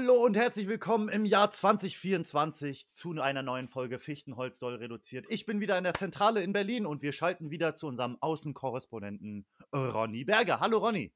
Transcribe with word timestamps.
Hallo 0.00 0.24
und 0.24 0.34
herzlich 0.34 0.66
willkommen 0.66 1.10
im 1.10 1.26
Jahr 1.26 1.50
2024 1.50 2.88
zu 2.88 3.20
einer 3.20 3.42
neuen 3.42 3.68
Folge 3.68 3.98
Fichtenholz 3.98 4.58
doll 4.58 4.76
reduziert. 4.76 5.26
Ich 5.28 5.44
bin 5.44 5.60
wieder 5.60 5.76
in 5.76 5.84
der 5.84 5.92
Zentrale 5.92 6.42
in 6.42 6.54
Berlin 6.54 6.86
und 6.86 7.02
wir 7.02 7.12
schalten 7.12 7.50
wieder 7.50 7.74
zu 7.74 7.86
unserem 7.86 8.16
Außenkorrespondenten 8.18 9.44
Ronny 9.74 10.24
Berger. 10.24 10.58
Hallo 10.60 10.78
Ronny. 10.78 11.12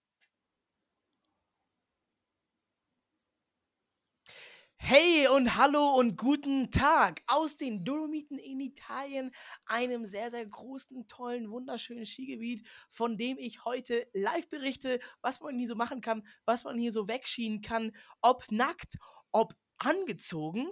Hey 4.86 5.28
und 5.28 5.56
hallo 5.56 5.94
und 5.94 6.18
guten 6.18 6.70
Tag 6.70 7.22
aus 7.26 7.56
den 7.56 7.86
Dolomiten 7.86 8.38
in 8.38 8.60
Italien, 8.60 9.34
einem 9.64 10.04
sehr, 10.04 10.30
sehr 10.30 10.44
großen, 10.44 11.08
tollen, 11.08 11.50
wunderschönen 11.50 12.04
Skigebiet, 12.04 12.68
von 12.90 13.16
dem 13.16 13.38
ich 13.38 13.64
heute 13.64 14.06
live 14.12 14.46
berichte, 14.50 15.00
was 15.22 15.40
man 15.40 15.56
hier 15.56 15.68
so 15.68 15.74
machen 15.74 16.02
kann, 16.02 16.22
was 16.44 16.64
man 16.64 16.76
hier 16.76 16.92
so 16.92 17.08
wegschienen 17.08 17.62
kann, 17.62 17.92
ob 18.20 18.44
nackt, 18.50 18.98
ob 19.32 19.54
angezogen 19.78 20.68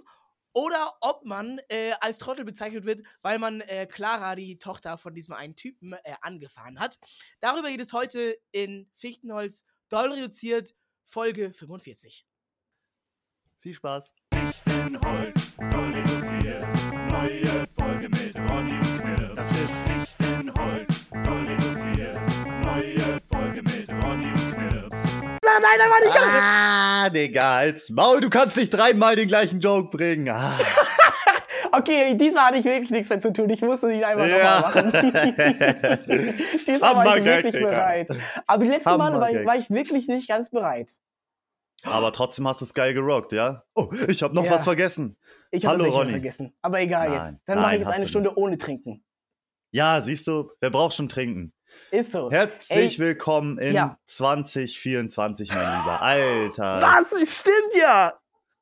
oder 0.53 0.93
ob 1.01 1.25
man 1.25 1.59
äh, 1.69 1.93
als 1.99 2.19
Trottel 2.19 2.45
bezeichnet 2.45 2.85
wird, 2.85 3.01
weil 3.23 3.39
man 3.39 3.61
äh, 3.61 3.87
Clara, 3.87 4.35
die 4.35 4.59
Tochter 4.59 4.99
von 4.99 5.15
diesem 5.15 5.33
einen 5.33 5.55
Typen, 5.55 5.93
äh, 5.93 6.13
angefahren 6.21 6.79
hat. 6.79 6.99
Darüber 7.39 7.69
geht 7.69 7.81
es 7.81 7.93
heute 7.93 8.37
in 8.51 8.87
Fichtenholz, 8.93 9.65
doll 9.89 10.11
reduziert, 10.11 10.75
Folge 11.03 11.51
45. 11.51 12.27
Viel 13.63 13.75
Spaß. 13.75 14.13
Fichtenholz, 14.33 15.55
doll 15.55 15.93
reduziert. 15.93 16.65
Neue 17.07 17.65
Folge 17.77 18.09
mit 18.09 18.35
Ronny 18.35 18.73
und 18.73 19.01
Knirps. 19.01 19.35
Das 19.37 19.51
ist 19.51 20.17
Fichtenholz, 20.19 21.09
doll 21.11 21.45
reduziert. 21.47 22.17
Neue 22.59 23.19
Folge 23.31 23.61
mit 23.63 23.89
Ronny 24.03 24.25
und 24.25 24.53
Knirps. 24.53 24.97
Nein, 25.21 25.61
nein, 25.61 25.77
nein, 25.77 25.89
war 25.89 25.99
nicht 26.01 26.17
Ah, 26.41 27.09
Digga, 27.09 27.55
als 27.59 27.89
Maul, 27.89 28.19
du 28.19 28.29
kannst 28.29 28.57
nicht 28.57 28.69
dreimal 28.69 29.15
den 29.15 29.29
gleichen 29.29 29.61
Joke 29.61 29.95
bringen. 29.95 30.27
Ah. 30.27 30.57
Okay, 31.75 32.15
diesmal 32.15 32.47
hatte 32.47 32.57
ich 32.57 32.65
wirklich 32.65 32.91
nichts 32.91 33.09
mehr 33.09 33.19
zu 33.19 33.33
tun. 33.33 33.49
Ich 33.49 33.61
musste 33.63 33.91
ihn 33.91 34.03
einfach 34.03 34.27
Ja. 34.27 34.59
nochmal 34.59 34.83
machen. 34.83 34.91
diesmal 36.67 36.95
war 36.97 37.17
ich 37.17 37.25
wirklich 37.25 37.63
bereit. 37.63 38.09
Aber 38.45 38.63
die 38.63 38.69
letzten 38.69 38.95
Male 38.95 39.19
war 39.19 39.45
war 39.45 39.55
ich 39.55 39.71
wirklich 39.71 40.07
nicht 40.07 40.27
ganz 40.27 40.51
bereit. 40.51 40.89
Aber 41.85 42.11
trotzdem 42.11 42.47
hast 42.47 42.61
du 42.61 42.65
es 42.65 42.73
geil 42.73 42.93
gerockt, 42.93 43.33
ja? 43.33 43.63
Oh, 43.75 43.89
ich 44.07 44.23
habe 44.23 44.33
noch 44.35 44.45
Ja. 44.45 44.51
was 44.51 44.63
vergessen. 44.63 45.17
Ich 45.51 45.65
habe 45.65 45.73
Hallo, 45.73 45.83
tatsächlich 45.85 46.05
was 46.05 46.11
vergessen. 46.11 46.57
Aber 46.61 46.79
egal 46.79 47.09
Nein, 47.09 47.31
jetzt. 47.31 47.43
Dann 47.45 47.59
mache 47.59 47.73
ich 47.75 47.79
jetzt 47.81 47.91
eine 47.91 48.07
Stunde 48.07 48.37
ohne 48.37 48.57
Trinken. 48.57 49.03
Ja, 49.71 50.01
siehst 50.01 50.27
du, 50.27 50.51
wer 50.61 50.69
braucht 50.69 50.93
schon 50.95 51.09
trinken? 51.09 51.51
Ist 51.89 52.11
so. 52.11 52.29
Herzlich 52.29 52.99
Ey, 52.99 53.05
willkommen 53.05 53.57
in 53.57 53.73
ja. 53.73 53.97
2024, 54.05 55.49
mein 55.49 55.79
Lieber. 55.79 56.01
Alter. 56.01 56.81
Was? 56.81 57.09
Stimmt 57.39 57.75
ja. 57.75 58.13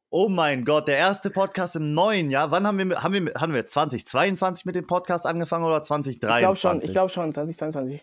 Oh 0.10 0.28
mein 0.30 0.66
Gott, 0.66 0.88
der 0.88 0.98
erste 0.98 1.30
Podcast 1.30 1.76
im 1.76 1.94
neuen 1.94 2.32
Jahr. 2.32 2.52
Wann 2.52 2.66
haben 2.66 2.78
wir, 2.78 3.02
haben 3.04 3.14
wir, 3.14 3.34
haben 3.36 3.54
wir 3.54 3.66
2022 3.66 4.66
mit 4.66 4.76
dem 4.76 4.88
Podcast 4.88 5.26
angefangen 5.26 5.66
oder 5.66 5.82
Ich 5.82 5.88
glaube 5.88 6.02
2023? 6.04 6.62
schon, 6.62 6.82
ich 6.82 6.92
glaube 6.92 7.12
schon, 7.12 7.34
2022. 7.34 8.02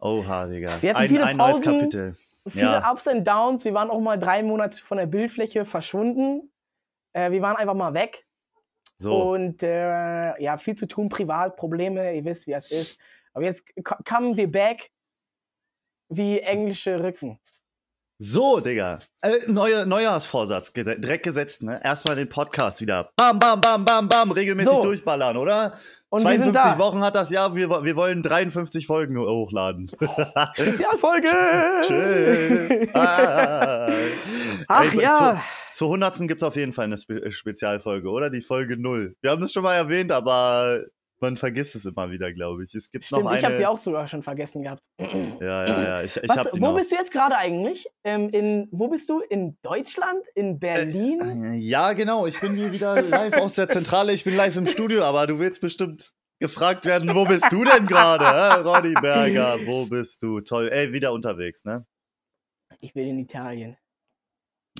Oha, 0.00 0.46
Digga. 0.46 0.80
Wir 0.80 0.90
hatten 0.90 1.02
ein, 1.02 1.08
viele 1.08 1.24
ein 1.24 1.36
neues 1.36 1.60
Pausen. 1.60 1.78
Kapitel. 1.78 2.14
Viele 2.48 2.64
Ja. 2.64 2.92
Ups 2.92 3.06
and 3.06 3.26
Downs. 3.26 3.64
Wir 3.64 3.74
waren 3.74 3.90
auch 3.90 4.00
mal 4.00 4.18
drei 4.18 4.42
Monate 4.42 4.78
von 4.78 4.96
der 4.96 5.06
Bildfläche 5.06 5.64
verschwunden. 5.64 6.50
Äh, 7.12 7.30
wir 7.30 7.42
waren 7.42 7.56
einfach 7.56 7.74
mal 7.74 7.92
weg. 7.92 8.26
So. 8.98 9.32
Und 9.32 9.62
äh, 9.62 10.40
ja, 10.42 10.56
viel 10.56 10.74
zu 10.74 10.86
tun, 10.86 11.08
privat, 11.08 11.56
Probleme, 11.56 12.14
ihr 12.14 12.24
wisst, 12.24 12.46
wie 12.46 12.52
es 12.52 12.70
ist. 12.70 13.00
Aber 13.32 13.44
jetzt 13.44 13.64
kommen 14.04 14.36
wir 14.36 14.50
back 14.50 14.90
wie 16.08 16.40
englische 16.40 17.02
Rücken. 17.02 17.38
So, 18.22 18.60
Digga. 18.60 18.98
Äh, 19.22 19.30
neue, 19.46 19.86
Neujahrsvorsatz. 19.86 20.74
Direkt 20.74 21.24
gesetzt, 21.24 21.62
ne? 21.62 21.80
Erstmal 21.82 22.16
den 22.16 22.28
Podcast 22.28 22.82
wieder. 22.82 23.08
Bam, 23.16 23.38
bam, 23.38 23.62
bam, 23.62 23.82
bam, 23.86 24.10
bam. 24.10 24.30
Regelmäßig 24.30 24.70
So. 24.70 24.82
durchballern, 24.82 25.38
oder? 25.38 25.78
Und 26.10 26.22
wir 26.24 26.32
sind 26.32 26.52
52 26.52 26.72
da. 26.72 26.78
Wochen 26.78 27.02
hat 27.02 27.14
das 27.14 27.30
Jahr. 27.30 27.54
Wir, 27.56 27.70
wir 27.70 27.96
wollen 27.96 28.22
53 28.22 28.86
Folgen 28.86 29.18
hochladen. 29.18 29.90
Spezialfolge! 30.52 31.30
Ah. 32.92 33.88
Ach 34.68 34.92
Ey, 34.92 35.00
ja. 35.00 35.42
Zur 35.72 35.88
100. 35.88 36.18
gibt 36.28 36.42
es 36.42 36.46
auf 36.46 36.56
jeden 36.56 36.74
Fall 36.74 36.84
eine 36.84 36.98
Spe 36.98 37.32
Spezialfolge, 37.32 38.10
oder? 38.10 38.28
Die 38.28 38.42
Folge 38.42 38.76
0. 38.76 39.14
Wir 39.22 39.30
haben 39.30 39.40
das 39.40 39.50
schon 39.50 39.62
mal 39.62 39.76
erwähnt, 39.76 40.12
aber 40.12 40.82
man 41.20 41.36
vergisst 41.36 41.74
es 41.74 41.84
immer 41.84 42.10
wieder, 42.10 42.32
glaube 42.32 42.64
ich. 42.64 42.74
Es 42.74 42.90
gibt 42.90 43.04
Stimmt, 43.04 43.22
noch 43.24 43.30
eine. 43.30 43.38
ich 43.38 43.44
habe 43.44 43.54
sie 43.56 43.66
auch 43.66 43.76
sogar 43.78 44.06
schon 44.08 44.22
vergessen 44.22 44.62
gehabt. 44.62 44.84
Ja, 44.98 45.06
ja, 45.06 45.66
ja. 45.82 46.02
Ich, 46.02 46.16
ich 46.16 46.28
Was, 46.28 46.48
wo 46.54 46.58
noch. 46.58 46.76
bist 46.76 46.92
du 46.92 46.96
jetzt 46.96 47.12
gerade 47.12 47.36
eigentlich? 47.36 47.86
Ähm, 48.04 48.28
in, 48.30 48.68
wo 48.72 48.88
bist 48.88 49.08
du? 49.08 49.20
In 49.20 49.56
Deutschland? 49.62 50.26
In 50.34 50.58
Berlin? 50.58 51.20
Äh, 51.20 51.56
Ja, 51.58 51.92
genau. 51.92 52.26
Ich 52.26 52.40
bin 52.40 52.54
hier 52.56 52.72
wieder 52.72 53.00
live 53.02 53.36
aus 53.38 53.54
der 53.54 53.68
Zentrale. 53.68 54.12
Ich 54.12 54.24
bin 54.24 54.34
live 54.34 54.56
im 54.56 54.66
Studio, 54.66 55.02
aber 55.04 55.26
du 55.26 55.38
willst 55.38 55.60
bestimmt 55.60 56.10
gefragt 56.38 56.86
werden, 56.86 57.14
wo 57.14 57.24
bist 57.26 57.46
du 57.52 57.64
denn 57.64 57.86
gerade? 57.86 58.24
hä? 58.24 58.60
Ronny 58.62 58.94
Berger, 58.94 59.58
wo 59.66 59.86
bist 59.86 60.22
du? 60.22 60.40
Toll. 60.40 60.68
Ey, 60.72 60.92
wieder 60.92 61.12
unterwegs, 61.12 61.64
ne? 61.64 61.84
Ich 62.80 62.94
bin 62.94 63.06
in 63.08 63.18
Italien. 63.18 63.76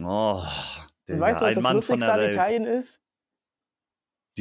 Oh, 0.03 0.41
Digga, 1.09 1.21
weißt 1.21 1.41
du, 1.41 1.45
was 1.47 1.55
das 1.55 1.63
Mann 1.63 1.77
Lustigste 1.77 2.07
der 2.07 2.15
an. 2.15 2.31
Italien 2.31 2.65
ist? 2.65 3.01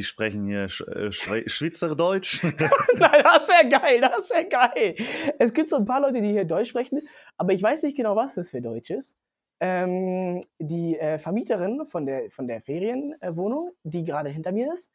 Die 0.00 0.04
sprechen 0.04 0.46
hier 0.46 0.70
Sch 0.70 0.80
äh, 0.80 1.12
Schwe 1.12 1.42
Schweizerdeutsch. 1.46 2.42
Nein, 2.96 3.22
das 3.22 3.48
wäre 3.48 3.68
geil, 3.68 4.00
das 4.00 4.30
wäre 4.30 4.46
geil. 4.48 4.94
Es 5.38 5.52
gibt 5.52 5.68
so 5.68 5.76
ein 5.76 5.84
paar 5.84 6.00
Leute, 6.00 6.22
die 6.22 6.30
hier 6.30 6.46
Deutsch 6.46 6.70
sprechen, 6.70 7.02
aber 7.36 7.52
ich 7.52 7.62
weiß 7.62 7.82
nicht 7.82 7.98
genau, 7.98 8.16
was 8.16 8.34
das 8.34 8.48
für 8.50 8.62
Deutsch 8.62 8.88
ist. 8.88 9.18
Ähm, 9.60 10.40
die 10.58 10.98
äh, 10.98 11.18
Vermieterin 11.18 11.84
von 11.84 12.06
der, 12.06 12.30
von 12.30 12.48
der 12.48 12.62
Ferienwohnung, 12.62 13.72
die 13.82 14.04
gerade 14.04 14.30
hinter 14.30 14.52
mir 14.52 14.72
ist, 14.72 14.90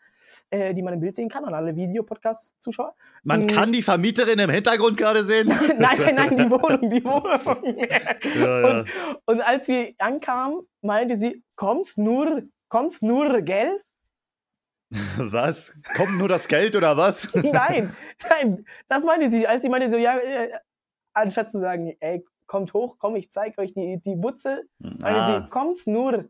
äh, 0.49 0.73
die 0.73 0.81
man 0.81 0.95
im 0.95 1.01
Bild 1.01 1.15
sehen 1.15 1.29
kann, 1.29 1.45
an 1.45 1.53
alle 1.53 1.75
Videopodcast-Zuschauer. 1.75 2.95
Man 3.21 3.45
Mm. 3.45 3.47
kann 3.47 3.71
die 3.71 3.83
Vermieterin 3.83 4.39
im 4.39 4.49
Hintergrund 4.49 4.97
gerade 4.97 5.23
sehen. 5.23 5.49
nein, 5.77 5.99
nein, 5.99 6.15
nein, 6.15 6.35
die 6.35 6.49
Wohnung, 6.49 6.89
die 6.89 7.03
Wohnung. 7.03 7.77
Ja, 8.41 8.59
ja. 8.61 8.79
Und, 8.79 8.87
und 9.27 9.41
als 9.41 9.67
wir 9.67 9.93
ankamen, 9.99 10.61
meinte 10.81 11.15
sie, 11.15 11.43
kommst 11.55 11.99
nur, 11.99 12.41
kommst 12.69 13.03
nur, 13.03 13.41
gell? 13.43 13.79
Was? 15.17 15.73
Kommt 15.95 16.17
nur 16.17 16.29
das 16.29 16.47
Geld 16.47 16.75
oder 16.75 16.95
was? 16.95 17.33
Nein, 17.33 17.95
nein, 18.29 18.65
das 18.87 19.03
meinte 19.03 19.29
sie. 19.29 19.47
Als 19.47 19.63
sie 19.63 19.69
meinte 19.69 19.89
so, 19.89 19.97
ja, 19.97 20.17
äh, 20.17 20.51
anstatt 21.13 21.49
zu 21.49 21.59
sagen, 21.59 21.95
ey, 21.99 22.23
kommt 22.45 22.73
hoch, 22.73 22.97
komm, 22.99 23.15
ich 23.15 23.31
zeig 23.31 23.57
euch 23.57 23.73
die, 23.73 23.99
die 24.05 24.15
Butze, 24.15 24.63
meinte 24.79 25.05
Ah, 25.05 25.43
sie, 25.43 25.49
kommt's 25.49 25.87
nur. 25.87 26.29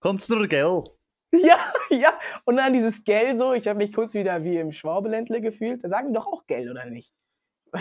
kommt's 0.00 0.28
nur 0.28 0.46
Geld? 0.46 0.88
Ja, 1.34 1.56
ja. 1.88 2.12
Und 2.44 2.58
dann 2.58 2.74
dieses 2.74 3.04
Gell 3.04 3.34
so, 3.36 3.54
ich 3.54 3.66
habe 3.66 3.78
mich 3.78 3.90
kurz 3.94 4.12
wieder 4.12 4.44
wie 4.44 4.58
im 4.58 4.70
Schwabeländle 4.70 5.40
gefühlt. 5.40 5.82
Da 5.82 5.88
sagen 5.88 6.12
doch 6.12 6.26
auch 6.26 6.46
Gell, 6.46 6.70
oder 6.70 6.84
nicht? 6.84 7.10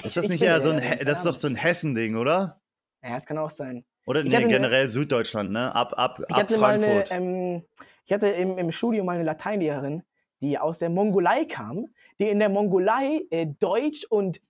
Ist 0.06 0.16
das 0.16 0.24
Ich 0.24 0.30
nicht 0.32 0.42
eher 0.42 0.62
so 0.62 0.70
ein, 0.70 0.80
He- 0.80 1.04
das 1.04 1.18
ist 1.18 1.26
doch 1.26 1.36
so 1.36 1.50
ein 1.50 1.56
Hessen-Ding, 1.56 2.16
oder? 2.16 2.62
Ja, 3.04 3.10
das 3.16 3.26
kann 3.26 3.38
auch 3.38 3.50
sein. 3.50 3.84
Oder 4.06 4.24
nee, 4.24 4.30
hatte 4.30 4.46
eine- 4.46 4.54
generell 4.54 4.88
Süddeutschland, 4.88 5.52
ne? 5.52 5.76
Ab, 5.76 5.92
ab, 5.98 6.22
Ich 6.30 6.34
ab 6.34 6.50
mal 6.52 6.76
eine, 6.76 6.86
Frankfurt. 6.86 7.12
ähm, 7.12 7.66
ich 8.12 8.14
hatte 8.14 8.28
im, 8.28 8.58
im 8.58 8.74
Studium 8.74 9.06
mal 9.06 9.16
eine 9.16 9.24
Lateinlehrerin, 9.24 10.04
die 10.42 10.60
aus 10.60 10.80
der 10.80 10.90
Mongolei 10.90 11.46
kam, 11.46 11.86
die 12.20 12.28
in 12.28 12.40
der 12.40 12.50
Mongolei 12.50 13.22
äh, 13.30 13.46
Deutsch 13.46 14.04
und 14.10 14.42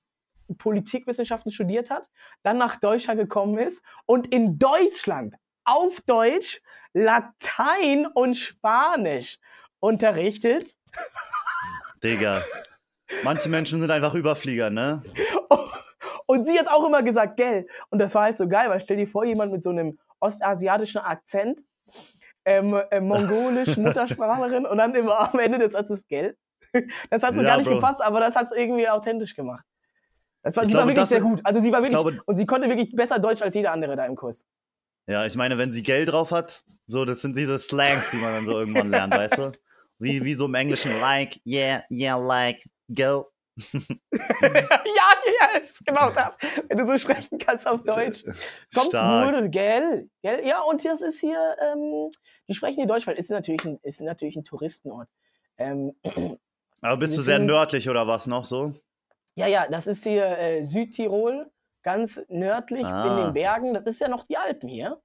Politikwissenschaften 0.57 1.51
studiert 1.51 1.91
hat, 1.91 2.09
dann 2.41 2.57
nach 2.57 2.77
Deutschland 2.77 3.19
gekommen 3.19 3.59
ist 3.59 3.83
und 4.07 4.33
in 4.33 4.57
Deutschland 4.57 5.35
auf 5.63 6.01
Deutsch 6.07 6.59
Latein 6.93 8.07
und 8.07 8.33
Spanisch 8.33 9.37
unterrichtet. 9.79 10.75
Digga. 12.03 12.41
Manche 13.23 13.47
Menschen 13.47 13.79
sind 13.79 13.91
einfach 13.91 14.15
Überflieger, 14.15 14.71
ne? 14.71 15.01
Und 16.25 16.45
sie 16.45 16.57
hat 16.57 16.69
auch 16.69 16.87
immer 16.87 17.03
gesagt, 17.03 17.35
gell. 17.37 17.67
Und 17.89 17.99
das 17.99 18.15
war 18.15 18.23
halt 18.23 18.37
so 18.37 18.47
geil, 18.47 18.69
weil 18.69 18.79
stell 18.79 18.97
dir 18.97 19.07
vor, 19.07 19.25
jemand 19.25 19.51
mit 19.51 19.63
so 19.63 19.69
einem 19.69 19.99
ostasiatischen 20.21 21.01
Akzent, 21.01 21.61
ähm, 22.45 22.79
äh, 22.91 22.99
mongolisch 22.99 23.77
Muttersprachlerin 23.77 24.65
und 24.65 24.77
dann 24.77 24.93
immer 24.95 25.33
am 25.33 25.39
Ende 25.39 25.59
des 25.59 25.73
Satzes, 25.73 26.07
gell. 26.07 26.35
Das 27.09 27.21
hat 27.23 27.35
so 27.35 27.41
Ja, 27.41 27.49
gar 27.49 27.57
nicht 27.57 27.67
Bro. 27.67 27.75
gepasst, 27.75 28.01
aber 28.01 28.19
das 28.19 28.35
hat 28.35 28.45
es 28.45 28.51
irgendwie 28.51 28.87
authentisch 28.87 29.35
gemacht. 29.35 29.65
Das 30.43 30.55
war, 30.55 30.63
Ich 30.63 30.69
sie 30.69 30.73
war 30.75 30.81
glaube, 30.83 30.89
wirklich 30.95 31.01
das 31.03 31.09
sehr 31.09 31.21
gut. 31.21 31.41
Also 31.43 31.59
sie 31.59 31.71
war 31.71 31.81
wirklich, 31.83 31.99
glaube- 31.99 32.21
und 32.25 32.35
sie 32.37 32.45
konnte 32.45 32.67
wirklich 32.69 32.95
besser 32.95 33.19
Deutsch 33.19 33.41
als 33.41 33.53
jeder 33.53 33.71
andere 33.71 33.95
da 33.95 34.05
im 34.05 34.15
Kurs. 34.15 34.45
Ja, 35.07 35.25
ich 35.25 35.35
meine, 35.35 35.57
wenn 35.57 35.71
sie 35.71 35.83
Geld 35.83 36.11
drauf 36.11 36.31
hat, 36.31 36.63
so, 36.85 37.05
das 37.05 37.21
sind 37.21 37.35
diese 37.37 37.59
Slangs, 37.59 38.11
die 38.11 38.17
man 38.17 38.33
dann 38.33 38.45
so 38.45 38.53
irgendwann 38.59 38.89
lernt, 38.89 39.13
weißt 39.13 39.37
du? 39.39 39.51
Wie, 39.99 40.23
wie 40.23 40.33
so 40.35 40.45
im 40.45 40.55
Englischen, 40.55 40.99
like, 40.99 41.39
yeah, 41.45 41.83
yeah, 41.91 42.17
like, 42.17 42.63
go. 42.93 43.30
ja, 44.11 44.69
ja, 45.39 45.59
ist 45.59 45.85
genau 45.85 46.09
das. 46.11 46.37
Wenn 46.69 46.77
du 46.77 46.85
so 46.85 46.97
sprechen 46.97 47.37
kannst 47.37 47.67
auf 47.67 47.83
Deutsch. 47.83 48.23
Kommt 48.73 48.87
Stark. 48.87 49.31
nur, 49.31 49.47
gell? 49.49 50.09
gell? 50.21 50.45
Ja, 50.47 50.61
und 50.61 50.83
das 50.85 51.01
ist 51.01 51.19
hier, 51.19 51.55
ähm, 51.61 52.09
die 52.47 52.53
sprechen 52.53 52.77
hier 52.77 52.87
Deutsch, 52.87 53.05
weil 53.07 53.13
es 53.15 53.25
ist 53.25 53.29
natürlich 53.31 53.63
ein, 53.65 53.79
ist 53.83 54.01
natürlich 54.01 54.35
ein 54.35 54.43
Touristenort. 54.43 55.09
Ähm, 55.57 55.93
Aber 56.81 56.97
bist 56.97 57.17
du 57.17 57.21
sehr 57.21 57.39
nördlich 57.39 57.89
oder 57.89 58.07
was 58.07 58.27
noch 58.27 58.45
so? 58.45 58.73
ja, 59.35 59.47
ja, 59.47 59.67
das 59.69 59.87
ist 59.87 60.03
hier 60.03 60.25
äh, 60.37 60.63
Südtirol, 60.63 61.49
ganz 61.83 62.21
nördlich 62.27 62.81
in 62.81 62.85
Ah. 62.87 63.25
den 63.25 63.33
Bergen. 63.33 63.73
Das 63.73 63.85
ist 63.85 64.01
ja 64.01 64.07
noch 64.07 64.25
die 64.25 64.37
Alpen 64.37 64.67
hier. 64.69 65.01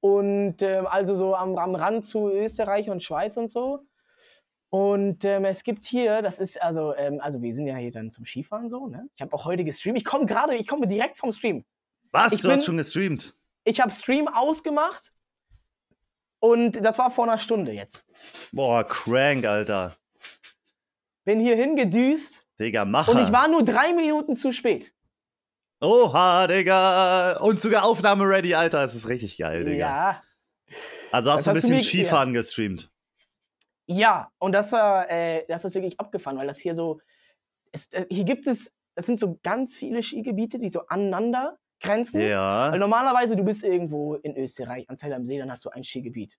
und 0.00 0.60
ähm, 0.62 0.86
also 0.86 1.14
so 1.14 1.34
am, 1.36 1.56
am 1.58 1.74
Rand 1.74 2.04
zu 2.06 2.28
Österreich 2.30 2.90
und 2.90 3.02
Schweiz 3.02 3.36
und 3.36 3.48
so. 3.50 3.80
Und 4.74 5.26
ähm, 5.26 5.44
es 5.44 5.64
gibt 5.64 5.84
hier, 5.84 6.22
das 6.22 6.38
ist 6.38 6.60
also, 6.62 6.94
ähm, 6.96 7.20
also 7.20 7.42
wir 7.42 7.54
sind 7.54 7.66
ja 7.66 7.76
hier 7.76 7.90
dann 7.90 8.08
zum 8.08 8.24
Skifahren 8.24 8.70
so, 8.70 8.86
ne? 8.86 9.06
Ich 9.14 9.20
habe 9.20 9.30
auch 9.34 9.44
heute 9.44 9.64
gestreamt. 9.64 9.98
Ich 9.98 10.04
komme 10.04 10.24
gerade, 10.24 10.56
ich 10.56 10.66
komme 10.66 10.86
direkt 10.86 11.18
vom 11.18 11.30
Stream. 11.30 11.62
Was? 12.10 12.32
Ich 12.32 12.40
du 12.40 12.48
bin- 12.48 12.56
hast 12.56 12.64
schon 12.64 12.78
gestreamt? 12.78 13.34
Ich 13.64 13.80
habe 13.82 13.92
Stream 13.92 14.28
ausgemacht 14.28 15.12
und 16.40 16.72
das 16.84 16.96
war 16.98 17.10
vor 17.10 17.24
einer 17.24 17.38
Stunde 17.38 17.72
jetzt. 17.72 18.06
Boah, 18.50 18.82
crank, 18.84 19.44
Alter. 19.44 19.94
Bin 21.24 21.38
hier 21.38 21.54
hingedüst 21.56 22.46
Digga, 22.58 22.86
Macher. 22.86 23.12
und 23.12 23.22
ich 23.22 23.30
war 23.30 23.48
nur 23.48 23.62
drei 23.64 23.92
Minuten 23.92 24.36
zu 24.38 24.52
spät. 24.52 24.94
Oha, 25.82 26.46
Digga. 26.46 27.38
Und 27.40 27.60
sogar 27.60 27.84
Aufnahme 27.84 28.24
ready, 28.26 28.54
Alter. 28.54 28.78
Das 28.78 28.94
ist 28.94 29.06
richtig 29.08 29.36
geil, 29.36 29.64
Digga. 29.64 29.76
Ja, 29.76 30.22
Also 31.10 31.30
hast 31.30 31.38
Das 31.38 31.44
du 31.44 31.50
ein 31.50 31.54
bisschen 31.56 31.80
Skifahren 31.82 32.32
gestreamt. 32.32 32.88
Ja, 33.88 34.30
und 34.38 34.52
das 34.52 34.72
war, 34.72 35.10
äh, 35.10 35.44
das 35.48 35.64
ist 35.64 35.74
wirklich 35.74 35.98
abgefahren, 35.98 36.38
weil 36.38 36.46
das 36.46 36.58
hier 36.58 36.74
so, 36.74 37.00
es, 37.72 37.86
äh, 37.92 38.06
hier 38.10 38.24
gibt 38.24 38.46
es, 38.46 38.72
es 38.96 39.06
sind 39.06 39.20
so 39.20 39.38
ganz 39.42 39.76
viele 39.76 40.02
Skigebiete, 40.02 40.58
die 40.58 40.68
so 40.70 40.86
aneinander 40.88 41.58
grenzen. 41.80 42.36
Weil 42.70 42.78
Ja. 42.78 42.80
normalerweise 42.80 43.36
du 43.36 43.44
bist 43.44 43.64
irgendwo 43.64 44.16
in 44.16 44.36
Österreich, 44.36 44.88
an 44.90 44.98
Zell 44.98 45.12
am 45.14 45.26
See, 45.26 45.38
dann 45.38 45.50
hast 45.50 45.64
du 45.64 45.70
ein 45.70 45.84
Skigebiet. 45.84 46.38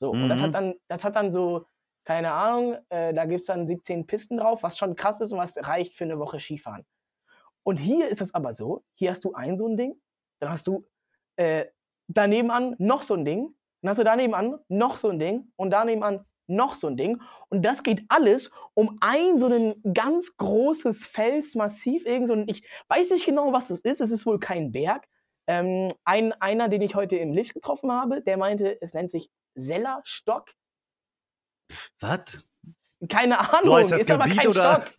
So, 0.00 0.12
und 0.12 0.28
das 0.30 0.40
Mhm. 0.40 0.42
hat 0.42 0.54
dann, 0.54 0.76
das 0.88 1.04
hat 1.04 1.16
dann 1.16 1.32
so, 1.32 1.66
keine 2.04 2.32
Ahnung, 2.32 2.78
äh, 2.90 3.14
da 3.14 3.26
gibt 3.26 3.42
es 3.42 3.46
dann 3.48 3.66
17 3.66 4.06
Pisten 4.06 4.38
drauf, 4.38 4.62
was 4.62 4.78
schon 4.78 4.96
krass 4.96 5.20
ist 5.20 5.32
und 5.32 5.38
was 5.38 5.58
reicht 5.58 5.94
für 5.96 6.04
eine 6.04 6.18
Woche 6.18 6.40
Skifahren. 6.40 6.86
Und 7.64 7.76
hier 7.78 8.08
ist 8.08 8.20
es 8.20 8.34
aber 8.34 8.52
so, 8.52 8.84
hier 8.94 9.10
hast 9.10 9.24
du 9.24 9.34
ein 9.34 9.56
so 9.56 9.68
ein 9.68 9.76
Ding, 9.76 10.00
dann 10.40 10.50
hast 10.50 10.66
du 10.66 10.86
äh, 11.36 11.66
daneben 12.08 12.50
an 12.50 12.74
noch 12.78 13.02
so 13.02 13.14
ein 13.14 13.24
Ding, 13.24 13.54
dann 13.82 13.90
hast 13.90 13.98
du 13.98 14.04
daneben 14.04 14.34
an 14.34 14.58
noch 14.68 14.96
so 14.96 15.10
ein 15.10 15.18
Ding 15.18 15.52
und 15.56 15.70
daneben 15.70 16.02
an 16.02 16.24
noch 16.52 16.76
so 16.76 16.86
ein 16.86 16.96
Ding. 16.96 17.20
Und 17.48 17.62
das 17.62 17.82
geht 17.82 18.04
alles 18.08 18.50
um 18.74 18.98
ein 19.00 19.38
so 19.38 19.46
ein 19.46 19.74
ganz 19.94 20.36
großes 20.36 21.06
Felsmassiv, 21.06 22.06
irgend 22.06 22.28
so 22.28 22.34
ein, 22.34 22.44
ich 22.48 22.62
weiß 22.88 23.10
nicht 23.10 23.26
genau, 23.26 23.52
was 23.52 23.68
das 23.68 23.80
ist, 23.80 24.00
es 24.00 24.10
ist 24.10 24.26
wohl 24.26 24.38
kein 24.38 24.72
Berg. 24.72 25.06
Ähm, 25.48 25.88
ein, 26.04 26.32
einer, 26.34 26.68
den 26.68 26.82
ich 26.82 26.94
heute 26.94 27.16
im 27.16 27.32
Lift 27.32 27.54
getroffen 27.54 27.90
habe, 27.90 28.22
der 28.22 28.36
meinte, 28.36 28.80
es 28.80 28.94
nennt 28.94 29.10
sich 29.10 29.28
Sellerstock. 29.56 30.50
Was? 32.00 32.44
Keine 33.08 33.40
Ahnung, 33.40 33.62
So 33.62 33.74
heißt 33.76 33.92
das 33.92 34.00
ist 34.02 34.10
aber 34.10 34.24
Gebiet, 34.24 34.38
kein 34.40 34.48
oder? 34.48 34.80
Stock. 34.82 34.94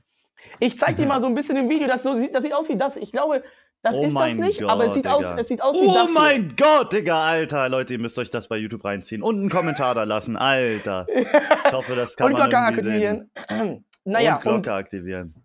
Ich 0.60 0.78
zeig 0.78 0.98
dir 0.98 1.06
mal 1.08 1.22
so 1.22 1.28
ein 1.28 1.36
bisschen 1.36 1.56
im 1.58 1.70
Video, 1.70 1.88
das, 1.88 2.04
so, 2.04 2.14
sieht- 2.14 2.36
das 2.36 2.44
sieht 2.44 2.54
aus 2.54 2.68
wie 2.70 2.76
das. 2.76 2.98
Ich 2.98 3.12
glaube, 3.12 3.44
das 3.84 3.96
Oh 3.96 4.04
ist 4.06 4.16
das 4.16 4.36
nicht, 4.36 4.64
aber 4.64 4.86
es 4.86 4.88
Gott, 4.88 4.96
sieht, 4.96 5.08
aus, 5.08 5.20
Digga. 5.20 5.36
es 5.42 5.48
sieht 5.50 5.62
aus 5.62 5.76
wie. 5.76 5.86
Oh 5.86 5.92
hier. 6.06 6.10
mein 6.14 6.56
Gott, 6.56 6.94
Digga, 6.94 7.26
Alter. 7.28 7.68
Leute, 7.68 7.94
ihr 7.94 8.00
müsst 8.00 8.18
euch 8.18 8.30
das 8.32 8.48
bei 8.48 8.58
YouTube 8.58 8.84
reinziehen. 8.86 9.22
Und 9.22 9.38
einen 9.40 9.50
Kommentar 9.50 9.94
da 9.94 10.04
lassen, 10.06 10.38
Alter. 10.38 11.06
Ich 11.14 11.72
hoffe, 11.74 11.96
das 11.96 12.16
kann 12.18 12.32
Und 12.34 12.40
man 12.40 12.50
Glocke 12.50 12.84
sehen. 12.84 13.30
aktivieren. 13.46 13.86
naja, 14.06 14.38
und 14.38 14.42
Glocke 14.42 14.74
aktivieren. 14.74 15.36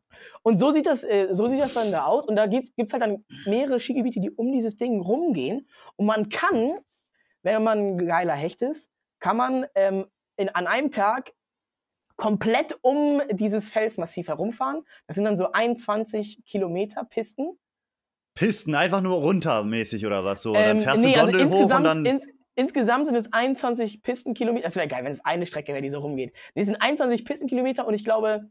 Und 0.42 0.58
so 0.58 0.70
sieht 0.70 0.86
das, 0.86 1.02
äh, 1.04 1.28
so 1.32 1.48
sieht 1.48 1.60
das 1.60 1.74
dann 1.74 1.90
da 1.90 2.04
aus. 2.04 2.26
Und 2.26 2.36
da 2.36 2.46
gibt 2.46 2.70
es 2.76 2.92
halt 2.92 3.02
dann 3.02 3.24
mehrere 3.44 3.80
Skigebiete, 3.80 4.20
die 4.20 4.30
um 4.30 4.52
dieses 4.52 4.76
Ding 4.76 5.00
rumgehen. 5.00 5.68
Und 5.96 6.06
man 6.06 6.28
kann, 6.28 6.78
wenn 7.42 7.62
man 7.64 7.78
ein 7.78 8.06
geiler 8.06 8.34
Hecht 8.34 8.62
ist, 8.62 8.88
kann 9.18 9.36
man 9.36 9.66
ähm, 9.74 10.06
in, 10.36 10.48
an 10.50 10.68
einem 10.68 10.92
Tag 10.92 11.32
komplett 12.16 12.78
um 12.82 13.20
dieses 13.32 13.68
Felsmassiv 13.68 14.28
herumfahren. 14.28 14.84
Das 15.08 15.16
sind 15.16 15.24
dann 15.24 15.36
so 15.36 15.50
21 15.52 16.44
Kilometer 16.46 17.04
Pisten. 17.04 17.58
Pisten, 18.38 18.76
einfach 18.76 19.00
nur 19.00 19.16
runtermäßig 19.16 20.06
oder 20.06 20.24
was 20.24 20.42
so. 20.42 20.54
dann 20.54 20.76
Ähm, 20.76 20.80
fährst 20.80 21.04
nee, 21.04 21.14
du 21.14 21.20
also 21.20 21.32
Gondel 21.32 21.48
hoch 21.48 21.54
und 21.54 21.60
insgesamt, 21.62 21.86
dann. 21.86 22.06
ins, 22.06 22.26
insgesamt 22.54 23.06
sind 23.06 23.16
es 23.16 23.32
21 23.32 24.02
Pistenkilometer. 24.02 24.64
Das 24.64 24.76
wäre 24.76 24.86
geil, 24.86 25.02
wenn 25.02 25.10
es 25.10 25.24
eine 25.24 25.44
Strecke 25.44 25.72
wäre, 25.72 25.82
die 25.82 25.90
so 25.90 25.98
rumgeht. 25.98 26.32
Die 26.54 26.62
sind 26.62 26.76
21 26.76 27.24
Pistenkilometer 27.24 27.84
und 27.84 27.94
ich 27.94 28.04
glaube 28.04 28.48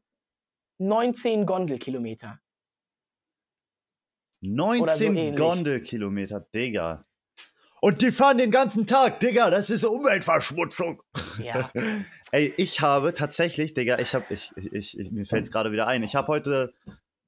19 0.79 1.45
Gondelkilometer. 1.45 2.39
19 4.41 5.15
ähnlich. 5.15 5.39
Gondelkilometer, 5.39 6.41
Digga. 6.53 7.05
Und 7.79 8.01
die 8.01 8.11
fahren 8.11 8.37
den 8.37 8.51
ganzen 8.51 8.87
Tag, 8.87 9.21
Digga, 9.21 9.49
das 9.49 9.69
ist 9.69 9.85
Umweltverschmutzung. 9.85 11.01
Ja. 11.41 11.69
Ey, 12.31 12.53
ich 12.57 12.81
habe 12.81 13.13
tatsächlich, 13.13 13.73
Digga, 13.73 13.99
ich 13.99 14.13
habe, 14.13 14.25
ich, 14.31 14.51
ich, 14.57 14.99
ich, 14.99 15.11
mir 15.11 15.25
fällt 15.25 15.45
es 15.45 15.51
gerade 15.51 15.71
wieder 15.71 15.87
ein, 15.87 16.03
ich 16.03 16.15
habe 16.15 16.27
heute 16.27 16.73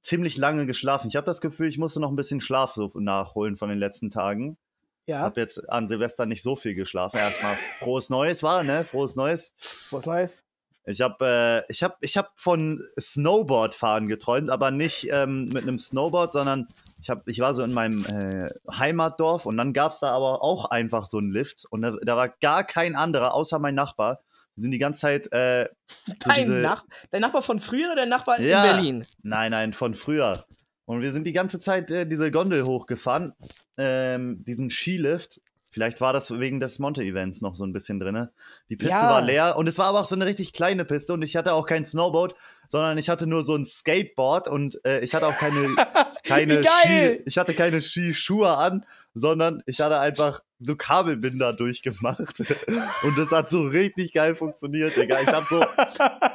ziemlich 0.01 0.37
lange 0.37 0.65
geschlafen. 0.65 1.09
Ich 1.09 1.15
habe 1.15 1.25
das 1.25 1.41
Gefühl, 1.41 1.67
ich 1.67 1.77
musste 1.77 1.99
noch 1.99 2.09
ein 2.09 2.15
bisschen 2.15 2.41
Schlaf 2.41 2.73
so 2.73 2.91
nachholen 2.95 3.57
von 3.57 3.69
den 3.69 3.77
letzten 3.77 4.11
Tagen. 4.11 4.57
Ja. 5.05 5.21
Hab 5.21 5.37
jetzt 5.37 5.69
an 5.69 5.87
Silvester 5.87 6.25
nicht 6.25 6.43
so 6.43 6.55
viel 6.55 6.75
geschlafen. 6.75 7.17
Erstmal 7.17 7.57
frohes 7.79 8.09
Neues 8.09 8.43
war, 8.43 8.63
ne? 8.63 8.85
Frohes 8.85 9.15
Neues. 9.15 9.53
Was 9.89 10.05
Neues? 10.05 10.45
Ich 10.85 11.01
habe 11.01 11.63
äh, 11.67 11.71
ich 11.71 11.83
hab, 11.83 11.97
ich 12.01 12.17
hab 12.17 12.31
von 12.39 12.81
Snowboardfahren 12.99 14.07
geträumt, 14.07 14.49
aber 14.49 14.71
nicht 14.71 15.07
ähm, 15.11 15.49
mit 15.49 15.63
einem 15.63 15.79
Snowboard, 15.79 16.31
sondern 16.31 16.67
ich, 17.01 17.09
hab, 17.09 17.27
ich 17.27 17.39
war 17.39 17.53
so 17.53 17.63
in 17.63 17.73
meinem 17.73 18.05
äh, 18.05 18.49
Heimatdorf 18.71 19.45
und 19.45 19.57
dann 19.57 19.73
gab 19.73 19.91
es 19.91 19.99
da 19.99 20.11
aber 20.11 20.43
auch 20.43 20.65
einfach 20.65 21.07
so 21.07 21.17
einen 21.17 21.31
Lift 21.31 21.65
und 21.69 21.81
da, 21.81 21.95
da 22.01 22.15
war 22.15 22.29
gar 22.29 22.63
kein 22.63 22.95
anderer 22.95 23.33
außer 23.33 23.59
mein 23.59 23.75
Nachbar. 23.75 24.21
Wir 24.59 24.63
sind 24.63 24.71
die 24.71 24.77
ganze 24.77 24.99
Zeit 24.99 25.31
äh, 25.31 25.69
so 26.05 26.13
Dein, 26.19 26.35
diese- 26.41 26.53
Nach 26.55 26.83
dein 27.11 27.21
Nachbar 27.21 27.41
von 27.41 27.61
früher 27.61 27.85
oder 27.93 27.95
der 28.01 28.05
Nachbar 28.07 28.41
Ja. 28.41 28.65
in 28.65 28.71
Berlin? 28.75 29.05
Nein, 29.23 29.51
nein, 29.51 29.71
von 29.71 29.95
früher. 29.95 30.43
Und 30.83 31.01
wir 31.01 31.13
sind 31.13 31.23
die 31.23 31.31
ganze 31.31 31.61
Zeit 31.61 31.89
äh, 31.91 32.05
diese 32.05 32.29
Gondel 32.29 32.65
hochgefahren, 32.65 33.31
ähm, 33.77 34.43
diesen 34.45 34.69
Skilift. 34.69 35.39
Vielleicht 35.71 36.01
war 36.01 36.13
das 36.13 36.31
wegen 36.39 36.59
des 36.59 36.79
Monte-Events 36.79 37.41
noch 37.41 37.55
so 37.55 37.63
ein 37.63 37.73
bisschen 37.73 37.99
drin. 37.99 38.27
Die 38.69 38.75
Piste 38.75 38.93
Ja. 38.93 39.09
war 39.09 39.21
leer 39.21 39.55
und 39.55 39.67
es 39.67 39.77
war 39.77 39.85
aber 39.85 39.99
auch 39.99 40.07
so 40.07 40.15
eine 40.15 40.25
richtig 40.25 40.51
kleine 40.53 40.83
Piste 40.83 41.13
und 41.13 41.21
ich 41.21 41.35
hatte 41.35 41.53
auch 41.53 41.67
kein 41.67 41.83
Snowboard, 41.83 42.35
sondern 42.67 42.97
ich 42.97 43.09
hatte 43.09 43.27
nur 43.27 43.43
so 43.43 43.55
ein 43.55 43.65
Skateboard 43.65 44.47
und 44.47 44.83
äh, 44.83 45.01
ich 45.01 45.13
hatte 45.13 45.27
auch 45.27 45.37
keine, 45.37 45.75
keine! 46.23 46.63
Ski, 46.63 47.21
ich 47.25 47.37
hatte 47.37 47.53
keine 47.53 47.81
Skischuhe 47.81 48.57
an, 48.57 48.85
sondern 49.13 49.61
ich 49.67 49.79
hatte 49.79 49.99
einfach 49.99 50.41
so 50.59 50.75
Kabelbinder 50.75 51.53
durchgemacht 51.53 52.19
und 53.03 53.17
das 53.17 53.31
hat 53.31 53.49
so 53.49 53.61
richtig 53.61 54.11
geil 54.13 54.35
funktioniert, 54.35 54.97
Digga. 54.97 55.19
Ich 55.21 55.27
hab 55.27 55.47
so 55.47 55.63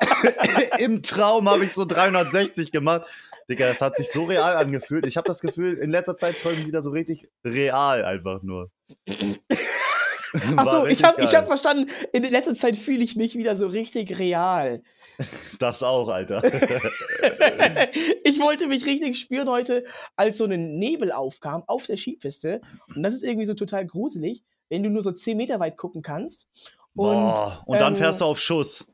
im 0.79 1.03
Traum 1.03 1.49
habe 1.49 1.65
ich 1.65 1.73
so 1.73 1.85
360 1.85 2.71
gemacht. 2.73 3.03
Digga, 3.51 3.69
das 3.69 3.83
hat 3.83 3.97
sich 3.97 4.11
so 4.11 4.25
real 4.25 4.57
angefühlt. 4.57 5.07
Ich 5.07 5.17
habe 5.19 5.27
das 5.27 5.41
Gefühl, 5.41 5.75
in 5.75 5.91
letzter 5.91 6.17
Zeit 6.17 6.41
träumen 6.41 6.67
wieder 6.67 6.83
so 6.83 6.91
richtig 6.91 7.29
real 7.45 8.05
einfach 8.05 8.43
nur. 8.43 8.71
Achso, 10.57 10.87
ich 10.87 11.05
habe 11.05 11.23
hab 11.23 11.47
verstanden, 11.47 11.91
in 12.13 12.25
letzter 12.25 12.55
Zeit 12.55 12.77
fühle 12.77 13.05
ich 13.05 13.15
mich 13.17 13.37
wieder 13.37 13.57
so 13.57 13.67
richtig 13.67 14.19
real. 14.19 14.83
Das 15.61 15.85
auch, 15.85 16.09
Alter. 16.09 16.43
ich 18.25 18.41
wollte 18.41 18.67
mich 18.67 18.85
richtig 18.85 19.17
spüren 19.17 19.49
heute, 19.49 19.85
als 20.17 20.39
so 20.39 20.45
ein 20.45 20.77
Nebel 20.77 21.13
aufkam 21.13 21.63
auf 21.69 21.87
der 21.87 21.97
Skipiste. 21.97 22.61
Und 22.93 23.05
das 23.05 23.15
ist 23.15 23.23
irgendwie 23.23 23.47
so 23.47 23.55
total 23.55 23.87
gruselig, 23.87 24.43
wenn 24.71 24.83
du 24.83 24.91
nur 24.91 25.03
so 25.03 25.13
10 25.13 25.37
Meter 25.37 25.61
weit 25.61 25.77
gucken 25.77 26.03
kannst. 26.03 26.49
Und, 26.97 27.15
Boah, 27.15 27.63
und 27.65 27.79
dann 27.79 27.93
ähm, 27.93 27.99
fährst 28.01 28.23
du 28.23 28.25
auf 28.25 28.41
Schuss. 28.41 28.87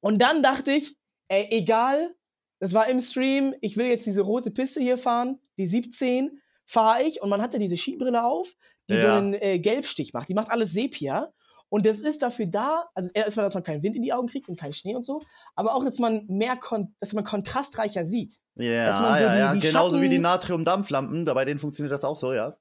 und 0.00 0.20
dann 0.20 0.42
dachte 0.42 0.72
ich, 0.72 0.96
ey, 1.28 1.46
egal, 1.50 2.16
das 2.58 2.74
war 2.74 2.88
im 2.88 3.00
Stream, 3.00 3.54
ich 3.60 3.76
will 3.76 3.86
jetzt 3.86 4.06
diese 4.06 4.22
rote 4.22 4.50
Piste 4.50 4.80
hier 4.80 4.98
fahren, 4.98 5.38
die 5.56 5.66
17, 5.66 6.40
fahre 6.70 7.02
ich. 7.02 7.20
Und 7.22 7.28
man 7.30 7.42
hatte 7.42 7.58
diese 7.58 7.76
Skibrille 7.76 8.24
auf, 8.24 8.48
die 8.88 9.00
so 9.00 9.06
Ja. 9.06 9.18
einen 9.18 9.34
äh, 9.34 9.58
Gelbstich 9.58 10.12
macht. 10.12 10.28
Die 10.28 10.34
macht 10.34 10.50
alles 10.50 10.72
Sepia. 10.72 11.32
Und 11.72 11.86
das 11.86 12.00
ist 12.00 12.22
dafür 12.22 12.46
da, 12.46 12.88
also 12.94 13.10
erstmal, 13.14 13.46
dass 13.46 13.54
man 13.54 13.62
keinen 13.62 13.82
Wind 13.84 13.94
in 13.94 14.02
die 14.02 14.12
Augen 14.12 14.26
kriegt 14.26 14.48
und 14.48 14.58
keinen 14.58 14.72
Schnee 14.72 14.96
und 14.96 15.04
so, 15.04 15.22
aber 15.54 15.76
auch, 15.76 15.84
dass 15.84 16.00
man 16.00 16.26
mehr, 16.26 16.56
kon 16.56 16.96
dass 16.98 17.12
man 17.12 17.22
kontrastreicher 17.22 18.04
sieht. 18.04 18.40
Ja, 18.56 18.86
dass 18.86 19.00
man 19.00 19.18
so 19.18 19.24
ja, 19.24 19.32
die- 19.32 19.38
ja. 19.38 19.54
die 19.54 19.60
Genauso 19.60 19.96
wie 20.00 20.08
die 20.08 20.16
Schatten- 20.16 20.22
Natriumdampflampen, 20.22 21.24
da 21.24 21.34
bei 21.34 21.44
denen 21.44 21.60
funktioniert 21.60 21.92
das 21.92 22.02
auch 22.04 22.16
so, 22.16 22.32
ja. 22.32 22.56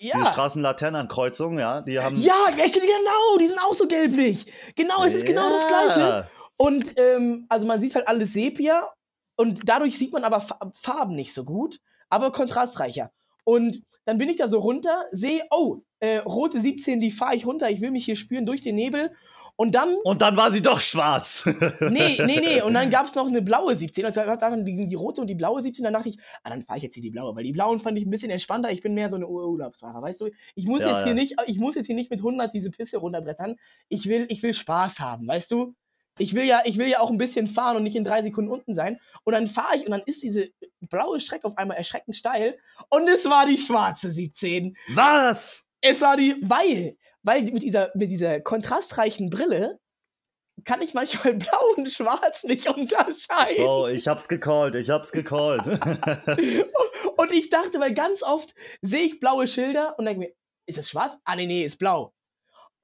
Die 0.00 0.06
Ja, 0.06 0.24
Straßenlaternenankreuzogen, 0.24 1.58
ja, 1.58 1.82
die 1.82 1.98
haben. 2.00 2.16
ja, 2.16 2.34
ja, 2.56 2.64
genau, 2.66 3.38
die 3.40 3.46
sind 3.46 3.58
auch 3.60 3.74
so 3.74 3.86
gelblich. 3.86 4.46
Genau, 4.74 5.04
es 5.04 5.14
ist 5.14 5.26
genau 5.26 5.48
das 5.50 5.66
Gleiche. 5.68 6.00
Ja. 6.00 6.28
Und 6.56 6.94
ähm, 6.96 7.44
also 7.50 7.66
man 7.66 7.78
sieht 7.80 7.94
halt 7.94 8.08
alles 8.08 8.32
Sepia 8.32 8.88
und 9.36 9.68
dadurch 9.68 9.98
sieht 9.98 10.12
man 10.14 10.24
aber 10.24 10.40
Fa- 10.40 10.58
Farben 10.74 11.14
nicht 11.14 11.34
so 11.34 11.44
gut, 11.44 11.78
aber 12.10 12.32
kontrastreicher. 12.32 13.10
Und 13.44 13.82
dann 14.06 14.16
bin 14.18 14.28
ich 14.30 14.36
da 14.36 14.48
so 14.48 14.58
runter, 14.58 15.04
sehe, 15.10 15.42
oh, 15.50 15.82
äh, 16.00 16.18
rote 16.18 16.60
17, 16.60 16.98
die 17.00 17.10
fahre 17.10 17.36
ich 17.36 17.46
runter, 17.46 17.70
ich 17.70 17.80
will 17.82 17.90
mich 17.90 18.04
hier 18.06 18.16
spüren 18.16 18.46
durch 18.46 18.62
den 18.62 18.74
Nebel. 18.74 19.10
Und 19.56 19.74
dann, 19.74 19.94
Und 20.02 20.20
dann 20.22 20.36
war 20.36 20.50
sie 20.50 20.62
doch 20.62 20.80
schwarz. 20.80 21.44
nee, 21.80 22.18
nee, 22.24 22.40
nee, 22.40 22.62
und 22.62 22.74
dann 22.74 22.90
gab 22.90 23.06
es 23.06 23.14
noch 23.14 23.26
eine 23.28 23.40
blaue 23.40 23.76
17, 23.76 24.04
also 24.04 24.20
da 24.22 24.36
dann 24.36 24.64
die, 24.64 24.88
die 24.88 24.94
rote 24.96 25.20
und 25.20 25.28
die 25.28 25.34
blaue 25.36 25.62
17, 25.62 25.84
dann 25.84 25.92
dachte 25.92 26.08
ich, 26.08 26.18
ah, 26.42 26.50
dann 26.50 26.64
fahre 26.64 26.78
ich 26.78 26.82
jetzt 26.82 26.94
hier 26.94 27.02
die 27.02 27.10
blaue, 27.10 27.36
weil 27.36 27.44
die 27.44 27.52
blauen 27.52 27.78
fand 27.78 27.96
ich 27.98 28.04
ein 28.04 28.10
bisschen 28.10 28.30
entspannter, 28.30 28.70
ich 28.72 28.80
bin 28.82 28.94
mehr 28.94 29.10
so 29.10 29.16
eine 29.16 29.28
Ur- 29.28 29.46
Urlaubsfahrer, 29.48 30.02
weißt 30.02 30.22
du? 30.22 30.30
Ich 30.54 30.66
muss 30.66 30.82
Ja, 30.82 30.88
jetzt 30.90 30.98
hier 31.04 31.08
ja. 31.08 31.14
nicht, 31.14 31.36
ich 31.46 31.58
muss 31.58 31.76
jetzt 31.76 31.86
hier 31.86 31.94
nicht 31.94 32.10
mit 32.10 32.18
100 32.20 32.52
diese 32.52 32.70
Piste 32.70 32.98
runterbrettern, 32.98 33.56
ich 33.88 34.08
will, 34.08 34.26
ich 34.28 34.42
will 34.42 34.54
Spaß 34.54 34.98
haben, 35.00 35.28
weißt 35.28 35.50
du? 35.52 35.74
Ich 36.18 36.34
will 36.34 36.44
ja, 36.44 36.62
ich 36.64 36.78
will 36.78 36.88
ja 36.88 37.00
auch 37.00 37.10
ein 37.10 37.18
bisschen 37.18 37.46
fahren 37.46 37.76
und 37.76 37.82
nicht 37.82 37.96
in 37.96 38.04
drei 38.04 38.22
Sekunden 38.22 38.50
unten 38.50 38.74
sein. 38.74 39.00
Und 39.24 39.34
dann 39.34 39.46
fahre 39.46 39.76
ich 39.76 39.84
und 39.84 39.90
dann 39.90 40.02
ist 40.06 40.22
diese 40.22 40.50
blaue 40.80 41.20
Strecke 41.20 41.46
auf 41.46 41.58
einmal 41.58 41.76
erschreckend 41.76 42.16
steil. 42.16 42.58
Und 42.90 43.08
es 43.08 43.24
war 43.24 43.46
die 43.46 43.58
schwarze 43.58 44.10
17. 44.10 44.76
Was? 44.94 45.62
Es 45.80 46.00
war 46.00 46.16
die, 46.16 46.36
weil 46.40 46.96
weil 47.24 47.42
mit 47.42 47.62
dieser, 47.62 47.90
mit 47.94 48.10
dieser 48.10 48.40
kontrastreichen 48.40 49.30
Brille 49.30 49.80
kann 50.64 50.82
ich 50.82 50.94
manchmal 50.94 51.34
blau 51.34 51.74
und 51.76 51.90
schwarz 51.90 52.44
nicht 52.44 52.68
unterscheiden. 52.68 53.64
Oh, 53.64 53.88
ich 53.88 54.06
hab's 54.06 54.28
gecallt, 54.28 54.76
ich 54.76 54.90
hab's 54.90 55.10
gecallt. 55.10 55.66
und 57.16 57.32
ich 57.32 57.50
dachte, 57.50 57.80
weil 57.80 57.94
ganz 57.94 58.22
oft 58.22 58.54
sehe 58.80 59.02
ich 59.02 59.20
blaue 59.20 59.48
Schilder 59.48 59.98
und 59.98 60.04
denke 60.04 60.20
mir, 60.20 60.32
ist 60.66 60.78
es 60.78 60.88
schwarz? 60.88 61.18
Ah, 61.24 61.34
nee, 61.34 61.46
nee, 61.46 61.64
ist 61.64 61.78
blau. 61.78 62.13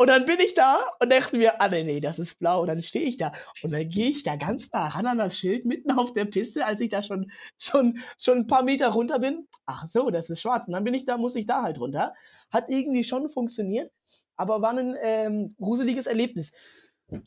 Und 0.01 0.07
dann 0.07 0.25
bin 0.25 0.39
ich 0.41 0.55
da 0.55 0.81
und 0.99 1.13
dachte 1.13 1.37
mir, 1.37 1.61
ah, 1.61 1.69
nee, 1.69 1.85
nee, 1.85 2.01
das 2.01 2.19
ist 2.19 2.39
blau. 2.39 2.63
Und 2.63 2.69
dann 2.69 2.81
stehe 2.81 3.05
ich 3.05 3.19
da 3.19 3.33
und 3.63 3.71
dann 3.71 3.87
gehe 3.87 4.09
ich 4.09 4.23
da 4.23 4.37
ganz 4.37 4.73
nah 4.73 4.89
ran 4.89 5.05
an 5.05 5.19
das 5.19 5.37
Schild 5.37 5.67
mitten 5.67 5.91
auf 5.91 6.15
der 6.15 6.25
Piste, 6.25 6.65
als 6.65 6.81
ich 6.81 6.89
da 6.89 7.03
schon, 7.03 7.31
schon, 7.59 7.99
schon 8.19 8.39
ein 8.39 8.47
paar 8.47 8.63
Meter 8.63 8.89
runter 8.89 9.19
bin. 9.19 9.47
Ach 9.67 9.85
so, 9.85 10.09
das 10.09 10.31
ist 10.31 10.41
schwarz. 10.41 10.67
Und 10.67 10.73
dann 10.73 10.85
bin 10.85 10.95
ich 10.95 11.05
da, 11.05 11.19
muss 11.19 11.37
ich 11.37 11.45
da 11.45 11.65
halt 11.65 11.79
runter. 11.79 12.15
Hat 12.51 12.71
irgendwie 12.71 13.05
schon 13.05 13.29
funktioniert, 13.29 13.93
aber 14.37 14.63
war 14.63 14.71
ein 14.71 14.97
ähm, 15.03 15.55
gruseliges 15.61 16.07
Erlebnis. 16.07 16.53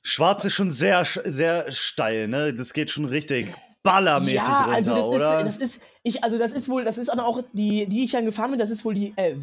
Schwarz 0.02 0.44
ist 0.44 0.54
schon 0.54 0.72
sehr, 0.72 1.06
sehr 1.06 1.72
steil, 1.72 2.28
ne? 2.28 2.56
Das 2.56 2.74
geht 2.74 2.90
schon 2.90 3.06
richtig 3.06 3.54
ballermäßig 3.84 4.36
ja, 4.36 4.64
runter, 4.64 4.76
also 4.76 4.96
das 4.96 5.06
oder? 5.06 5.40
ist, 5.42 5.46
das 5.46 5.58
ist, 5.58 5.84
ich, 6.02 6.24
also 6.24 6.40
das 6.40 6.54
ist 6.54 6.70
wohl, 6.70 6.84
das 6.84 6.98
ist 6.98 7.12
auch 7.12 7.44
die, 7.54 7.86
die 7.86 8.04
ich 8.04 8.12
dann 8.14 8.26
gefahren 8.26 8.50
bin, 8.50 8.60
das 8.60 8.72
ist 8.72 8.84
wohl 8.84 8.96
die 8.96 9.14
äh, 9.16 9.40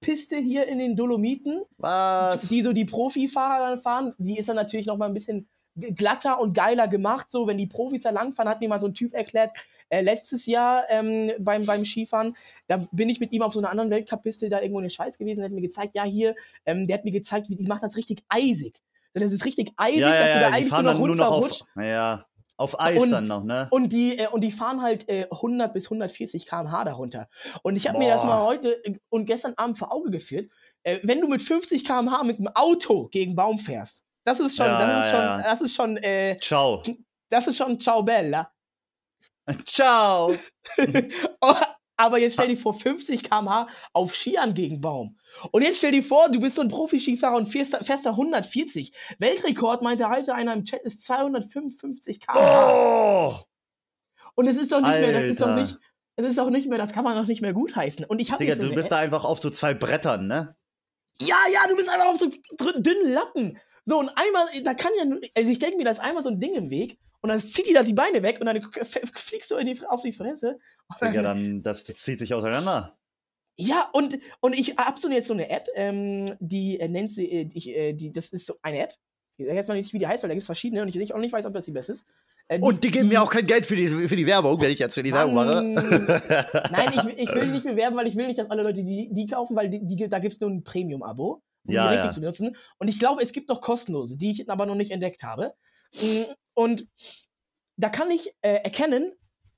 Weltcup-Piste 0.00 0.36
hier 0.36 0.66
in 0.66 0.78
den 0.78 0.96
Dolomiten, 0.96 1.62
Was? 1.78 2.48
die 2.48 2.62
so 2.62 2.72
die 2.72 2.84
Profifahrer 2.84 3.70
dann 3.70 3.80
fahren. 3.80 4.14
Die 4.18 4.38
ist 4.38 4.48
dann 4.48 4.56
natürlich 4.56 4.86
noch 4.86 4.96
mal 4.96 5.06
ein 5.06 5.14
bisschen 5.14 5.48
glatter 5.74 6.40
und 6.40 6.54
geiler 6.54 6.88
gemacht. 6.88 7.30
So, 7.30 7.46
wenn 7.46 7.58
die 7.58 7.66
Profis 7.66 8.02
da 8.02 8.10
langfahren, 8.10 8.48
hat 8.48 8.60
mir 8.60 8.68
mal 8.68 8.80
so 8.80 8.88
ein 8.88 8.94
Typ 8.94 9.14
erklärt, 9.14 9.52
äh, 9.90 10.00
letztes 10.00 10.46
Jahr 10.46 10.84
ähm, 10.90 11.32
beim, 11.38 11.64
beim 11.64 11.84
Skifahren, 11.84 12.36
da 12.66 12.78
bin 12.92 13.08
ich 13.08 13.20
mit 13.20 13.32
ihm 13.32 13.42
auf 13.42 13.54
so 13.54 13.60
einer 13.60 13.70
anderen 13.70 13.90
Weltcup-Piste 13.90 14.48
da 14.48 14.60
irgendwo 14.60 14.80
in 14.80 14.84
der 14.84 14.90
Schweiz 14.90 15.16
gewesen, 15.16 15.40
der 15.40 15.46
hat 15.46 15.54
mir 15.54 15.62
gezeigt, 15.62 15.94
ja 15.94 16.04
hier, 16.04 16.34
ähm, 16.66 16.86
der 16.86 16.98
hat 16.98 17.04
mir 17.04 17.12
gezeigt, 17.12 17.48
wie 17.48 17.56
die 17.56 17.66
macht 17.66 17.82
das 17.82 17.96
richtig 17.96 18.22
eisig. 18.28 18.82
Das 19.14 19.32
ist 19.32 19.44
richtig 19.46 19.72
eisig, 19.76 20.00
ja, 20.00 20.14
ja, 20.14 20.20
dass 20.20 20.32
du 20.32 20.38
da 20.38 20.40
ja, 20.42 20.50
eigentlich 20.50 20.70
nur 20.70 20.82
noch 20.82 20.98
runterrutscht. 20.98 21.64
ja, 21.76 22.26
auf 22.58 22.78
Eis 22.80 23.00
Und- 23.00 23.10
dann 23.12 23.24
noch, 23.24 23.44
ne? 23.44 23.68
Und 23.70 23.92
die, 23.92 24.18
äh, 24.18 24.28
und 24.28 24.42
die 24.42 24.52
fahren 24.52 24.82
halt 24.82 25.08
äh, 25.08 25.26
100 25.30 25.72
bis 25.72 25.86
140 25.86 26.46
km/h 26.46 26.84
darunter. 26.84 27.28
Und 27.62 27.76
ich 27.76 27.88
habe 27.88 27.98
mir 27.98 28.10
das 28.10 28.22
mal 28.24 28.42
heute 28.44 28.84
äh, 28.84 28.98
und 29.08 29.24
gestern 29.26 29.54
Abend 29.56 29.78
vor 29.78 29.92
Auge 29.92 30.10
geführt. 30.10 30.50
Äh, 30.82 30.98
wenn 31.04 31.20
du 31.20 31.28
mit 31.28 31.40
50 31.40 31.84
km/h 31.84 32.22
mit 32.24 32.38
dem 32.38 32.48
Auto 32.48 33.08
gegen 33.08 33.34
Baum 33.34 33.58
fährst, 33.58 34.04
das 34.24 34.40
ist 34.40 34.56
schon, 34.56 34.66
Ja, 34.66 34.78
das 34.86 35.04
ist 35.06 35.10
schon, 35.12 35.20
ja. 35.20 35.42
das 35.42 35.60
ist 35.62 35.74
schon, 35.74 35.96
äh, 35.98 36.36
Ciao. 36.40 36.82
das 37.30 37.46
ist 37.46 37.56
schon 37.56 37.80
Ciao 37.80 38.02
Bella. 38.02 38.50
Ciao. 39.64 40.34
Aber 41.98 42.18
jetzt 42.18 42.34
stell 42.34 42.48
dir 42.48 42.56
vor, 42.56 42.74
50 42.74 43.24
km/h 43.24 43.66
auf 43.92 44.14
Skiern 44.14 44.54
gegen 44.54 44.80
Baum. 44.80 45.18
Und 45.50 45.62
jetzt 45.62 45.78
stell 45.78 45.90
dir 45.90 46.02
vor, 46.02 46.28
du 46.30 46.40
bist 46.40 46.54
so 46.54 46.62
ein 46.62 46.68
Profi-Skifahrer 46.68 47.36
und 47.36 47.48
fährst, 47.48 47.76
fährst 47.82 48.06
da 48.06 48.10
140. 48.10 48.92
Weltrekord, 49.18 49.82
meinte 49.82 50.08
heute 50.08 50.32
einer 50.32 50.52
im 50.52 50.64
Chat, 50.64 50.82
ist 50.82 51.02
255 51.02 52.20
km/h. 52.20 52.72
Oh! 52.72 53.34
Und 54.36 54.46
es 54.46 54.56
ist 54.56 54.70
doch 54.70 54.80
nicht 54.80 55.00
mehr, 55.00 55.12
das 55.12 55.24
ist 55.24 55.40
doch 55.40 55.48
Alter. 55.48 55.60
nicht, 55.60 55.78
es 56.14 56.26
ist 56.26 56.38
doch 56.38 56.50
nicht 56.50 56.68
mehr, 56.68 56.78
das 56.78 56.92
kann 56.92 57.02
man 57.02 57.16
doch 57.16 57.26
nicht 57.26 57.42
mehr 57.42 57.52
gutheißen. 57.52 58.04
Und 58.04 58.20
ich 58.20 58.30
habe 58.30 58.44
Digga, 58.44 58.54
du 58.54 58.72
bist 58.72 58.92
da 58.92 58.98
einfach 58.98 59.24
auf 59.24 59.40
so 59.40 59.50
zwei 59.50 59.74
Brettern, 59.74 60.28
ne? 60.28 60.56
Ja, 61.20 61.38
ja, 61.52 61.66
du 61.68 61.74
bist 61.74 61.88
einfach 61.88 62.06
auf 62.06 62.18
so 62.18 62.28
dünnen 62.78 63.12
Lappen. 63.12 63.58
So, 63.84 63.98
und 63.98 64.10
einmal, 64.10 64.46
da 64.62 64.74
kann 64.74 64.92
ja, 64.96 65.16
also 65.34 65.50
ich 65.50 65.58
denke 65.58 65.76
mir, 65.76 65.84
da 65.84 65.90
ist 65.90 65.98
einmal 65.98 66.22
so 66.22 66.30
ein 66.30 66.38
Ding 66.38 66.54
im 66.54 66.70
Weg 66.70 67.00
und 67.20 67.28
dann 67.30 67.40
zieht 67.40 67.66
die 67.66 67.72
da 67.72 67.82
die 67.82 67.92
Beine 67.94 68.22
weg 68.22 68.38
und 68.40 68.46
dann 68.46 68.62
fliegst 69.14 69.50
du 69.50 69.62
die, 69.64 69.80
auf 69.86 70.02
die 70.02 70.12
Fresse. 70.12 70.58
Und 70.88 71.00
Digga, 71.00 71.22
dann, 71.22 71.62
dann, 71.62 71.62
das 71.62 71.84
zieht 71.84 72.18
sich 72.20 72.32
auseinander. 72.34 72.96
ja, 73.56 73.88
und, 73.92 74.18
und 74.40 74.58
ich 74.58 74.76
hab 74.76 74.98
so 74.98 75.08
jetzt 75.10 75.28
so 75.28 75.34
eine 75.34 75.50
App, 75.50 75.66
ähm, 75.74 76.26
die 76.40 76.78
äh, 76.80 76.88
nennt 76.88 77.12
sie, 77.12 77.26
äh, 77.30 77.48
ich, 77.52 77.68
äh, 77.68 77.92
die, 77.92 78.12
das 78.12 78.32
ist 78.32 78.46
so 78.46 78.54
eine 78.62 78.78
App. 78.84 78.94
Ich 79.36 79.46
sag 79.46 79.54
jetzt 79.54 79.68
mal 79.68 79.74
nicht, 79.76 79.92
wie 79.92 79.98
die 79.98 80.06
heißt, 80.06 80.22
weil 80.22 80.28
da 80.28 80.34
gibt 80.34 80.42
es 80.42 80.46
verschiedene 80.46 80.82
und 80.82 80.88
ich 80.94 81.14
auch 81.14 81.18
nicht 81.18 81.32
weiß, 81.32 81.46
ob 81.46 81.54
das 81.54 81.64
die 81.66 81.72
beste 81.72 81.92
ist. 81.92 82.06
Äh, 82.48 82.58
Und 82.60 82.82
die 82.82 82.90
geben 82.90 83.08
mir 83.08 83.22
auch 83.22 83.30
kein 83.30 83.46
Geld 83.46 83.66
für 83.66 83.76
die, 83.76 83.86
für 83.88 84.16
die 84.16 84.26
Werbung, 84.26 84.60
wenn 84.60 84.70
ich 84.70 84.78
jetzt 84.78 84.94
für 84.94 85.02
die 85.02 85.12
Werbung 85.12 85.34
mache. 85.34 85.62
Nein, 86.72 86.90
ich, 86.94 87.04
will- 87.04 87.14
ich 87.18 87.34
will 87.34 87.46
nicht 87.48 87.64
bewerben, 87.64 87.96
weil 87.96 88.06
ich 88.06 88.16
will 88.16 88.26
nicht, 88.26 88.38
dass 88.38 88.50
alle 88.50 88.62
Leute 88.62 88.82
die, 88.84 89.08
die 89.12 89.26
kaufen, 89.26 89.54
weil 89.56 89.68
die, 89.70 89.84
die, 89.86 90.08
da 90.08 90.18
gibt 90.18 90.34
es 90.34 90.40
nur 90.40 90.50
ein 90.50 90.64
Premium-Abo, 90.64 91.42
um 91.66 91.72
Ja, 91.72 91.84
die 91.88 91.88
richtig 91.94 92.06
ja. 92.06 92.12
zu 92.12 92.20
benutzen. 92.20 92.56
Und 92.78 92.88
ich 92.88 92.98
glaube, 92.98 93.22
es 93.22 93.32
gibt 93.32 93.48
noch 93.48 93.60
kostenlose, 93.60 94.16
die 94.18 94.30
ich 94.30 94.48
aber 94.50 94.66
noch 94.66 94.74
nicht 94.74 94.90
entdeckt 94.90 95.22
habe. 95.22 95.54
Mm, 95.94 96.24
Und 96.54 96.88
da 97.76 97.88
kann 97.88 98.10
ich 98.10 98.34
äh, 98.40 98.54
erkennen, 98.64 99.12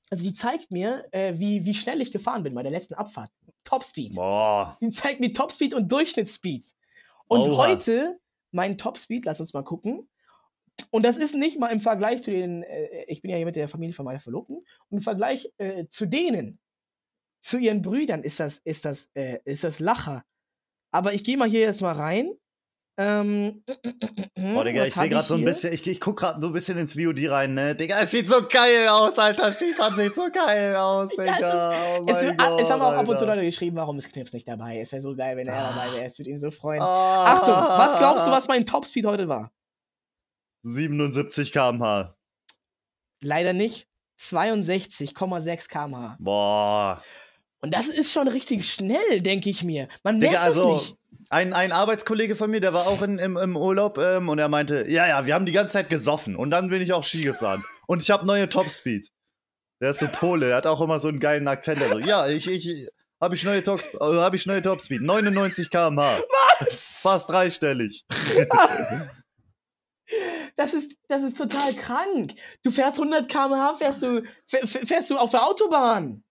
also 0.09 0.23
die 0.23 0.33
zeigt 0.33 0.71
mir, 0.71 1.07
äh, 1.11 1.33
wie, 1.37 1.65
wie 1.65 1.73
schnell 1.73 2.01
ich 2.01 2.11
gefahren 2.11 2.43
bin 2.43 2.53
bei 2.53 2.63
der 2.63 2.71
letzten 2.71 2.93
Abfahrt. 2.95 3.31
Topspeed. 3.63 4.15
Boah. 4.15 4.77
Die 4.81 4.89
zeigt 4.89 5.19
mir 5.19 5.31
Topspeed 5.33 5.73
und 5.73 5.91
Durchschnittsspeed. 5.91 6.65
Und 7.27 7.41
Oha. 7.41 7.57
heute, 7.67 8.19
mein 8.51 8.77
Topspeed, 8.77 9.25
lass 9.25 9.39
uns 9.39 9.53
mal 9.53 9.63
gucken. 9.63 10.09
Und 10.89 11.03
das 11.03 11.17
ist 11.17 11.35
nicht 11.35 11.59
mal 11.59 11.67
im 11.67 11.79
Vergleich 11.79 12.23
zu 12.23 12.31
den, 12.31 12.63
äh, 12.63 13.05
ich 13.07 13.21
bin 13.21 13.31
ja 13.31 13.37
hier 13.37 13.45
mit 13.45 13.55
der 13.55 13.67
Familie 13.67 13.93
von 13.93 14.05
meiner 14.05 14.19
Verlobten, 14.19 14.57
und 14.89 14.97
im 14.97 15.01
Vergleich 15.01 15.51
äh, 15.57 15.87
zu 15.87 16.05
denen, 16.05 16.59
zu 17.39 17.57
ihren 17.57 17.81
Brüdern, 17.81 18.23
ist 18.23 18.39
das, 18.39 18.57
ist 18.57 18.85
das, 18.85 19.09
äh, 19.13 19.39
ist 19.45 19.63
das 19.63 19.79
Lacher. 19.79 20.23
Aber 20.91 21.13
ich 21.13 21.23
gehe 21.23 21.37
mal 21.37 21.49
hier 21.49 21.61
jetzt 21.61 21.81
mal 21.81 21.93
rein. 21.95 22.33
Ähm, 22.97 23.63
Oh, 24.55 24.63
Digga, 24.63 24.83
ich 24.85 24.93
sehe 24.93 25.09
gerade 25.09 25.27
so 25.27 25.35
ein 25.35 25.45
bisschen, 25.45 25.73
ich, 25.73 25.85
ich 25.87 25.99
guck 25.99 26.17
gerade 26.19 26.41
so 26.41 26.47
ein 26.47 26.53
bisschen 26.53 26.77
ins 26.77 26.93
VOD 26.93 27.29
rein, 27.29 27.53
ne? 27.53 27.73
Digga, 27.75 27.99
es 28.01 28.11
sieht 28.11 28.27
so 28.27 28.41
geil 28.47 28.87
aus, 28.89 29.17
Alter. 29.17 29.51
Skifahren 29.51 29.95
sieht 29.95 30.13
so 30.15 30.29
geil 30.31 30.75
aus, 30.75 31.09
Digga. 31.11 31.25
Ja, 31.25 31.37
es 31.37 31.43
ist- 31.47 31.99
oh 32.01 32.05
Es, 32.07 32.23
mein 32.23 32.59
es 32.59 32.69
haben 32.69 32.81
auch 32.81 32.91
ab 32.93 33.07
und 33.07 33.17
zu 33.17 33.25
Alter. 33.25 33.35
Leute 33.35 33.45
geschrieben, 33.45 33.75
warum 33.77 33.97
ist 33.97 34.11
Knips 34.11 34.33
nicht 34.33 34.47
dabei? 34.47 34.79
Es 34.79 34.91
wäre 34.91 35.01
so 35.01 35.15
geil, 35.15 35.37
wenn 35.37 35.47
er 35.47 35.61
dabei 35.73 35.93
wäre. 35.95 36.05
Es 36.05 36.19
würde 36.19 36.29
ihn 36.31 36.39
so 36.39 36.51
freuen. 36.51 36.81
Ah. 36.81 37.33
Achtung, 37.33 37.53
was 37.55 37.97
glaubst 37.97 38.27
du, 38.27 38.31
was 38.31 38.47
mein 38.47 38.65
Topspeed 38.65 39.05
heute 39.05 39.27
war? 39.27 39.51
77 40.63 41.51
km/h. 41.51 42.15
Leider 43.23 43.53
nicht. 43.53 43.87
62,6 44.19 45.67
km/h. 45.69 46.17
Boah. 46.19 47.01
Und 47.61 47.73
das 47.73 47.87
ist 47.87 48.11
schon 48.11 48.27
richtig 48.27 48.67
schnell, 48.71 49.21
denke 49.21 49.49
ich 49.49 49.63
mir. 49.63 49.87
Man 50.03 50.19
merkt 50.19 50.33
Digga, 50.33 50.45
das 50.45 50.57
also, 50.57 50.75
nicht. 50.75 50.95
ein, 51.29 51.53
ein 51.53 51.71
Arbeitskollege 51.71 52.35
von 52.35 52.49
mir, 52.49 52.59
der 52.59 52.73
war 52.73 52.87
auch 52.87 53.01
in, 53.03 53.19
im, 53.19 53.37
im 53.37 53.55
Urlaub 53.55 53.97
ähm, 53.99 54.29
und 54.29 54.39
er 54.39 54.49
meinte, 54.49 54.85
ja, 54.89 55.07
ja, 55.07 55.25
wir 55.25 55.35
haben 55.35 55.45
die 55.45 55.51
ganze 55.51 55.73
Zeit 55.73 55.89
gesoffen 55.89 56.35
und 56.35 56.49
dann 56.51 56.69
bin 56.69 56.81
ich 56.81 56.91
auch 56.93 57.03
Ski 57.03 57.21
gefahren. 57.21 57.63
Und 57.87 58.01
ich 58.01 58.09
habe 58.09 58.25
neue 58.25 58.49
Topspeed. 58.49 59.09
Der 59.79 59.91
ist 59.91 59.99
so 59.99 60.07
Pole, 60.07 60.47
der 60.47 60.55
hat 60.57 60.67
auch 60.67 60.81
immer 60.81 60.99
so 60.99 61.07
einen 61.07 61.19
geilen 61.19 61.47
Akzent. 61.47 61.81
Also, 61.81 61.99
ja, 61.99 62.27
ich, 62.27 62.47
ich, 62.47 62.87
habe 63.19 63.35
ich 63.35 63.43
neue 63.43 63.61
Tops, 63.63 63.85
äh, 63.93 63.97
habe 63.99 64.35
ich 64.35 64.45
neue 64.47 64.61
Topspeed. 64.61 65.01
99 65.01 65.69
km/h. 65.69 66.19
Fast 66.71 67.29
dreistellig. 67.29 68.05
Das 70.57 70.73
ist, 70.73 70.97
das 71.07 71.23
ist 71.23 71.37
total 71.37 71.73
krank. 71.73 72.33
Du 72.63 72.71
fährst 72.71 72.97
100 72.99 73.29
km/h, 73.29 73.75
fährst 73.75 74.03
du, 74.03 74.23
fäh- 74.49 74.85
fährst 74.85 75.09
du 75.09 75.17
auf 75.17 75.31
der 75.31 75.45
Autobahn. 75.45 76.23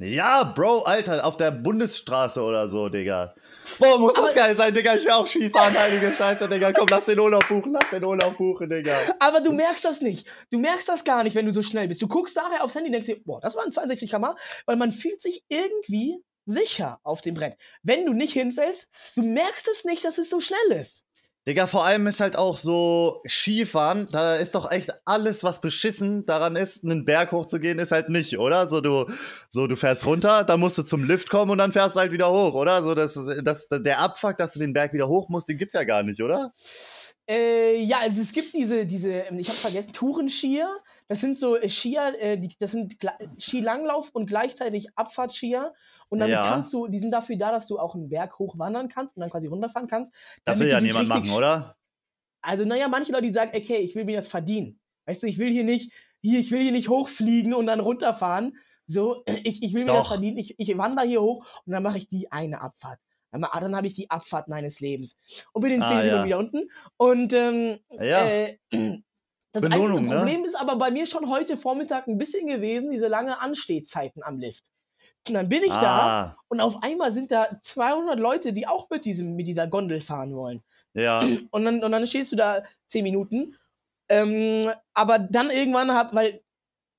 Ja, 0.00 0.44
Bro, 0.44 0.82
Alter, 0.84 1.24
auf 1.26 1.36
der 1.36 1.50
Bundesstraße 1.50 2.40
oder 2.40 2.68
so, 2.68 2.88
Digga. 2.88 3.34
Boah, 3.80 3.98
muss 3.98 4.14
das 4.14 4.26
Aber- 4.26 4.32
geil 4.34 4.56
sein, 4.56 4.72
Digga. 4.72 4.94
Ich 4.94 5.04
will 5.04 5.10
auch 5.10 5.26
Skifahren, 5.26 5.76
heilige 5.76 6.12
Scheiße, 6.12 6.48
Digga. 6.48 6.72
Komm, 6.72 6.86
lass 6.88 7.06
den 7.06 7.18
Urlaub 7.18 7.46
buchen, 7.48 7.72
lass 7.72 7.90
den 7.90 8.04
Urlaub 8.04 8.36
buchen, 8.38 8.70
Digga. 8.70 8.96
Aber 9.18 9.40
du 9.40 9.50
merkst 9.50 9.84
das 9.84 10.00
nicht. 10.00 10.28
Du 10.52 10.58
merkst 10.60 10.88
das 10.88 11.02
gar 11.02 11.24
nicht, 11.24 11.34
wenn 11.34 11.46
du 11.46 11.52
so 11.52 11.62
schnell 11.62 11.88
bist. 11.88 12.00
Du 12.00 12.06
guckst 12.06 12.36
nachher 12.36 12.62
aufs 12.62 12.76
Handy 12.76 12.88
und 12.90 12.92
denkst 12.92 13.08
dir, 13.08 13.20
boah, 13.24 13.40
das 13.40 13.56
waren 13.56 13.72
62 13.72 14.08
km/h, 14.08 14.36
weil 14.66 14.76
man 14.76 14.92
fühlt 14.92 15.20
sich 15.20 15.42
irgendwie 15.48 16.22
sicher 16.44 17.00
auf 17.02 17.20
dem 17.20 17.34
Brett. 17.34 17.56
Wenn 17.82 18.06
du 18.06 18.12
nicht 18.12 18.34
hinfällst, 18.34 18.90
du 19.16 19.22
merkst 19.22 19.66
es 19.66 19.84
nicht, 19.84 20.04
dass 20.04 20.18
es 20.18 20.30
so 20.30 20.38
schnell 20.40 20.78
ist. 20.78 21.06
Digga, 21.48 21.66
vor 21.66 21.86
allem 21.86 22.06
ist 22.06 22.20
halt 22.20 22.36
auch 22.36 22.58
so 22.58 23.22
Skifahren, 23.26 24.06
da 24.12 24.34
ist 24.34 24.54
doch 24.54 24.70
echt 24.70 24.92
alles, 25.06 25.42
was 25.44 25.62
beschissen 25.62 26.26
daran 26.26 26.56
ist, 26.56 26.84
einen 26.84 27.06
Berg 27.06 27.32
hochzugehen, 27.32 27.78
ist 27.78 27.90
halt 27.90 28.10
nicht, 28.10 28.38
oder? 28.38 28.66
So 28.66 28.82
du, 28.82 29.06
so 29.48 29.66
du 29.66 29.74
fährst 29.74 30.04
runter, 30.04 30.44
dann 30.44 30.60
musst 30.60 30.76
du 30.76 30.82
zum 30.82 31.04
Lift 31.04 31.30
kommen 31.30 31.50
und 31.50 31.56
dann 31.56 31.72
fährst 31.72 31.96
du 31.96 32.00
halt 32.00 32.12
wieder 32.12 32.30
hoch, 32.30 32.52
oder? 32.52 32.82
So 32.82 32.94
das, 32.94 33.18
das, 33.42 33.66
der 33.70 33.98
Abfuck, 33.98 34.36
dass 34.36 34.52
du 34.52 34.60
den 34.60 34.74
Berg 34.74 34.92
wieder 34.92 35.08
hoch 35.08 35.30
musst, 35.30 35.48
den 35.48 35.56
gibt's 35.56 35.72
ja 35.72 35.84
gar 35.84 36.02
nicht, 36.02 36.22
oder? 36.22 36.52
Äh, 37.28 37.82
ja, 37.82 37.98
also 38.00 38.22
es 38.22 38.32
gibt 38.32 38.54
diese, 38.54 38.86
diese, 38.86 39.10
ähm, 39.12 39.38
ich 39.38 39.48
habe 39.48 39.58
vergessen, 39.58 39.92
Tourenskier. 39.92 40.68
Das 41.08 41.20
sind 41.20 41.38
so 41.38 41.56
äh, 41.56 41.68
Skier, 41.68 42.14
äh, 42.18 42.38
die, 42.38 42.56
das 42.58 42.72
sind 42.72 42.94
Gla- 43.00 43.18
Skilanglauf 43.38 44.10
und 44.12 44.26
gleichzeitig 44.26 44.88
Abfahrtskier. 44.96 45.74
Und 46.08 46.20
damit 46.20 46.34
Ja. 46.34 46.42
kannst 46.42 46.72
du, 46.72 46.86
die 46.86 46.98
sind 46.98 47.10
dafür 47.10 47.36
da, 47.36 47.50
dass 47.50 47.66
du 47.66 47.78
auch 47.78 47.94
einen 47.94 48.08
Berg 48.08 48.38
hochwandern 48.38 48.88
kannst 48.88 49.16
und 49.16 49.20
dann 49.20 49.30
quasi 49.30 49.46
runterfahren 49.46 49.88
kannst. 49.88 50.12
Das 50.44 50.58
will 50.58 50.68
ja 50.68 50.80
niemand 50.80 51.08
machen, 51.08 51.30
oder? 51.30 51.76
Also, 52.40 52.64
naja, 52.64 52.88
manche 52.88 53.12
Leute, 53.12 53.26
die 53.26 53.32
sagen, 53.32 53.50
okay, 53.54 53.76
ich 53.78 53.94
will 53.94 54.04
mir 54.04 54.16
das 54.16 54.28
verdienen. 54.28 54.80
Weißt 55.06 55.22
du, 55.22 55.26
ich 55.26 55.38
will 55.38 55.50
hier 55.50 55.64
nicht, 55.64 55.92
hier, 56.22 56.38
ich 56.40 56.50
will 56.50 56.62
hier 56.62 56.72
nicht 56.72 56.88
hochfliegen 56.88 57.52
und 57.52 57.66
dann 57.66 57.80
runterfahren. 57.80 58.56
So, 58.86 59.22
ich, 59.44 59.62
ich 59.62 59.74
will 59.74 59.84
mir 59.84 59.92
das 59.92 60.06
Doch. 60.06 60.12
verdienen. 60.14 60.38
Ich, 60.38 60.58
ich 60.58 60.78
wandere 60.78 61.06
hier 61.06 61.20
hoch 61.20 61.46
und 61.66 61.72
dann 61.72 61.82
mache 61.82 61.98
ich 61.98 62.08
die 62.08 62.32
eine 62.32 62.60
Abfahrt. 62.62 63.00
Dann, 63.30 63.40
ma- 63.42 63.60
dann 63.60 63.76
habe 63.76 63.86
ich 63.86 63.94
die 63.94 64.10
Abfahrt 64.10 64.48
meines 64.48 64.80
Lebens. 64.80 65.18
Und 65.52 65.62
bin 65.62 65.72
in 65.72 65.80
10 65.84 65.96
Ah, 65.96 66.02
Sekunden 66.02 66.16
ja. 66.20 66.24
wieder 66.24 66.38
unten. 66.38 66.70
Und 66.96 67.32
ähm, 67.34 67.78
Ja. 68.00 68.26
äh, 68.26 68.58
das 69.52 69.62
Belohnung, 69.62 69.98
einzige 69.98 70.08
ne? 70.08 70.16
Problem 70.16 70.44
ist 70.44 70.54
aber 70.58 70.76
bei 70.76 70.90
mir 70.90 71.06
schon 71.06 71.28
heute 71.28 71.56
Vormittag 71.56 72.06
ein 72.08 72.18
bisschen 72.18 72.46
gewesen, 72.46 72.90
diese 72.90 73.08
lange 73.08 73.40
Anstehzeiten 73.40 74.22
am 74.22 74.38
Lift. 74.38 74.70
Und 75.26 75.34
dann 75.34 75.48
bin 75.48 75.62
ich 75.62 75.68
da 75.72 76.20
Ah, 76.30 76.36
und 76.48 76.60
auf 76.60 76.82
einmal 76.82 77.12
sind 77.12 77.30
da 77.32 77.48
200 77.62 78.18
Leute, 78.18 78.52
die 78.52 78.66
auch 78.66 78.88
mit, 78.88 79.04
diesem, 79.04 79.34
mit 79.36 79.46
dieser 79.46 79.66
Gondel 79.66 80.00
fahren 80.00 80.34
wollen. 80.34 80.62
ja. 80.94 81.20
Und 81.50 81.64
dann, 81.64 81.82
und 81.84 81.92
dann 81.92 82.06
stehst 82.06 82.32
du 82.32 82.36
da 82.36 82.62
10 82.86 83.02
Minuten. 83.04 83.56
Ähm, 84.08 84.70
aber 84.94 85.18
dann 85.18 85.50
irgendwann 85.50 85.92
hab, 85.92 86.14
weil 86.14 86.40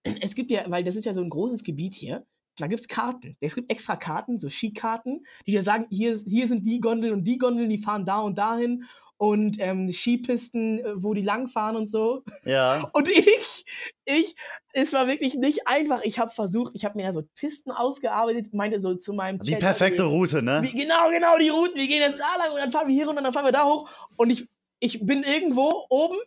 es 0.21 0.35
gibt 0.35 0.51
ja, 0.51 0.69
weil 0.69 0.83
das 0.83 0.95
ist 0.95 1.05
ja 1.05 1.13
so 1.13 1.21
ein 1.21 1.29
großes 1.29 1.63
Gebiet 1.63 1.95
hier, 1.95 2.23
da 2.61 2.67
gibt 2.67 2.81
es 2.81 2.87
Karten. 2.87 3.35
Es 3.39 3.55
gibt 3.55 3.71
extra 3.71 3.95
Karten, 3.95 4.39
so 4.39 4.49
Skikarten, 4.49 5.25
die 5.45 5.51
dir 5.51 5.63
sagen, 5.63 5.87
hier, 5.89 6.17
hier 6.25 6.47
sind 6.47 6.65
die 6.65 6.79
Gondeln 6.79 7.13
und 7.13 7.23
die 7.23 7.37
Gondeln, 7.37 7.69
die 7.69 7.77
fahren 7.77 8.05
da 8.05 8.19
und 8.19 8.37
dahin. 8.37 8.85
Und 9.17 9.57
ähm, 9.59 9.91
Skipisten, 9.91 10.79
äh, 10.79 10.93
wo 10.95 11.13
die 11.13 11.21
langfahren 11.21 11.75
und 11.75 11.91
so. 11.91 12.23
Ja. 12.45 12.89
Und 12.93 13.09
ich, 13.09 13.65
ich, 14.05 14.33
es 14.71 14.93
war 14.93 15.07
wirklich 15.07 15.35
nicht 15.35 15.67
einfach. 15.67 16.03
Ich 16.03 16.19
habe 16.19 16.31
versucht, 16.31 16.71
ich 16.73 16.85
habe 16.85 16.97
mir 16.97 17.03
ja 17.03 17.11
so 17.11 17.23
Pisten 17.35 17.71
ausgearbeitet, 17.71 18.53
meinte 18.53 18.79
so 18.79 18.95
zu 18.95 19.11
meinem 19.11 19.39
Die 19.39 19.51
Chat, 19.51 19.59
perfekte 19.59 20.05
okay, 20.05 20.15
Route, 20.15 20.41
ne? 20.41 20.61
wie, 20.63 20.71
genau, 20.71 21.09
genau, 21.11 21.37
die 21.37 21.49
Routen. 21.49 21.75
Wir 21.75 21.87
gehen 21.87 21.99
jetzt 21.99 22.17
da 22.17 22.33
lang 22.37 22.53
und 22.53 22.59
dann 22.59 22.71
fahren 22.71 22.87
wir 22.87 22.95
hier 22.95 23.07
runter 23.07 23.19
und 23.19 23.25
dann 23.25 23.33
fahren 23.33 23.43
wir 23.43 23.51
da 23.51 23.65
hoch. 23.65 23.89
Und 24.15 24.29
ich, 24.29 24.47
ich 24.79 25.05
bin 25.05 25.23
irgendwo 25.23 25.85
oben. 25.89 26.17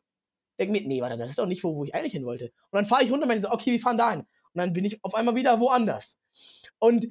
Denk 0.58 0.70
mir, 0.70 0.82
nee, 0.86 1.00
warte, 1.00 1.16
das 1.16 1.30
ist 1.30 1.38
doch 1.38 1.46
nicht 1.46 1.64
wo, 1.64 1.74
wo 1.74 1.84
ich 1.84 1.94
eigentlich 1.94 2.12
hin 2.12 2.26
wollte. 2.26 2.52
Und 2.70 2.76
dann 2.76 2.84
fahre 2.84 3.04
ich 3.04 3.10
runter 3.10 3.22
und 3.22 3.28
meine 3.28 3.40
so, 3.40 3.50
okay, 3.50 3.72
wir 3.72 3.80
fahren 3.80 3.96
da 3.96 4.10
hin. 4.10 4.26
Und 4.54 4.58
dann 4.58 4.72
bin 4.72 4.84
ich 4.84 5.02
auf 5.04 5.14
einmal 5.14 5.34
wieder 5.34 5.60
woanders. 5.60 6.18
Und 6.78 7.08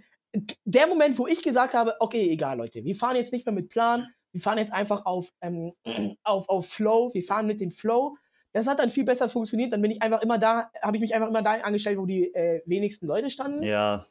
der 0.66 0.88
Moment, 0.88 1.18
wo 1.18 1.28
ich 1.28 1.42
gesagt 1.42 1.74
habe, 1.74 1.96
okay, 2.00 2.30
egal, 2.30 2.58
Leute, 2.58 2.84
wir 2.84 2.96
fahren 2.96 3.16
jetzt 3.16 3.34
nicht 3.34 3.46
mehr 3.46 3.54
mit 3.54 3.70
Plan, 3.70 4.08
wir 4.32 4.42
fahren 4.42 4.58
jetzt 4.58 4.74
einfach 4.74 5.06
auf, 5.06 5.34
ähm, 5.42 5.74
auf, 6.24 6.48
auf 6.50 6.68
Flow, 6.68 7.14
wir 7.14 7.24
fahren 7.24 7.48
mit 7.48 7.62
dem 7.62 7.72
Flow. 7.72 8.16
Das 8.54 8.68
hat 8.68 8.80
dann 8.80 8.90
viel 8.90 9.06
besser 9.06 9.30
funktioniert. 9.30 9.72
Dann 9.72 9.82
bin 9.82 9.92
ich 9.92 10.02
einfach 10.02 10.22
immer 10.22 10.38
da, 10.38 10.70
habe 10.82 10.98
ich 10.98 11.02
mich 11.02 11.16
einfach 11.16 11.30
immer 11.30 11.42
da 11.42 11.54
angestellt, 11.54 11.98
wo 11.98 12.06
die 12.06 12.34
äh, 12.34 12.62
wenigsten 12.66 13.08
Leute 13.08 13.30
standen. 13.30 13.64
Ja. 13.64 14.06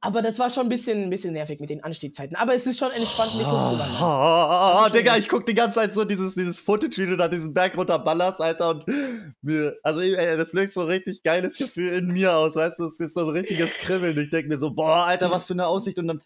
Aber 0.00 0.22
das 0.22 0.38
war 0.38 0.50
schon 0.50 0.66
ein 0.66 0.68
bisschen, 0.68 1.04
ein 1.04 1.10
bisschen 1.10 1.32
nervig 1.32 1.60
mit 1.60 1.70
den 1.70 1.82
Anstehzeiten. 1.84 2.36
Aber 2.36 2.54
es 2.54 2.66
ist 2.66 2.78
schon 2.78 2.90
entspannt, 2.90 3.34
mich 3.34 3.46
umzuwandeln. 3.46 3.98
Oh, 4.00 4.04
Das 4.04 4.74
ist 4.74 4.82
schon 4.88 4.98
Digga, 4.98 5.16
ich 5.16 5.28
guck 5.28 5.46
die 5.46 5.54
ganze 5.54 5.80
Zeit 5.80 5.94
so 5.94 6.04
dieses, 6.04 6.34
dieses 6.34 6.60
Footage, 6.60 6.98
wie 6.98 7.06
du 7.06 7.16
da 7.16 7.28
diesen 7.28 7.54
Berg 7.54 7.76
runterballerst, 7.76 8.40
Alter, 8.40 8.70
und 8.70 8.84
mir, 9.42 9.76
also 9.82 10.00
ey, 10.00 10.36
das 10.36 10.52
löst 10.52 10.74
so 10.74 10.82
ein 10.82 10.86
richtig 10.86 11.22
geiles 11.22 11.56
Gefühl 11.56 11.94
in 11.94 12.06
mir 12.08 12.36
aus, 12.36 12.56
weißt 12.56 12.78
du, 12.78 12.84
es 12.84 12.98
ist 13.00 13.14
so 13.14 13.22
ein 13.22 13.28
richtiges 13.30 13.74
Kribbeln. 13.74 14.18
Ich 14.18 14.30
denk 14.30 14.48
mir 14.48 14.58
so, 14.58 14.70
boah, 14.72 15.04
Alter, 15.06 15.30
was 15.30 15.46
für 15.46 15.54
eine 15.54 15.66
Aussicht 15.66 15.98
und 15.98 16.08
dann 16.08 16.22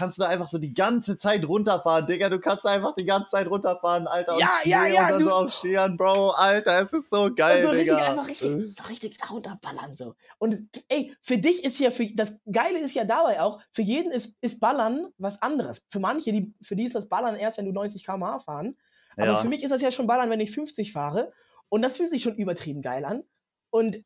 kannst 0.00 0.18
du 0.18 0.22
da 0.22 0.28
einfach 0.28 0.48
so 0.48 0.58
die 0.58 0.72
ganze 0.72 1.16
Zeit 1.16 1.44
runterfahren, 1.46 2.06
Digga, 2.06 2.28
du 2.30 2.40
kannst 2.40 2.66
einfach 2.66 2.94
die 2.94 3.04
ganze 3.04 3.30
Zeit 3.32 3.46
runterfahren, 3.48 4.06
Alter, 4.06 4.36
Ja, 4.38 4.50
ja, 4.64 4.86
ja, 4.86 5.02
und 5.04 5.10
dann 5.10 5.18
du- 5.20 5.24
so 5.26 5.30
auf 5.34 5.52
Skiern, 5.52 5.96
Bro, 5.98 6.30
Alter, 6.30 6.80
es 6.80 6.92
ist 6.94 7.10
so 7.10 7.30
geil, 7.34 7.58
und 7.58 7.62
so 7.64 7.68
richtig, 7.70 7.90
Digga. 7.90 8.10
einfach 8.10 8.26
richtig, 8.28 8.76
so 8.76 8.84
richtig 8.88 9.18
da 9.18 9.26
runterballern 9.26 9.94
so. 9.94 10.14
Und 10.38 10.68
ey, 10.88 11.14
für 11.20 11.36
dich 11.38 11.64
ist 11.64 11.78
ja, 11.78 11.90
für, 11.90 12.06
das 12.14 12.38
Geile 12.50 12.78
ist 12.80 12.94
ja 12.94 13.04
dabei 13.04 13.40
auch, 13.42 13.60
für 13.72 13.82
jeden 13.82 14.10
ist, 14.10 14.36
ist 14.40 14.58
Ballern 14.58 15.08
was 15.18 15.40
anderes. 15.42 15.84
Für 15.90 16.00
manche, 16.00 16.32
die, 16.32 16.54
für 16.62 16.74
die 16.76 16.84
ist 16.86 16.94
das 16.94 17.08
Ballern 17.08 17.36
erst, 17.36 17.58
wenn 17.58 17.66
du 17.66 17.72
90 17.72 18.04
km/h 18.04 18.38
fahren. 18.40 18.76
Aber 19.16 19.26
Ja. 19.26 19.36
für 19.36 19.48
mich 19.48 19.62
ist 19.62 19.70
das 19.70 19.82
ja 19.82 19.90
schon 19.90 20.06
Ballern, 20.06 20.30
wenn 20.30 20.40
ich 20.40 20.50
50 20.52 20.92
fahre. 20.92 21.32
Und 21.68 21.82
das 21.82 21.98
fühlt 21.98 22.10
sich 22.10 22.22
schon 22.22 22.34
übertrieben 22.36 22.80
geil 22.82 23.04
an. 23.04 23.22
Und, 23.70 24.02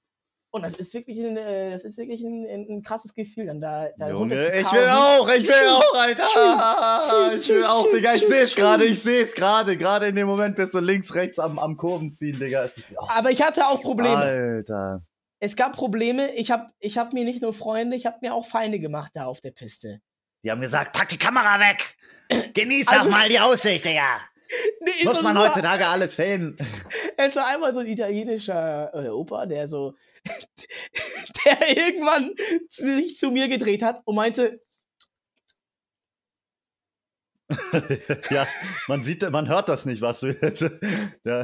und 0.54 0.62
das 0.62 0.76
ist 0.76 0.94
wirklich 0.94 1.18
ein, 1.18 1.36
äh, 1.36 1.72
das 1.72 1.84
ist 1.84 1.98
wirklich 1.98 2.22
ein, 2.22 2.46
ein, 2.46 2.82
krasses 2.82 3.12
Gefühl, 3.12 3.46
dann 3.46 3.60
da, 3.60 3.88
da 3.98 4.10
Junge, 4.10 4.36
ich 4.36 4.52
will 4.52 4.62
cruisen. 4.62 4.88
auch, 4.88 5.28
ich 5.28 5.48
will 5.48 5.68
auch, 5.68 5.94
Alter. 5.96 7.36
Ich 7.36 7.48
will 7.48 7.64
auch, 7.64 7.90
Digga, 7.90 8.14
ich 8.14 8.24
seh's 8.24 8.54
gerade, 8.54 8.84
ich 8.84 9.02
seh's 9.02 9.34
gerade. 9.34 9.76
Gerade 9.76 10.06
in 10.06 10.14
dem 10.14 10.28
Moment 10.28 10.54
bist 10.54 10.72
du 10.72 10.78
links, 10.78 11.12
rechts 11.16 11.40
am, 11.40 11.58
am 11.58 11.76
Kurven 11.76 12.12
ziehen, 12.12 12.38
Digga. 12.38 12.62
Es 12.62 12.78
ist, 12.78 12.94
oh, 12.96 13.04
Aber 13.08 13.32
ich 13.32 13.42
hatte 13.42 13.66
auch 13.66 13.80
Probleme. 13.82 14.16
Alter. 14.16 15.02
Es 15.40 15.56
gab 15.56 15.72
Probleme. 15.72 16.32
Ich 16.36 16.52
habe 16.52 16.70
ich 16.78 16.98
hab 16.98 17.12
mir 17.12 17.24
nicht 17.24 17.42
nur 17.42 17.52
Freunde, 17.52 17.96
ich 17.96 18.06
habe 18.06 18.18
mir 18.22 18.32
auch 18.32 18.46
Feinde 18.46 18.78
gemacht 18.78 19.10
da 19.14 19.24
auf 19.24 19.40
der 19.40 19.50
Piste. 19.50 20.02
Die 20.44 20.52
haben 20.52 20.60
gesagt, 20.60 20.92
pack 20.92 21.08
die 21.08 21.18
Kamera 21.18 21.58
weg. 21.58 21.96
Genieß 22.54 22.86
Also- 22.86 23.04
doch 23.04 23.10
mal 23.10 23.28
die 23.28 23.40
Aussicht, 23.40 23.84
Digga. 23.84 24.20
Nee, 24.80 25.04
Muss 25.04 25.22
man 25.22 25.36
heutzutage 25.36 25.86
alles 25.86 26.14
filmen. 26.14 26.56
Es 27.16 27.34
war 27.36 27.46
einmal 27.46 27.72
so 27.72 27.80
ein 27.80 27.86
italienischer 27.86 28.90
äh, 28.92 29.08
Opa, 29.08 29.46
der 29.46 29.66
so, 29.66 29.94
der 31.44 31.76
irgendwann 31.76 32.32
sich 32.70 33.16
zu 33.18 33.30
mir 33.30 33.48
gedreht 33.48 33.82
hat 33.82 34.00
und 34.04 34.14
meinte, 34.16 34.60
ja, 38.30 38.46
man 38.88 39.04
sieht, 39.04 39.28
man 39.30 39.48
hört 39.48 39.68
das 39.68 39.84
nicht, 39.84 40.00
was 40.00 40.20
du 40.20 40.28
jetzt. 40.28 40.62
Ja. 41.24 41.40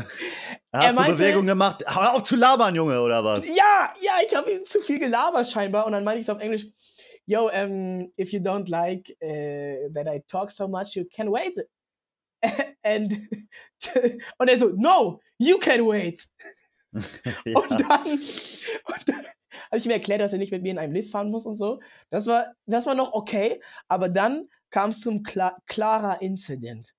Er 0.73 0.81
Er 0.83 0.89
hat 0.89 0.97
so 0.97 1.03
meinte- 1.03 1.19
Bewegung 1.19 1.47
gemacht. 1.47 1.85
Hör 1.87 2.15
auf 2.15 2.23
zu 2.23 2.37
labern, 2.37 2.75
Junge, 2.75 3.01
oder 3.01 3.23
was? 3.25 3.47
ja, 3.47 3.93
ja, 4.01 4.13
ich 4.25 4.35
habe 4.35 4.51
ihm 4.51 4.65
zu 4.65 4.81
viel 4.81 4.99
gelabert 4.99 5.49
scheinbar 5.49 5.87
und 5.87 5.93
dann 5.93 6.05
meinte 6.05 6.21
ich 6.21 6.27
so 6.27 6.33
auf 6.33 6.41
Englisch, 6.41 6.67
yo, 7.27 7.49
um, 7.51 8.13
if 8.19 8.33
you 8.33 8.41
don't 8.41 8.69
like 8.71 9.15
uh, 9.23 9.93
that 9.95 10.07
I 10.09 10.23
talk 10.27 10.51
so 10.51 10.67
much, 10.69 10.95
you 10.95 11.05
can 11.05 11.31
wait. 11.31 11.55
And, 12.83 13.13
und 14.39 14.49
er 14.49 14.57
so, 14.59 14.71
no, 14.75 15.21
you 15.39 15.59
can 15.59 15.87
wait. 15.87 16.27
Ja. 17.45 17.59
Und 17.59 17.71
dann, 17.71 18.03
und 18.03 19.09
dann 19.09 19.25
habe 19.71 19.79
ich 19.79 19.85
ihm 19.87 19.93
erklärt, 19.93 20.21
dass 20.21 20.33
er 20.33 20.39
nicht 20.39 20.51
mit 20.53 20.63
mir 20.63 20.73
in 20.73 20.79
einem 20.79 20.93
Lift 20.93 21.11
fahren 21.13 21.31
muss 21.31 21.47
und 21.47 21.55
so. 21.55 21.81
Das 22.11 22.27
war, 22.27 22.53
das 22.67 22.87
war 22.87 22.95
noch 22.95 23.13
okay, 23.13 23.63
aber 23.89 24.09
dann 24.09 24.49
kam 24.71 24.91
es 24.91 25.01
zum 25.01 25.23
Kla 25.23 25.57
Clara 25.67 26.15
Incident. 26.15 26.95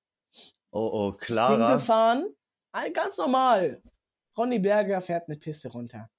Oh, 0.71 0.89
oh, 0.93 1.10
Ich 1.12 1.17
bin 1.17 1.25
Clara. 1.36 1.73
gefahren, 1.75 2.34
ein- 2.73 2.93
ganz 2.93 3.17
normal. 3.17 3.82
Ronny 4.38 4.60
Berger 4.60 5.01
fährt 5.01 5.27
eine 5.27 5.38
Piste 5.38 5.69
runter. 5.69 6.10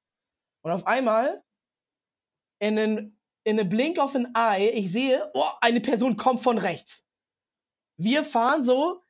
Und 0.63 0.71
auf 0.73 0.87
einmal, 0.87 1.43
in 2.61 2.79
einen, 2.79 3.19
in 3.45 3.59
a 3.59 3.65
blink 3.65 3.99
of 3.99 4.15
an 4.15 4.31
eye, 4.37 4.69
ich 4.69 4.93
sehe, 4.93 5.31
oh, 5.35 5.49
eine 5.63 5.81
Person 5.81 6.17
kommt 6.17 6.43
von 6.43 6.59
rechts. 6.59 7.07
Wir 7.99 8.23
fahren 8.25 8.63
so, 8.63 9.03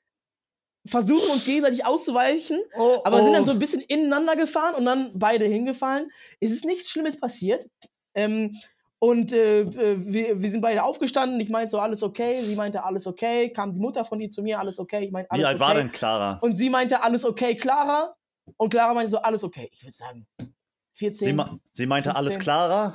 versuchen 0.87 1.31
uns 1.31 1.45
gegenseitig 1.45 1.87
auszuweichen, 1.87 2.61
Oh, 2.77 3.01
aber 3.05 3.23
sind 3.23 3.33
dann 3.33 3.42
oh. 3.42 3.47
so 3.47 3.53
ein 3.53 3.59
bisschen 3.59 3.81
ineinander 3.83 4.37
gefahren 4.37 4.75
und 4.75 4.85
dann 4.85 5.12
beide 5.14 5.45
hingefallen. 5.45 6.11
Es 6.40 6.51
ist 6.51 6.64
nichts 6.64 6.90
Schlimmes 6.90 7.18
passiert. 7.18 7.66
Ähm, 8.14 8.57
und 8.99 9.33
äh, 9.33 9.62
äh, 9.62 9.97
wir, 9.99 10.40
wir 10.40 10.51
sind 10.51 10.61
beide 10.61 10.85
aufgestanden. 10.85 11.40
Ich 11.40 11.51
meinte 11.51 11.73
so, 11.73 11.81
alles 11.81 12.05
okay. 12.05 12.40
Sie 12.45 12.55
meinte, 12.55 12.85
alles 12.85 13.07
okay. 13.09 13.51
Kam 13.51 13.73
die 13.73 13.81
Mutter 13.81 14.05
von 14.05 14.21
ihr 14.21 14.31
zu 14.31 14.42
mir, 14.42 14.61
alles 14.61 14.79
okay. 14.79 15.03
Ich 15.05 15.11
meinte, 15.11 15.29
alles 15.31 15.42
Wie 15.42 15.47
alt 15.47 15.57
okay. 15.57 15.64
war 15.64 15.75
denn 15.75 15.90
Clara? 15.90 16.38
Und 16.40 16.57
sie 16.57 16.71
meinte, 16.71 17.03
alles 17.03 17.25
okay, 17.25 17.57
Clara. 17.57 18.14
Und 18.57 18.71
Clara 18.71 18.95
meinte 18.95 19.11
so, 19.11 19.18
alles 19.18 19.42
okay. 19.42 19.68
Ich 19.73 19.83
würde 19.83 19.97
sagen, 19.97 20.27
14. 20.95 21.27
Sie, 21.27 21.33
ma 21.33 21.59
sie 21.73 21.87
meinte 21.87 22.14
alles 22.14 22.35
15. 22.35 22.42
Clara? 22.45 22.95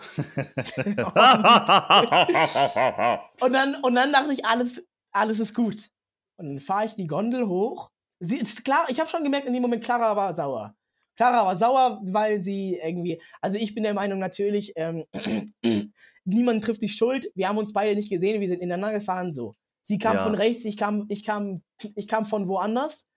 Und 3.41 3.53
dann, 3.53 3.75
und 3.75 3.95
dann 3.95 4.13
dachte 4.13 4.31
ich, 4.31 4.45
alles, 4.45 4.85
alles 5.11 5.39
ist 5.39 5.53
gut. 5.53 5.89
Und 6.37 6.47
dann 6.47 6.59
fahre 6.59 6.85
ich 6.85 6.93
die 6.95 7.07
Gondel 7.07 7.47
hoch. 7.47 7.89
Sie 8.19 8.37
ist 8.37 8.63
klar, 8.65 8.85
ich 8.89 8.99
habe 8.99 9.09
schon 9.09 9.23
gemerkt, 9.23 9.47
in 9.47 9.53
dem 9.53 9.61
Moment, 9.61 9.83
Clara 9.83 10.15
war 10.15 10.33
sauer. 10.33 10.75
Clara 11.15 11.45
war 11.45 11.55
sauer, 11.55 11.99
weil 12.03 12.39
sie 12.39 12.79
irgendwie, 12.83 13.21
also 13.41 13.57
ich 13.57 13.73
bin 13.73 13.83
der 13.83 13.93
Meinung 13.95 14.19
natürlich, 14.19 14.73
ähm, 14.75 15.05
niemand 16.25 16.63
trifft 16.63 16.81
die 16.81 16.89
Schuld. 16.89 17.31
Wir 17.35 17.47
haben 17.47 17.57
uns 17.57 17.73
beide 17.73 17.95
nicht 17.95 18.09
gesehen, 18.09 18.39
wir 18.39 18.47
sind 18.47 18.61
ineinander 18.61 18.93
gefahren, 18.99 19.33
so. 19.33 19.53
Sie 19.81 19.97
kam 19.97 20.17
Ja. 20.17 20.23
von 20.23 20.35
rechts, 20.35 20.65
ich 20.65 20.77
kam, 20.77 21.05
ich 21.09 21.23
kam, 21.23 21.63
ich 21.95 22.07
kam 22.07 22.25
von 22.25 22.47
woanders. 22.47 23.07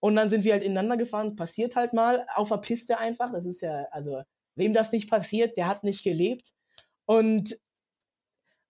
Und 0.00 0.16
dann 0.16 0.28
sind 0.30 0.44
wir 0.44 0.52
halt 0.52 0.62
ineinander 0.62 0.96
gefahren. 0.96 1.36
Passiert 1.36 1.76
halt 1.76 1.92
mal 1.94 2.26
auf 2.34 2.48
der 2.50 2.58
Piste 2.58 2.98
einfach. 2.98 3.32
Das 3.32 3.46
ist 3.46 3.62
ja, 3.62 3.86
also, 3.90 4.22
wem 4.54 4.72
das 4.72 4.92
nicht 4.92 5.08
passiert, 5.08 5.56
der 5.56 5.66
hat 5.66 5.82
nicht 5.84 6.02
gelebt. 6.02 6.50
Und 7.06 7.56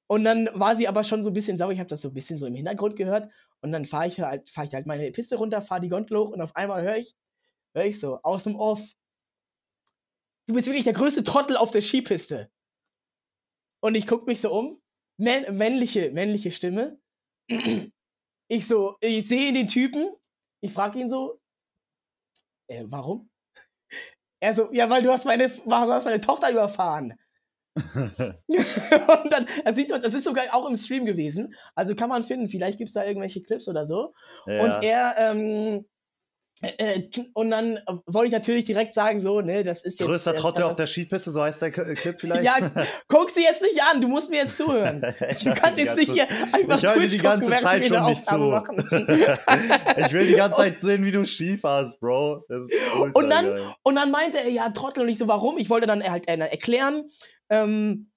und 0.06 0.24
dann 0.24 0.50
war 0.52 0.76
sie 0.76 0.86
aber 0.86 1.02
schon 1.04 1.22
so 1.22 1.30
ein 1.30 1.34
bisschen 1.34 1.56
sauer. 1.56 1.72
Ich 1.72 1.78
habe 1.78 1.88
das 1.88 2.02
so 2.02 2.08
ein 2.08 2.14
bisschen 2.14 2.38
so 2.38 2.46
im 2.46 2.54
Hintergrund 2.54 2.96
gehört. 2.96 3.28
Und 3.62 3.72
dann 3.72 3.86
fahre 3.86 4.06
ich 4.06 4.20
halt, 4.20 4.50
fahre 4.50 4.66
ich 4.66 4.74
halt 4.74 4.86
meine 4.86 5.10
Piste 5.10 5.36
runter, 5.36 5.62
fahre 5.62 5.80
die 5.80 5.88
Gondel 5.88 6.18
hoch 6.18 6.30
und 6.30 6.42
auf 6.42 6.54
einmal 6.54 6.82
höre 6.82 6.98
ich, 6.98 7.14
höre 7.74 7.86
ich 7.86 7.98
so 7.98 8.20
aus 8.22 8.44
dem 8.44 8.56
Off. 8.56 8.94
Du 10.46 10.54
bist 10.54 10.66
wirklich 10.66 10.84
der 10.84 10.92
größte 10.92 11.24
Trottel 11.24 11.56
auf 11.56 11.70
der 11.70 11.80
Skipiste. 11.80 12.50
Und 13.80 13.94
ich 13.94 14.06
gucke 14.06 14.26
mich 14.26 14.40
so 14.40 14.52
um. 14.52 14.82
Männ 15.16 15.56
männliche, 15.56 16.10
männliche 16.10 16.50
Stimme. 16.50 16.98
Ich 18.46 18.66
so, 18.68 18.96
ich 19.00 19.26
sehe 19.26 19.54
den 19.54 19.68
Typen. 19.68 20.14
Ich 20.60 20.72
frage 20.72 21.00
ihn 21.00 21.08
so, 21.08 21.40
äh, 22.68 22.84
warum? 22.86 23.30
Er 24.40 24.52
so, 24.52 24.70
ja, 24.72 24.90
weil 24.90 25.02
du 25.02 25.10
hast 25.10 25.24
meine, 25.24 25.48
du 25.48 25.70
hast 25.70 26.04
meine 26.04 26.20
Tochter 26.20 26.50
überfahren. 26.50 27.18
und 28.46 29.32
dann, 29.32 29.46
das 29.64 29.76
sieht 29.76 29.90
man, 29.90 30.00
das 30.00 30.14
ist 30.14 30.24
sogar 30.24 30.44
auch 30.52 30.68
im 30.68 30.76
Stream 30.76 31.04
gewesen. 31.04 31.54
Also 31.74 31.94
kann 31.94 32.08
man 32.08 32.22
finden, 32.22 32.48
vielleicht 32.48 32.78
gibt 32.78 32.88
es 32.88 32.94
da 32.94 33.04
irgendwelche 33.04 33.42
Clips 33.42 33.68
oder 33.68 33.84
so. 33.86 34.14
Ja. 34.46 34.62
Und 34.62 34.82
er, 34.84 35.14
ähm, 35.18 35.84
äh, 36.62 36.68
äh, 37.00 37.10
und 37.34 37.50
dann 37.50 37.78
äh, 37.78 37.82
wollte 38.06 38.28
ich 38.28 38.32
natürlich 38.32 38.64
direkt 38.64 38.94
sagen, 38.94 39.20
so, 39.20 39.40
ne, 39.40 39.64
das 39.64 39.84
ist 39.84 39.98
jetzt. 39.98 40.08
Größter 40.08 40.36
Trottel 40.36 40.62
auf 40.62 40.76
der 40.76 40.86
Skipiste, 40.86 41.32
so 41.32 41.42
heißt 41.42 41.60
der 41.60 41.72
K- 41.72 41.94
Clip 41.94 42.14
vielleicht? 42.20 42.44
Ja, 42.44 42.70
guck 43.08 43.30
sie 43.32 43.42
jetzt 43.42 43.60
nicht 43.60 43.82
an, 43.82 44.00
du 44.00 44.06
musst 44.06 44.30
mir 44.30 44.36
jetzt 44.42 44.56
zuhören. 44.56 45.00
Du 45.44 45.52
kannst 45.52 45.78
jetzt 45.78 45.96
nicht 45.96 46.12
hier 46.12 46.28
einfach 46.52 46.80
Ich 46.80 46.88
höre 46.88 47.00
die 47.00 47.18
gucken, 47.18 47.22
ganze 47.22 47.50
während 47.50 47.62
Zeit 47.64 47.84
schon 47.86 48.04
nicht 48.06 48.24
zu. 48.24 48.62
Ich 49.96 50.12
will 50.12 50.26
die 50.28 50.34
ganze 50.34 50.58
Zeit 50.58 50.80
sehen, 50.80 51.04
wie 51.04 51.10
du 51.10 51.26
Ski 51.26 51.58
fährst, 51.58 51.98
Bro. 51.98 52.44
Das 52.48 52.70
Und 53.14 53.30
dann- 53.30 53.46
geil. 53.46 53.62
Und 53.82 53.96
dann 53.96 54.12
meinte 54.12 54.38
er, 54.38 54.48
ja, 54.48 54.70
Trottel. 54.70 55.02
Und 55.02 55.08
ich 55.08 55.18
so, 55.18 55.26
warum? 55.26 55.58
Ich 55.58 55.70
wollte 55.70 55.88
dann 55.88 56.08
halt 56.08 56.28
äh, 56.28 56.36
erklären, 56.38 57.10
ähm, 57.50 58.10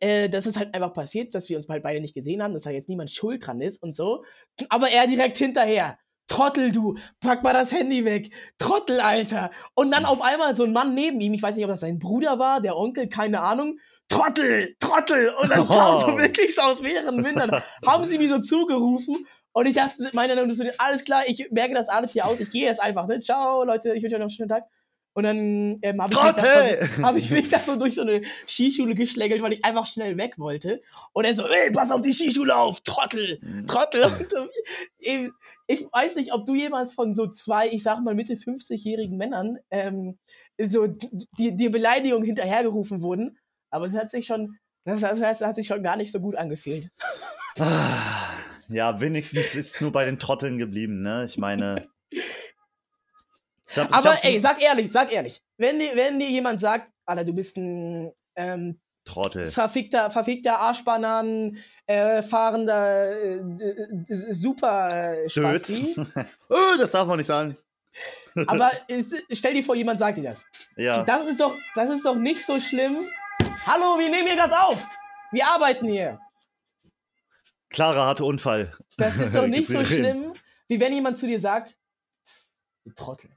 äh, 0.00 0.28
das 0.28 0.46
ist 0.46 0.58
halt 0.58 0.74
einfach 0.74 0.92
passiert, 0.94 1.34
dass 1.34 1.48
wir 1.48 1.56
uns 1.56 1.68
halt 1.68 1.82
beide 1.82 2.00
nicht 2.00 2.14
gesehen 2.14 2.42
haben, 2.42 2.54
dass 2.54 2.62
da 2.64 2.70
jetzt 2.70 2.88
niemand 2.88 3.10
schuld 3.10 3.46
dran 3.46 3.60
ist 3.60 3.82
und 3.82 3.94
so. 3.94 4.24
Aber 4.68 4.90
er 4.90 5.06
direkt 5.06 5.38
hinterher. 5.38 5.98
Trottel, 6.28 6.72
du, 6.72 6.96
pack 7.20 7.42
mal 7.42 7.52
das 7.52 7.72
Handy 7.72 8.04
weg. 8.04 8.32
Trottel, 8.56 9.00
Alter. 9.00 9.50
Und 9.74 9.90
dann 9.90 10.06
auf 10.06 10.22
einmal 10.22 10.56
so 10.56 10.64
ein 10.64 10.72
Mann 10.72 10.94
neben 10.94 11.20
ihm, 11.20 11.34
ich 11.34 11.42
weiß 11.42 11.56
nicht, 11.56 11.64
ob 11.64 11.70
das 11.70 11.80
sein 11.80 11.98
Bruder 11.98 12.38
war, 12.38 12.60
der 12.62 12.76
Onkel, 12.76 13.08
keine 13.08 13.40
Ahnung. 13.40 13.78
Trottel, 14.08 14.74
Trottel. 14.80 15.34
Und 15.42 15.50
dann 15.50 15.66
kam 15.66 15.98
so 16.00 16.06
Oh. 16.06 16.18
wirklich 16.18 16.54
so 16.54 16.62
aus 16.62 16.80
mehreren 16.80 17.22
Windern, 17.22 17.50
haben 17.86 18.04
sie 18.04 18.18
mir 18.18 18.28
so 18.30 18.38
zugerufen. 18.38 19.26
Und 19.52 19.66
ich 19.66 19.74
dachte, 19.74 20.08
meine 20.14 20.34
Dann 20.34 20.54
so, 20.54 20.64
alles 20.78 21.04
klar, 21.04 21.24
ich 21.26 21.48
merke 21.50 21.74
das 21.74 21.90
alles 21.90 22.12
hier 22.12 22.24
aus, 22.24 22.40
ich 22.40 22.50
gehe 22.50 22.64
jetzt 22.64 22.80
einfach, 22.80 23.06
ne? 23.06 23.20
Ciao, 23.20 23.64
Leute, 23.64 23.92
ich 23.94 24.02
wünsche 24.02 24.16
euch 24.16 24.20
noch 24.20 24.26
einen 24.26 24.30
schönen 24.30 24.48
Tag. 24.48 24.64
Und 25.14 25.24
dann 25.24 25.78
ähm, 25.82 26.00
habe 26.00 26.10
ich, 26.10 26.16
mich 26.16 26.22
da 26.22 26.32
Trottel! 26.32 26.88
so- 26.96 27.02
hab 27.02 27.16
ich 27.16 27.30
mich 27.30 27.48
da 27.50 27.60
so 27.60 27.76
durch 27.76 27.94
so 27.96 28.02
eine 28.02 28.22
Skischule 28.48 28.94
geschlängelt, 28.94 29.42
weil 29.42 29.52
ich 29.52 29.64
einfach 29.64 29.86
schnell 29.86 30.16
weg 30.16 30.38
wollte. 30.38 30.80
Und 31.12 31.24
er 31.26 31.34
so, 31.34 31.46
ey, 31.46 31.70
pass 31.70 31.90
auf 31.90 32.00
die 32.00 32.12
Skischule 32.12 32.56
auf, 32.56 32.80
Trottel, 32.80 33.38
Trottel. 33.66 34.04
Und, 34.04 34.32
äh, 35.00 35.28
ich 35.66 35.86
weiß 35.92 36.16
nicht, 36.16 36.32
ob 36.32 36.46
du 36.46 36.54
jemals 36.54 36.94
von 36.94 37.14
so 37.14 37.26
zwei, 37.26 37.68
ich 37.68 37.82
sag 37.82 38.02
mal 38.02 38.14
Mitte 38.14 38.34
50-jährigen 38.34 39.16
Männern 39.18 39.58
ähm, 39.70 40.18
so 40.58 40.86
die, 40.86 41.56
die 41.56 41.68
Beleidigung 41.68 42.24
hinterhergerufen 42.24 43.02
wurden, 43.02 43.38
aber 43.70 43.86
es 43.86 43.94
hat 43.94 44.10
sich 44.10 44.26
schon, 44.26 44.56
das, 44.84 45.00
das, 45.00 45.18
das 45.20 45.40
hat 45.42 45.54
sich 45.54 45.66
schon 45.66 45.82
gar 45.82 45.96
nicht 45.96 46.12
so 46.12 46.20
gut 46.20 46.36
angefühlt. 46.36 46.88
Ah, 47.58 48.30
Ja, 48.68 49.00
wenigstens 49.00 49.54
ist 49.54 49.74
es 49.74 49.80
nur 49.80 49.92
bei 49.92 50.04
den 50.04 50.18
Trotteln 50.18 50.56
geblieben, 50.58 51.02
ne? 51.02 51.24
Ich 51.26 51.36
meine. 51.38 51.88
Hab, 53.76 53.96
Aber 53.96 54.16
ey, 54.22 54.38
sag 54.40 54.62
ehrlich, 54.62 54.90
sag 54.90 55.12
ehrlich, 55.12 55.42
wenn 55.56 55.78
dir, 55.78 55.94
wenn 55.94 56.18
dir 56.18 56.28
jemand 56.28 56.60
sagt, 56.60 56.90
Alter, 57.06 57.24
du 57.24 57.32
bist 57.32 57.56
ein 57.56 58.12
ähm, 58.36 58.80
Trottel. 59.04 59.46
verfickter, 59.46 60.10
verfickter 60.10 60.58
Arschbananen, 60.58 61.58
äh, 61.86 62.22
fahrender 62.22 63.12
äh, 63.12 63.40
super 64.30 65.24
äh. 65.24 65.28
Spasti. 65.28 65.96
oh, 66.48 66.56
das 66.78 66.92
darf 66.92 67.06
man 67.06 67.18
nicht 67.18 67.26
sagen. 67.26 67.56
Aber 68.46 68.70
es, 68.88 69.14
stell 69.30 69.54
dir 69.54 69.64
vor, 69.64 69.74
jemand 69.74 69.98
sagt 69.98 70.18
dir 70.18 70.24
das. 70.24 70.46
Ja. 70.76 71.02
Das 71.04 71.26
ist 71.26 71.40
doch, 71.40 71.54
das 71.74 71.90
ist 71.90 72.06
doch 72.06 72.14
nicht 72.14 72.44
so 72.44 72.58
schlimm. 72.58 72.98
Hallo, 73.66 73.98
wir 73.98 74.08
nehmen 74.08 74.26
hier 74.26 74.36
gerade 74.36 74.58
auf. 74.58 74.86
Wir 75.30 75.46
arbeiten 75.46 75.86
hier. 75.86 76.20
Clara 77.70 78.06
hatte 78.06 78.24
Unfall. 78.24 78.76
Das 78.96 79.16
ist 79.16 79.34
doch 79.34 79.46
nicht 79.46 79.68
so 79.68 79.84
schlimm, 79.84 80.34
wie 80.68 80.80
wenn 80.80 80.92
jemand 80.92 81.18
zu 81.18 81.26
dir 81.26 81.40
sagt, 81.40 81.76
du 82.84 82.92
Trottel. 82.92 83.30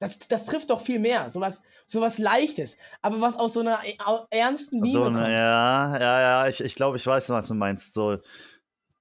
Das, 0.00 0.18
das 0.18 0.46
trifft 0.46 0.70
doch 0.70 0.80
viel 0.80 0.98
mehr. 0.98 1.28
Sowas, 1.30 1.62
sowas 1.86 2.18
Leichtes. 2.18 2.76
Aber 3.02 3.20
was 3.20 3.36
aus 3.36 3.52
so 3.52 3.60
einer 3.60 3.80
e- 3.84 3.96
ernsten 4.30 4.82
Liebe 4.82 4.92
So, 4.98 5.04
kommt. 5.04 5.16
ne, 5.16 5.30
ja, 5.30 5.96
ja, 5.98 6.20
ja, 6.20 6.48
ich, 6.48 6.64
ich 6.64 6.74
glaube, 6.74 6.96
ich 6.96 7.06
weiß, 7.06 7.28
was 7.30 7.48
du 7.48 7.54
meinst. 7.54 7.92
So, 7.94 8.16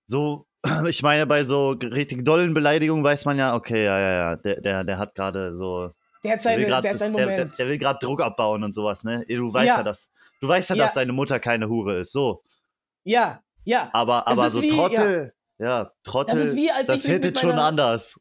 so, 0.08 0.46
ich 0.90 1.02
meine, 1.02 1.26
bei 1.26 1.44
so 1.46 1.70
richtig 1.72 2.26
dollen 2.26 2.54
Beleidigungen 2.54 3.04
weiß 3.04 3.26
man 3.26 3.38
ja, 3.38 3.56
okay, 3.56 3.86
ja, 3.86 3.98
ja, 4.00 4.12
ja, 4.12 4.36
der, 4.36 4.62
der, 4.62 4.84
der 4.84 4.98
hat 4.98 5.16
gerade 5.16 5.56
so, 5.58 5.92
Der 6.24 6.34
hat, 6.34 6.40
der 6.40 6.44
seine, 6.44 6.58
will 6.58 6.66
der 6.68 6.82
grad- 6.82 6.86
hat 6.94 7.00
seinen 7.00 7.16
der, 7.16 7.26
der, 7.28 7.38
Moment. 7.38 7.60
der 7.60 7.68
will 7.68 7.78
gerade 7.78 8.00
Druck 8.06 8.22
abbauen 8.22 8.64
und 8.64 8.74
sowas, 8.74 9.04
ne? 9.04 9.26
Du 9.28 9.54
weißt 9.54 9.68
ja, 9.68 9.78
Ja. 9.78 9.84
dass, 9.84 10.10
du 10.42 10.48
weißt 10.50 10.70
ja, 10.72 10.76
Ja. 10.76 10.84
dass 10.84 10.96
deine 10.96 11.14
Mutter 11.14 11.40
keine 11.40 11.70
Hure 11.70 12.00
ist, 12.02 12.12
so. 12.12 12.44
ja, 13.06 13.42
ja. 13.64 13.90
Aber, 13.94 14.28
aber 14.28 14.50
so 14.50 14.62
wie- 14.62 14.70
Trottel, 14.70 15.34
ja, 15.60 15.92
Trottel, 16.04 16.40
Das 16.40 16.48
ist 16.50 16.56
wie, 16.56 16.72
als 16.72 16.88
das 16.88 17.06
ich 17.06 17.12
hittet 17.12 17.40
schon 17.40 17.58
anders. 17.58 18.20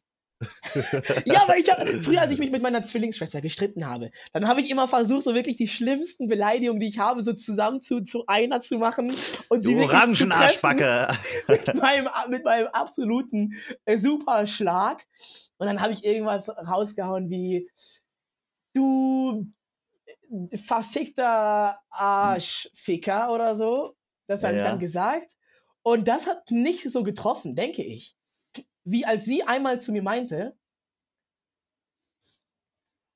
Ja, 1.25 1.41
aber 1.43 1.57
ich 1.57 1.69
hab, 1.69 1.87
früher, 2.03 2.21
als 2.21 2.31
ich 2.31 2.39
mich 2.39 2.51
mit 2.51 2.61
meiner 2.61 2.83
Zwillingsschwester 2.83 3.41
gestritten 3.41 3.87
habe, 3.87 4.11
dann 4.31 4.47
habe 4.47 4.61
ich 4.61 4.69
immer 4.69 4.87
versucht, 4.87 5.23
so 5.23 5.35
wirklich 5.35 5.57
die 5.57 5.67
schlimmsten 5.67 6.27
Beleidigungen, 6.27 6.79
die 6.79 6.87
ich 6.87 6.99
habe, 6.99 7.21
so 7.23 7.33
zusammen 7.33 7.81
zu, 7.81 8.01
zu 8.01 8.25
einer 8.27 8.61
zu 8.61 8.77
machen 8.77 9.11
und 9.49 9.61
sie 9.61 9.73
Du 9.73 9.79
wirklich 9.79 10.17
zu 10.17 10.27
treffen 10.29 10.65
Orangenarschbacke. 10.79 11.17
mit 11.47 11.75
meinem, 11.75 12.07
mit 12.29 12.43
meinem 12.45 12.67
absoluten 12.67 13.55
äh, 13.85 13.97
Superschlag. 13.97 15.05
Und 15.57 15.67
dann 15.67 15.81
habe 15.81 15.91
ich 15.93 16.05
irgendwas 16.05 16.49
rausgehauen 16.49 17.29
wie 17.29 17.69
du 18.73 19.45
äh, 20.51 20.57
verfickter 20.57 21.79
Arschficker 21.89 23.33
oder 23.33 23.55
so. 23.55 23.95
Das 24.27 24.43
habe 24.43 24.55
ich 24.55 24.61
Ja. 24.63 24.69
dann 24.69 24.79
gesagt. 24.79 25.35
Und 25.81 26.07
das 26.07 26.27
hat 26.27 26.51
nicht 26.51 26.89
so 26.89 27.03
getroffen, 27.03 27.55
denke 27.55 27.83
ich. 27.83 28.15
Wie 28.91 29.05
als 29.05 29.25
sie 29.25 29.43
einmal 29.43 29.79
zu 29.81 29.91
mir 29.91 30.01
meinte, 30.01 30.57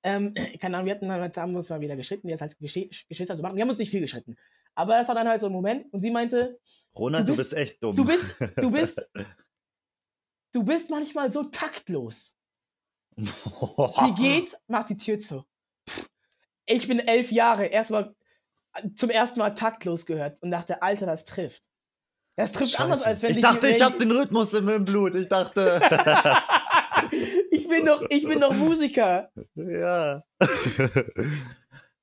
ähm, 0.03 0.33
keine 0.59 0.77
Ahnung, 0.77 0.85
wir 0.87 0.95
hatten 0.95 1.07
dann, 1.07 1.31
haben 1.35 1.55
uns 1.55 1.69
mal 1.69 1.81
wieder 1.81 1.95
geschritten, 1.95 2.29
jetzt 2.29 2.41
als 2.41 2.59
Gesche- 2.59 2.89
Geschwister 3.07 3.35
zu 3.35 3.41
machen. 3.41 3.55
Wir 3.55 3.61
haben 3.63 3.69
uns 3.69 3.79
nicht 3.79 3.89
viel 3.91 4.01
geschritten. 4.01 4.37
Aber 4.75 4.93
das 4.93 5.07
war 5.07 5.15
dann 5.15 5.27
halt 5.27 5.39
so 5.41 5.47
ein 5.47 5.53
Moment 5.53 5.91
und 5.93 5.99
sie 5.99 6.09
meinte, 6.11 6.59
Ronald, 6.95 7.27
Du 7.27 7.33
du 7.33 7.37
bist- 7.37 7.49
bist 7.51 7.61
echt 7.61 7.83
dumm. 7.83 7.95
du 7.95 8.05
bist, 8.05 8.35
du 8.57 8.71
bist, 8.71 9.09
du 10.51 10.63
bist 10.63 10.89
manchmal 10.89 11.31
so 11.31 11.43
taktlos. 11.43 12.35
Sie 13.15 14.13
geht, 14.17 14.57
macht 14.67 14.89
die 14.89 14.97
Tür 14.97 15.19
zu. 15.19 15.45
Ich 16.65 16.87
bin 16.87 16.97
elf 16.99 17.31
Jahre, 17.31 17.65
erstmal 17.67 18.15
zum 18.95 19.11
ersten 19.11 19.39
Mal 19.39 19.51
taktlos 19.51 20.07
gehört 20.07 20.41
und 20.41 20.49
dachte, 20.49 20.81
Alter, 20.81 21.05
das 21.05 21.25
trifft. 21.25 21.69
Das 22.35 22.51
trifft 22.51 22.79
anders, 22.79 22.99
Scheiße. 22.99 23.07
als 23.09 23.23
wenn 23.23 23.29
ich 23.31 23.35
dich- 23.37 23.43
dachte, 23.45 23.67
ich 23.67 23.81
habe 23.81 23.97
den 23.99 24.11
Rhythmus 24.11 24.53
im 24.53 24.67
im 24.69 24.85
Blut. 24.85 25.13
Ich 25.15 25.27
dachte, 25.27 25.79
ich 27.51 27.67
bin 27.67 27.85
doch, 27.85 28.03
ich 28.09 28.23
bin 28.27 28.39
doch 28.39 28.53
Musiker. 28.53 29.31
ja. 29.55 30.23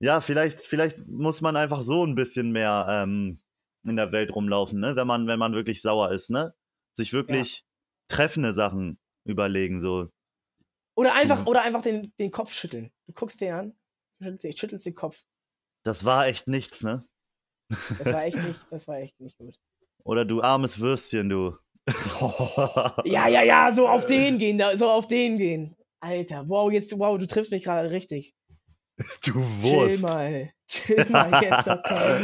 ja, 0.01 0.21
vielleicht, 0.21 0.61
vielleicht 0.62 1.07
muss 1.09 1.40
man 1.40 1.57
einfach 1.57 1.83
so 1.83 2.05
ein 2.07 2.14
bisschen 2.14 2.53
mehr 2.53 2.87
ähm, 2.88 3.38
in 3.85 3.97
der 3.97 4.12
Welt 4.12 4.35
rumlaufen, 4.35 4.81
ne? 4.81 4.97
Wenn 4.97 5.07
man, 5.07 5.27
wenn 5.27 5.38
man 5.38 5.53
wirklich 5.55 5.83
sauer 5.83 6.11
ist, 6.12 6.31
ne? 6.31 6.55
Sich 6.97 7.12
wirklich 7.12 7.64
treffende 8.09 8.55
Sachen 8.55 8.99
überlegen, 9.25 9.81
so. 9.81 10.11
Oder 10.97 11.14
einfach, 11.14 11.40
Mhm. 11.43 11.47
oder 11.49 11.62
einfach 11.62 11.83
den, 11.83 12.12
den 12.19 12.31
Kopf 12.31 12.53
schütteln. 12.53 12.90
Du 13.07 13.12
guckst 13.14 13.40
dir 13.40 13.57
an, 13.57 13.75
schüttelst, 14.21 14.59
schüttelst 14.59 14.87
den 14.87 14.95
Kopf. 14.95 15.23
Das 15.85 16.05
war 16.05 16.27
echt 16.27 16.47
nichts, 16.47 16.83
ne? 16.83 17.03
Das 17.69 18.07
war 18.12 18.25
echt 18.25 18.37
nicht, 18.38 18.61
das 18.71 18.87
war 18.88 18.99
echt 18.99 19.19
nicht 19.21 19.37
gut. 19.38 19.59
Oder 20.05 20.25
du 20.25 20.43
armes 20.43 20.81
Würstchen, 20.81 21.29
du. 21.29 21.57
Ja, 23.05 23.29
ja, 23.29 23.43
ja, 23.43 23.73
so 23.73 23.87
auf 23.89 24.07
den 24.07 24.39
gehen, 24.39 24.59
da- 24.59 24.77
so 24.77 24.89
auf 24.91 25.07
den 25.09 25.37
gehen. 25.37 25.77
Alter, 26.01 26.45
wow, 26.49 26.71
jetzt, 26.71 26.97
wow, 26.99 27.19
du 27.19 27.27
triffst 27.27 27.51
mich 27.51 27.65
gerade 27.65 27.91
richtig. 27.91 28.35
Du 29.25 29.33
Chill 29.33 29.43
Wurst. 29.63 30.03
mal, 30.03 30.51
chill 30.69 31.07
mal 31.09 31.43
jetzt, 31.43 31.69
okay. 31.69 32.21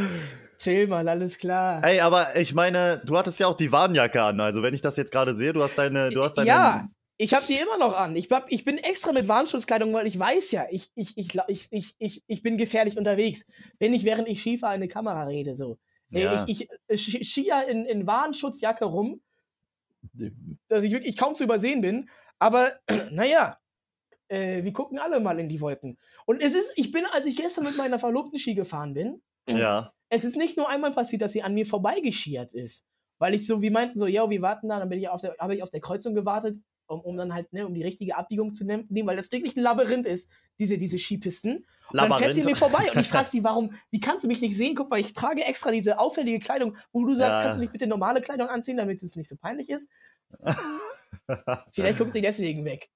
Chill 0.59 0.87
mal, 0.87 1.09
alles 1.09 1.39
klar. 1.39 1.83
Ey, 1.85 2.01
aber 2.01 2.37
ich 2.37 2.55
meine, 2.55 3.03
du 3.07 3.17
hattest 3.17 3.41
ja 3.41 3.47
auch 3.47 3.57
die 3.57 3.73
Warnjacke 3.73 4.23
an. 4.23 4.41
Also, 4.41 4.63
wenn 4.63 4.75
ich 4.75 4.83
das 4.83 4.97
jetzt 4.97 5.11
gerade 5.13 5.35
sehe, 5.35 5.53
du 5.53 5.63
hast 5.63 5.77
deine, 5.79 6.11
du 6.11 6.23
hast 6.23 6.35
deine. 6.35 6.49
Ja, 6.49 6.89
ich 7.19 7.33
habe 7.35 7.45
die 7.47 7.55
immer 7.55 7.79
noch 7.79 7.97
an. 7.97 8.15
Ich, 8.17 8.31
hab, 8.31 8.51
ich 8.53 8.65
bin 8.65 8.77
extra 8.79 9.13
mit 9.13 9.27
Warnschutzkleidung, 9.29 9.93
weil 9.95 10.07
ich 10.07 10.19
weiß 10.19 10.51
ja, 10.53 10.67
ich, 10.71 10.91
ich, 10.95 11.17
ich, 11.17 11.29
ich, 11.49 11.69
ich, 11.71 11.95
ich, 11.99 12.23
ich 12.27 12.43
bin 12.43 12.59
gefährlich 12.59 12.99
unterwegs. 12.99 13.47
Wenn 13.79 13.95
ich 13.95 14.05
während 14.05 14.29
ich 14.29 14.41
Skifahre 14.43 14.75
in 14.75 14.83
eine 14.83 14.89
Kamera 14.89 15.25
rede, 15.25 15.55
so. 15.57 15.79
Ja. 16.11 16.45
Ich, 16.47 16.69
ich 16.89 17.37
ja 17.37 17.61
in, 17.61 17.85
in 17.87 18.07
Warnschutzjacke 18.07 18.85
rum, 18.85 19.21
dass 20.69 20.85
ich 20.85 20.93
wirklich 20.93 21.17
kaum 21.17 21.35
zu 21.35 21.45
übersehen 21.45 21.81
bin. 21.81 22.09
Aber 22.39 22.71
naja, 23.11 23.59
äh, 24.29 24.63
wir 24.63 24.73
gucken 24.73 24.99
alle 24.99 25.21
mal 25.21 25.39
in 25.39 25.49
die 25.49 25.61
Wolken. 25.61 25.99
Und 26.27 26.43
es 26.43 26.55
ist, 26.55 26.73
ich 26.77 26.91
bin, 26.91 27.05
als 27.13 27.27
ich 27.27 27.37
gestern 27.37 27.65
mit 27.65 27.77
meiner 27.77 27.99
Verlobten 27.99 28.39
Ski 28.39 28.55
gefahren 28.55 28.95
bin, 28.95 29.23
Ja. 29.49 29.93
es 30.09 30.25
ist 30.25 30.37
nicht 30.37 30.57
nur 30.57 30.69
einmal 30.69 30.93
passiert, 30.93 31.23
dass 31.23 31.33
sie 31.33 31.43
an 31.43 31.55
mir 31.55 31.67
vorbeigeschiert 31.67 32.55
ist. 32.55 32.87
Weil 33.19 33.35
ich 33.35 33.47
so, 33.47 33.63
wie 33.63 33.71
meinten 33.71 33.99
so, 33.99 34.07
ja, 34.07 34.29
wir 34.29 34.43
warten 34.43 34.69
da, 34.69 34.79
dann 34.79 34.89
bin 34.89 34.99
ich 34.99 35.09
auf 35.09 35.23
der, 35.23 35.37
habe 35.39 35.55
ich 35.55 35.63
auf 35.63 35.71
der 35.71 35.81
Kreuzung 35.81 36.15
gewartet, 36.15 36.59
um, 36.87 37.01
um 37.01 37.17
dann 37.17 37.35
halt, 37.35 37.53
ne, 37.53 37.67
um 37.67 37.75
die 37.75 37.83
richtige 37.83 38.17
Abbiegung 38.17 38.55
zu 38.55 38.65
nehmen, 38.65 38.87
weil 38.89 39.17
das 39.17 39.33
wirklich 39.33 39.57
ein 39.57 39.63
Labyrinth 39.63 40.07
ist, 40.07 40.31
diese, 40.59 40.79
diese 40.79 40.99
Skipisten. 40.99 41.67
Und 41.91 42.01
dann 42.01 42.13
fährt 42.15 42.35
sie 42.35 42.43
mir 42.43 42.57
vorbei 42.57 42.91
und 42.93 43.01
ich 43.01 43.09
frage 43.09 43.29
sie, 43.29 43.45
warum, 43.45 43.73
wie 43.91 44.01
kannst 44.01 44.25
du 44.25 44.29
mich 44.29 44.41
nicht 44.41 44.57
sehen? 44.57 44.75
Guck 44.75 44.91
mal, 44.91 44.99
ich 45.01 45.15
trage 45.15 45.45
extra 45.45 45.71
diese 45.71 45.99
auffällige 45.99 46.39
Kleidung, 46.39 46.77
wo 46.93 47.05
du 47.05 47.15
sagst, 47.15 47.31
Ja. 47.31 47.43
kannst 47.43 47.59
du 47.59 47.61
nicht 47.61 47.73
bitte 47.73 47.87
normale 47.87 48.21
Kleidung 48.23 48.49
anziehen, 48.49 48.77
damit 48.77 49.03
es 49.03 49.17
nicht 49.17 49.29
so 49.29 49.37
peinlich 49.37 49.71
ist? 49.71 49.91
Vielleicht 51.73 51.99
guckt 51.99 52.13
sie 52.13 52.21
deswegen 52.21 52.65
weg. 52.65 52.89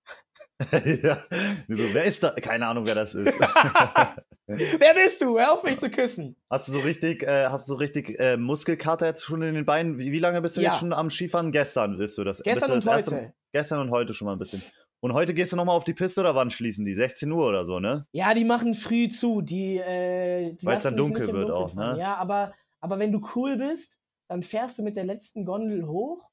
ja. 1.03 1.25
So, 1.69 1.95
wer 1.95 2.05
ist 2.05 2.23
da? 2.23 2.33
Keine 2.33 2.67
Ahnung, 2.67 2.87
wer 2.87 2.95
das 2.95 3.15
ist. 3.15 3.39
Wer 4.59 4.95
bist 4.95 5.21
du? 5.23 5.39
Hör 5.39 5.53
auf 5.53 5.63
mich 5.63 5.79
zu 5.79 5.91
küssen. 5.91 6.37
hast 6.51 6.69
du 6.69 6.73
so 6.73 6.81
richtig, 6.81 7.23
äh, 7.23 7.47
hast 7.47 7.67
du 7.69 7.73
so 7.73 7.77
richtig 7.77 8.19
äh, 8.19 8.37
Muskelkater 8.37 9.07
jetzt 9.07 9.23
schon 9.25 9.43
in 9.43 9.55
den 9.55 9.65
Beinen? 9.65 9.99
Wie, 9.99 10.13
wie 10.13 10.19
lange 10.19 10.41
bist 10.43 10.57
du 10.57 10.61
Ja. 10.61 10.71
jetzt 10.73 10.81
schon 10.81 10.93
am 10.93 11.11
Skifahren? 11.11 11.53
Gestern 11.53 11.99
bist 11.99 12.19
du 12.19 12.25
das. 12.25 12.43
Gestern 12.43 12.69
du 12.69 12.75
und 12.75 12.87
das 12.87 12.99
erste- 12.99 13.17
heute. 13.17 13.35
Gestern 13.53 13.81
und 13.81 13.91
heute 13.91 14.15
schon 14.15 14.27
mal 14.27 14.33
ein 14.33 14.39
bisschen. 14.39 14.63
Und 15.01 15.15
heute 15.15 15.33
gehst 15.35 15.53
du 15.53 15.57
nochmal 15.57 15.77
auf 15.77 15.85
die 15.85 15.95
Piste 15.95 16.21
oder 16.21 16.35
wann 16.35 16.51
schließen 16.51 16.85
die? 16.85 16.95
16 16.95 17.31
Uhr 17.33 17.47
oder 17.49 17.65
so, 17.65 17.81
ne? 17.81 18.07
Ja, 18.13 18.35
die 18.35 18.45
machen 18.45 18.75
früh 18.75 19.09
zu. 19.09 19.41
Die, 19.41 19.77
äh, 19.79 20.53
die 20.55 20.67
Weil's 20.67 20.85
lassen 20.85 20.89
dann 20.89 20.97
dunkel 20.97 21.33
wird 21.33 21.51
auch, 21.51 21.73
fahren. 21.75 21.95
ne? 21.97 22.01
Ja, 22.03 22.17
aber, 22.17 22.53
aber 22.81 22.99
wenn 22.99 23.11
du 23.13 23.21
cool 23.35 23.57
bist, 23.57 23.99
dann 24.29 24.43
fährst 24.43 24.79
du 24.79 24.83
mit 24.83 24.97
der 24.97 25.05
letzten 25.05 25.45
Gondel 25.45 25.87
hoch 25.87 26.29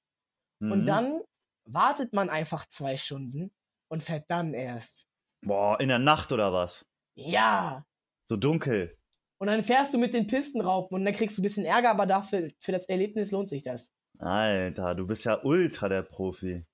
und 0.60 0.82
Mhm. 0.82 0.86
dann 0.86 1.22
wartet 1.66 2.14
man 2.14 2.30
einfach 2.30 2.66
zwei 2.66 2.98
Stunden 2.98 3.52
und 3.90 4.04
fährt 4.04 4.26
dann 4.28 4.54
erst. 4.54 5.08
Boah, 5.46 5.80
in 5.80 5.88
der 5.88 6.00
Nacht 6.00 6.32
oder 6.32 6.52
was? 6.52 6.86
Ja, 7.16 7.86
So 8.28 8.36
dunkel. 8.36 8.98
Und 9.40 9.48
dann 9.48 9.64
fährst 9.64 9.94
du 9.94 9.98
mit 9.98 10.14
den 10.14 10.28
Pistenraupen 10.28 10.96
und 10.98 11.06
dann 11.06 11.14
kriegst 11.14 11.38
du 11.38 11.42
ein 11.42 11.44
bisschen 11.44 11.66
Ärger, 11.66 11.92
aber 11.92 12.06
dafür, 12.06 12.50
für 12.60 12.72
das 12.72 12.88
Erlebnis 12.90 13.32
lohnt 13.32 13.48
sich 13.50 13.64
das. 13.64 13.94
Alter, 14.20 14.96
du 14.96 15.06
bist 15.06 15.26
ja 15.26 15.40
ultra 15.44 15.88
der 15.90 16.02
Profi. 16.02 16.66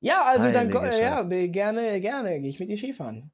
Ja, 0.00 0.22
also 0.24 0.46
dann, 0.46 0.54
Heilige 0.68 0.78
ko- 0.78 0.84
ja, 0.84 0.92
Scheiße. 1.18 1.28
be- 1.28 1.48
gerne, 1.48 2.00
gerne, 2.00 2.40
gehe 2.40 2.48
ich 2.48 2.58
mit 2.60 2.68
dir 2.68 2.76
Skifahren. 2.76 3.30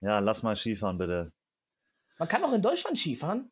Ja, 0.00 0.18
lass 0.18 0.42
mal 0.42 0.56
Skifahren, 0.56 0.98
bitte. 0.98 1.32
Man 2.18 2.28
kann 2.28 2.44
auch 2.44 2.52
in 2.52 2.62
Deutschland 2.62 2.98
Skifahren. 2.98 3.50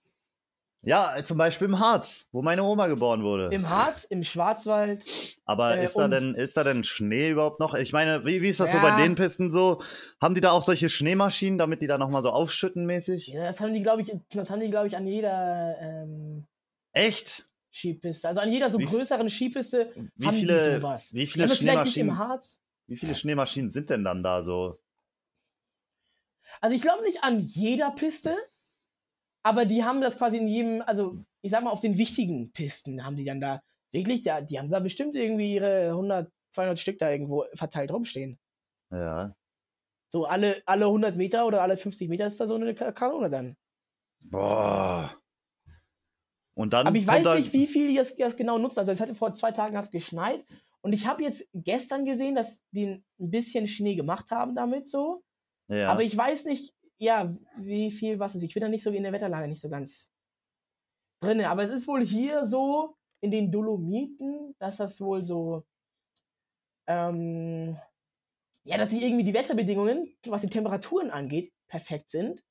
Ja, 0.87 1.15
zum 1.25 1.39
Beispiel 1.39 1.67
im 1.69 1.79
Harz, 1.79 2.29
wo 2.33 2.43
meine 2.43 2.63
Oma 2.63 2.87
geboren 2.89 3.23
wurde. 3.23 3.49
Im 3.55 3.69
Harz, 3.69 4.05
im 4.05 4.23
Schwarzwald. 4.25 5.05
Aber 5.45 5.77
äh, 5.79 5.85
ist, 5.85 5.97
da 5.99 6.09
denn, 6.09 6.35
ist 6.35 6.57
da 6.57 6.65
denn 6.65 6.85
Schnee 6.85 7.31
überhaupt 7.31 7.61
noch? 7.61 7.75
Ich 7.75 7.93
meine, 7.93 8.25
wie, 8.27 8.43
wie 8.43 8.49
ist 8.49 8.61
das 8.61 8.71
so 8.73 8.77
Ja. 8.79 8.83
bei 8.83 9.03
den 9.03 9.15
Pisten 9.15 9.51
so? 9.51 9.83
Haben 10.21 10.35
die 10.35 10.41
da 10.41 10.51
auch 10.51 10.63
solche 10.63 10.89
Schneemaschinen, 10.89 11.59
damit 11.59 11.81
die 11.81 11.87
da 11.87 11.97
nochmal 11.99 12.23
so 12.23 12.31
aufschütten 12.31 12.85
mäßig? 12.87 13.29
Ja, 13.29 13.45
das 13.47 13.61
haben 13.61 13.73
die, 13.75 13.83
glaube 13.83 14.03
ich, 14.03 14.13
das 14.31 14.51
haben 14.51 14.61
die, 14.61 14.71
glaube 14.71 14.87
ich, 14.89 14.97
an 14.97 15.07
jeder 15.07 15.77
ähm, 15.81 16.45
Echt? 16.93 17.47
Skipiste. 17.73 18.29
Also 18.29 18.41
an 18.41 18.53
jeder 18.53 18.71
so 18.71 18.79
Wie- 18.79 18.85
größeren 18.85 19.29
Skipiste 19.29 19.91
Wie 20.17 20.27
haben 20.27 20.35
die 20.35 20.41
viele, 20.41 20.77
sowas. 20.81 21.13
wie 21.13 21.21
Die 21.21 21.27
viele 21.27 21.45
nicht 21.47 21.61
im 21.61 21.67
Schneemaschinen, 21.69 22.19
Harz. 22.19 22.61
wie 22.87 22.97
viele 22.97 23.15
Schneemaschinen 23.15 23.71
sind 23.71 23.91
denn 23.91 24.05
dann 24.05 24.23
da 24.23 24.45
so? 24.45 24.79
Also 26.61 26.77
ich 26.77 26.83
glaube 26.83 27.03
nicht 27.05 27.25
an 27.25 27.41
jeder 27.41 27.91
Piste, 27.91 28.31
aber 29.45 29.65
die 29.67 29.85
haben 29.85 30.01
das 30.01 30.19
quasi 30.19 30.39
in 30.39 30.49
jedem, 30.49 30.83
also 30.83 31.19
ich 31.43 31.51
sag 31.51 31.63
mal 31.63 31.71
auf 31.71 31.81
den 31.81 31.99
wichtigen 31.99 32.51
Pisten 32.53 33.05
haben 33.05 33.17
die 33.17 33.25
dann 33.25 33.41
da 33.41 33.63
wirklich, 33.93 34.23
da, 34.23 34.41
die 34.41 34.59
haben 34.59 34.71
da 34.71 34.81
bestimmt 34.81 35.15
irgendwie 35.15 35.55
ihre 35.55 35.91
100, 35.91 36.33
200 36.53 36.79
Stück 36.79 36.99
da 36.99 37.11
irgendwo 37.11 37.45
verteilt 37.55 37.93
rumstehen. 37.93 38.39
Ja. 38.91 39.37
So 40.09 40.25
alle, 40.25 40.63
alle 40.67 40.87
100 40.87 41.17
Meter 41.17 41.47
oder 41.47 41.63
alle 41.63 41.77
50 41.77 42.09
Meter 42.09 42.27
ist 42.27 42.41
da 42.41 42.47
so 42.47 42.55
eine 42.55 42.75
Ka- 42.75 42.93
Kanone 42.93 43.31
dann. 43.31 43.57
Boah. 44.21 45.15
Und 46.57 46.73
dann 46.73 46.87
Aber 46.87 46.97
ich 46.97 47.07
weiß 47.07 47.35
nicht, 47.37 47.53
wie 47.53 47.67
viel 47.67 47.89
die 47.89 47.97
das, 47.97 48.17
das 48.17 48.37
genau 48.37 48.59
nutzen. 48.59 48.79
Also 48.79 48.93
es 48.93 49.01
hatte 49.01 49.15
vor 49.15 49.35
zwei 49.35 49.53
Tagen 49.53 49.77
hat's 49.77 49.91
geschneit 49.91 50.45
und 50.81 50.93
ich 50.93 51.07
habe 51.07 51.23
jetzt 51.23 51.49
gestern 51.53 52.05
gesehen, 52.05 52.35
dass 52.35 52.63
die 52.71 52.87
ein 52.87 53.05
bisschen 53.19 53.67
Schnee 53.67 53.97
gemacht 53.97 54.31
haben 54.31 54.55
damit 54.55 54.89
so. 54.89 55.23
Ja. 55.69 55.89
Aber 55.89 56.03
ich 56.03 56.17
weiß 56.17 56.45
nicht, 56.47 56.75
ja, 57.05 57.37
wie 57.59 57.91
viel 57.91 58.19
was 58.19 58.35
ist. 58.35 58.43
Ich 58.43 58.55
bin 58.55 58.63
da 58.63 58.69
nicht 58.69 58.83
so 58.83 58.91
in 58.91 59.03
der 59.03 59.13
Wetterlage 59.13 59.49
nicht 59.49 59.61
so 59.61 59.69
ganz 59.69 60.11
drinne. 61.21 61.49
Aber 61.51 61.63
es 61.63 61.71
ist 61.71 61.87
wohl 61.87 62.05
hier 62.05 62.47
so 62.47 62.97
in 63.21 63.31
den 63.31 63.51
Dolomiten, 63.51 64.55
dass 64.59 64.79
das 64.79 65.01
wohl 65.01 65.25
so, 65.25 65.65
ähm, 66.87 67.77
ja, 68.65 68.79
dass 68.79 68.91
die 68.91 69.05
irgendwie 69.05 69.25
die 69.25 69.35
Wetterbedingungen, 69.35 70.17
was 70.27 70.43
die 70.43 70.51
Temperaturen 70.51 71.11
angeht, 71.11 71.53
perfekt 71.69 72.11
sind. 72.11 72.45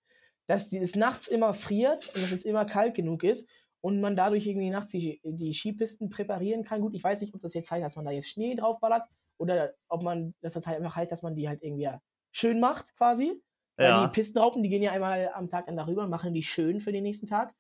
Dass 0.47 0.73
es 0.73 0.95
nachts 0.95 1.27
immer 1.27 1.53
friert 1.53 2.13
und 2.15 2.23
dass 2.23 2.31
es 2.31 2.45
immer 2.45 2.65
kalt 2.65 2.95
genug 2.95 3.23
ist 3.23 3.49
und 3.81 4.01
man 4.01 4.15
dadurch 4.15 4.45
irgendwie 4.45 4.69
nachts 4.69 4.91
die, 4.91 5.21
die 5.23 5.53
Skipisten 5.53 6.09
präparieren 6.09 6.63
kann. 6.63 6.81
Gut, 6.81 6.93
ich 6.95 7.03
weiß 7.03 7.21
nicht, 7.21 7.33
ob 7.33 7.41
das 7.41 7.53
jetzt 7.53 7.71
heißt, 7.71 7.83
dass 7.83 7.95
man 7.95 8.05
da 8.05 8.11
jetzt 8.11 8.29
Schnee 8.29 8.55
draufballert 8.55 9.03
oder 9.37 9.73
ob 9.87 10.03
man, 10.03 10.33
dass 10.41 10.53
das 10.53 10.67
halt 10.67 10.77
einfach 10.77 10.95
heißt, 10.95 11.11
dass 11.11 11.23
man 11.23 11.35
die 11.35 11.47
halt 11.47 11.63
irgendwie 11.63 11.89
schön 12.31 12.59
macht 12.59 12.95
quasi. 12.97 13.41
Ja. 13.77 14.05
die 14.05 14.11
Pistenraupen, 14.11 14.61
die 14.61 14.69
gehen 14.69 14.83
ja 14.83 14.91
einmal 14.91 15.29
am 15.33 15.49
Tag 15.49 15.65
dann 15.65 15.77
darüber, 15.77 16.07
machen 16.07 16.33
die 16.33 16.43
schön 16.43 16.79
für 16.79 16.91
den 16.91 17.03
nächsten 17.03 17.27
Tag. 17.27 17.53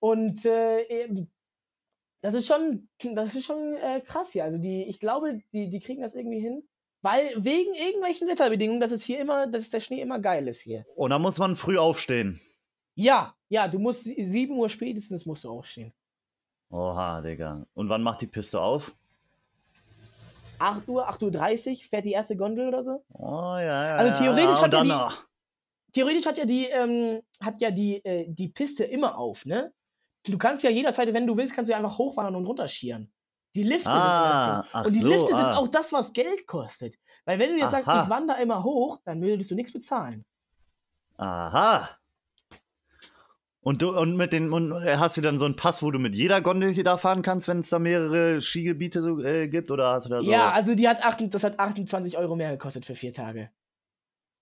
Und 0.00 0.44
äh, 0.44 1.08
das 2.20 2.34
ist 2.34 2.46
schon, 2.46 2.88
das 3.14 3.34
ist 3.34 3.46
schon 3.46 3.76
äh, 3.76 4.00
krass 4.00 4.32
hier. 4.32 4.44
Also 4.44 4.58
die, 4.58 4.84
ich 4.84 4.98
glaube, 5.00 5.40
die, 5.52 5.70
die 5.70 5.80
kriegen 5.80 6.02
das 6.02 6.14
irgendwie 6.14 6.40
hin. 6.40 6.62
Weil 7.00 7.22
wegen 7.36 7.72
irgendwelchen 7.74 8.26
Wetterbedingungen, 8.28 8.80
dass 8.80 8.90
es 8.90 9.04
hier 9.04 9.20
immer, 9.20 9.46
dass 9.46 9.70
der 9.70 9.78
Schnee 9.78 10.00
immer 10.00 10.18
geil 10.18 10.48
ist 10.48 10.62
hier. 10.62 10.84
Und 10.96 11.10
dann 11.10 11.22
muss 11.22 11.38
man 11.38 11.54
früh 11.54 11.78
aufstehen. 11.78 12.40
Ja, 12.96 13.36
ja, 13.48 13.68
du 13.68 13.78
musst 13.78 14.02
7 14.02 14.52
Uhr 14.58 14.68
spätestens 14.68 15.24
musst 15.24 15.44
du 15.44 15.50
aufstehen. 15.50 15.92
Oha, 16.70 17.20
Digga. 17.20 17.64
Und 17.74 17.88
wann 17.88 18.02
macht 18.02 18.20
die 18.20 18.26
Piste 18.26 18.60
auf? 18.60 18.96
8 20.58 20.88
Uhr, 20.88 21.08
8.30 21.08 21.70
Uhr 21.70 21.76
fährt 21.88 22.04
die 22.04 22.12
erste 22.12 22.36
Gondel 22.36 22.66
oder 22.66 22.82
so. 22.82 23.04
Oh 23.14 23.54
ja, 23.56 23.60
ja. 23.60 23.96
Also 23.96 24.24
theoretisch 24.24 24.58
ja. 24.58 24.62
hat 24.62 24.72
ja 24.72 24.82
die- 24.82 24.88
Theoretisch 25.92 26.26
hat 26.26 26.38
ja 26.38 26.44
die, 26.44 26.66
ähm, 26.66 27.20
hat 27.40 27.60
ja 27.60 27.70
die, 27.70 28.04
äh, 28.04 28.26
die 28.28 28.48
Piste 28.48 28.84
immer 28.84 29.16
auf, 29.18 29.46
ne? 29.46 29.72
Du 30.24 30.36
kannst 30.36 30.62
ja 30.64 30.70
jederzeit, 30.70 31.12
wenn 31.14 31.26
du 31.26 31.36
willst, 31.36 31.54
kannst 31.54 31.68
du 31.68 31.72
ja 31.72 31.78
einfach 31.78 31.98
hochwandern 31.98 32.36
und 32.36 32.46
runterschieren. 32.46 33.10
Die 33.54 33.62
Lifte 33.62 33.90
Ah, 33.90 34.62
sind 34.62 34.86
Und 34.86 34.94
die 34.94 35.00
so, 35.00 35.08
Lifte 35.08 35.34
ah. 35.34 35.36
sind 35.36 35.46
auch 35.56 35.68
das, 35.68 35.92
was 35.92 36.12
Geld 36.12 36.46
kostet. 36.46 36.96
Weil 37.24 37.38
wenn 37.38 37.50
du 37.50 37.58
jetzt 37.58 37.70
sagst, 37.70 37.88
Aha. 37.88 38.04
ich 38.04 38.10
wandere 38.10 38.42
immer 38.42 38.62
hoch, 38.62 39.00
dann 39.04 39.22
würdest 39.22 39.50
du 39.50 39.54
nichts 39.54 39.72
bezahlen. 39.72 40.24
Aha. 41.16 41.88
Und 43.60 43.82
du 43.82 43.98
und 43.98 44.16
mit 44.16 44.32
den 44.32 44.52
und 44.52 44.72
hast 44.72 45.16
du 45.16 45.20
dann 45.20 45.38
so 45.38 45.44
einen 45.44 45.56
Pass, 45.56 45.82
wo 45.82 45.90
du 45.90 45.98
mit 45.98 46.14
jeder 46.14 46.40
Gondel 46.40 46.70
hier 46.70 46.84
da 46.84 46.96
fahren 46.96 47.22
kannst, 47.22 47.48
wenn 47.48 47.60
es 47.60 47.68
da 47.68 47.78
mehrere 47.78 48.40
Skigebiete 48.40 49.02
so, 49.02 49.20
äh, 49.20 49.48
gibt? 49.48 49.70
Oder 49.70 49.92
hast 49.92 50.06
du 50.06 50.10
da 50.10 50.22
so 50.22 50.30
Ja, 50.30 50.52
also 50.52 50.74
die 50.74 50.88
hat, 50.88 51.02
8, 51.02 51.34
das 51.34 51.42
hat 51.42 51.58
28 51.58 52.16
Euro 52.16 52.36
mehr 52.36 52.52
gekostet 52.52 52.86
für 52.86 52.94
vier 52.94 53.12
Tage. 53.12 53.50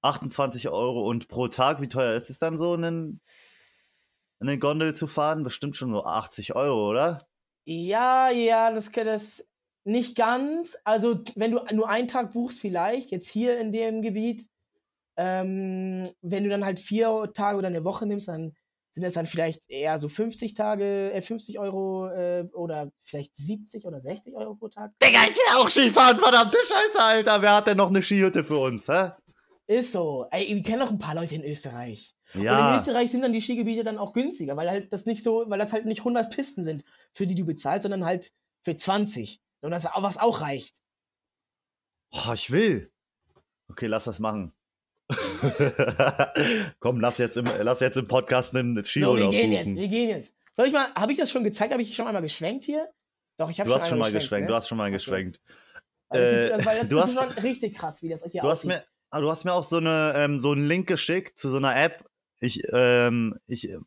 28 0.07 0.69
Euro 0.69 1.09
und 1.09 1.29
pro 1.29 1.49
Tag? 1.49 1.81
Wie 1.81 1.89
teuer 1.89 2.15
ist 2.17 2.31
es 2.31 2.39
dann 2.39 2.59
so, 2.59 2.73
einen, 2.73 3.21
eine 4.41 4.59
Gondel 4.59 4.95
zu 4.95 5.07
fahren? 5.07 5.43
Bestimmt 5.43 5.77
schon 5.77 5.93
so 5.93 6.05
80 6.05 6.55
Euro, 6.57 6.91
oder? 6.91 7.21
Ja, 7.65 8.31
ja, 8.31 8.73
das 8.73 8.93
kann 8.93 9.07
das 9.07 9.47
nicht 9.85 10.17
ganz. 10.17 10.77
Also, 10.85 11.23
wenn 11.35 11.53
du 11.53 11.61
nur 11.73 11.89
einen 11.89 12.09
Tag 12.09 12.33
buchst, 12.33 12.61
vielleicht, 12.61 13.11
jetzt 13.11 13.29
hier 13.29 13.59
in 13.59 13.73
dem 13.73 14.03
Gebiet, 14.03 14.49
ähm, 15.17 16.05
wenn 16.23 16.45
du 16.45 16.51
dann 16.51 16.65
halt 16.65 16.81
vier 16.81 17.31
Tage 17.35 17.59
oder 17.59 17.69
eine 17.69 17.85
Woche 17.85 18.07
nimmst, 18.07 18.29
dann 18.29 18.55
sind 18.97 19.05
das 19.05 19.13
dann 19.13 19.27
vielleicht 19.27 19.61
eher 19.69 19.99
so 19.99 20.09
50 20.09 20.55
Tage, 20.55 21.13
äh, 21.13 21.21
50 21.21 21.59
Euro 21.59 22.09
äh, 22.09 22.49
oder 22.55 22.91
vielleicht 23.03 23.37
70 23.37 23.85
oder 23.87 24.01
60 24.01 24.35
Euro 24.37 24.55
pro 24.55 24.69
Tag. 24.69 24.93
Digga, 25.03 25.21
ich 25.25 25.37
will 25.37 25.57
auch 25.57 25.69
Skifahren, 25.69 26.17
verdammte 26.17 26.57
Scheiße, 26.57 27.03
Alter. 27.03 27.43
Wer 27.43 27.57
hat 27.57 27.67
denn 27.67 27.77
noch 27.77 27.91
eine 27.91 28.03
Skihütte 28.03 28.43
für 28.43 28.59
uns, 28.59 28.89
hä? 28.89 29.11
Ist 29.69 29.91
so. 29.93 30.27
Ey, 30.31 30.55
wir 30.55 30.63
kennen 30.63 30.83
auch 30.83 30.91
ein 30.91 30.99
paar 30.99 31.15
Leute 31.17 31.35
in 31.35 31.45
Österreich. 31.45 32.15
Und 32.35 32.41
in 32.41 32.47
Ja. 32.47 32.77
Österreich 32.77 33.11
sind 33.11 33.23
dann 33.23 33.33
die 33.33 33.41
Skigebiete 33.41 33.83
dann 33.83 33.99
auch 33.99 34.13
günstiger, 34.13 34.57
weil 34.57 34.71
halt 34.71 34.93
das 34.93 35.07
nicht 35.07 35.23
so, 35.25 35.45
weil 35.49 35.59
das 35.59 35.73
halt 35.73 35.87
nicht 35.87 36.01
100 36.01 36.33
Pisten 36.35 36.63
sind, 36.63 36.85
für 37.13 37.27
die 37.27 37.35
du 37.35 37.45
bezahlst, 37.45 37.83
sondern 37.83 38.05
halt 38.05 38.33
für 38.63 38.77
20. 38.77 39.41
Und 39.63 39.71
das 39.73 39.85
was 39.97 40.19
auch 40.19 40.41
reicht. 40.41 40.77
Oh, 42.13 42.33
ich 42.33 42.51
will. 42.53 42.93
Okay, 43.69 43.87
lass 43.87 44.05
das 44.05 44.21
machen. 44.21 44.53
Komm, 46.81 47.01
lass 47.01 47.19
jetzt, 47.19 47.37
im, 47.37 47.47
lass 47.61 47.81
jetzt 47.81 47.97
im 47.97 48.07
Podcast 48.09 48.55
einen 48.55 48.75
So, 48.75 48.77
wir 48.77 48.85
Skiurlaub 48.85 49.31
gehen 49.33 49.53
jetzt, 49.53 49.65
buchen. 49.65 49.77
wir 49.77 49.89
gehen 49.89 50.09
jetzt. 50.09 50.35
Soll 50.55 50.67
ich 50.67 50.73
mal, 50.73 50.93
habe 50.95 51.13
ich 51.13 51.19
das 51.19 51.31
schon 51.31 51.45
gezeigt? 51.45 51.73
Habe 51.73 51.83
ich 51.83 51.95
schon 51.95 52.07
einmal 52.07 52.23
geschwenkt 52.23 52.65
hier? 52.65 52.89
Doch, 53.37 53.51
ich 53.51 53.61
habe 53.61 53.69
Du 53.69 53.75
hast 53.75 53.85
schon 53.89 53.95
einmal 53.95 54.11
mal 54.13 54.19
geschwenkt, 54.19 54.43
ne? 54.47 54.49
du 54.49 54.55
hast 54.55 54.69
schon 54.69 54.79
mal 54.79 54.85
Okay. 54.85 54.93
geschwenkt. 54.95 55.41
Weil 56.09 56.21
das, 56.21 56.33
Äh, 56.33 56.43
sieht, 56.45 56.53
also, 56.53 56.67
weil 56.67 56.79
das 56.81 56.89
du 56.89 56.97
ist 56.97 57.03
hast- 57.03 57.15
schon 57.15 57.29
richtig 57.45 57.75
krass, 57.77 58.03
wie 58.03 58.09
das 58.09 58.25
hier 58.25 58.41
Du 58.43 58.49
hast, 58.49 58.59
aussieht. 58.65 58.71
mir, 58.71 58.85
ah, 59.11 59.21
du 59.21 59.31
hast 59.31 59.45
mir 59.45 59.53
auch 59.53 59.65
so, 59.65 59.79
eine, 59.79 60.13
ähm, 60.17 60.39
so 60.39 60.53
einen 60.53 60.67
Link 60.67 60.87
geschickt 60.87 61.39
zu 61.39 61.49
so 61.49 61.57
einer 61.57 61.77
App. 61.77 62.05
Ich, 62.41 62.63
ähm, 62.73 63.35
ich 63.47 63.69
äh, 63.69 63.79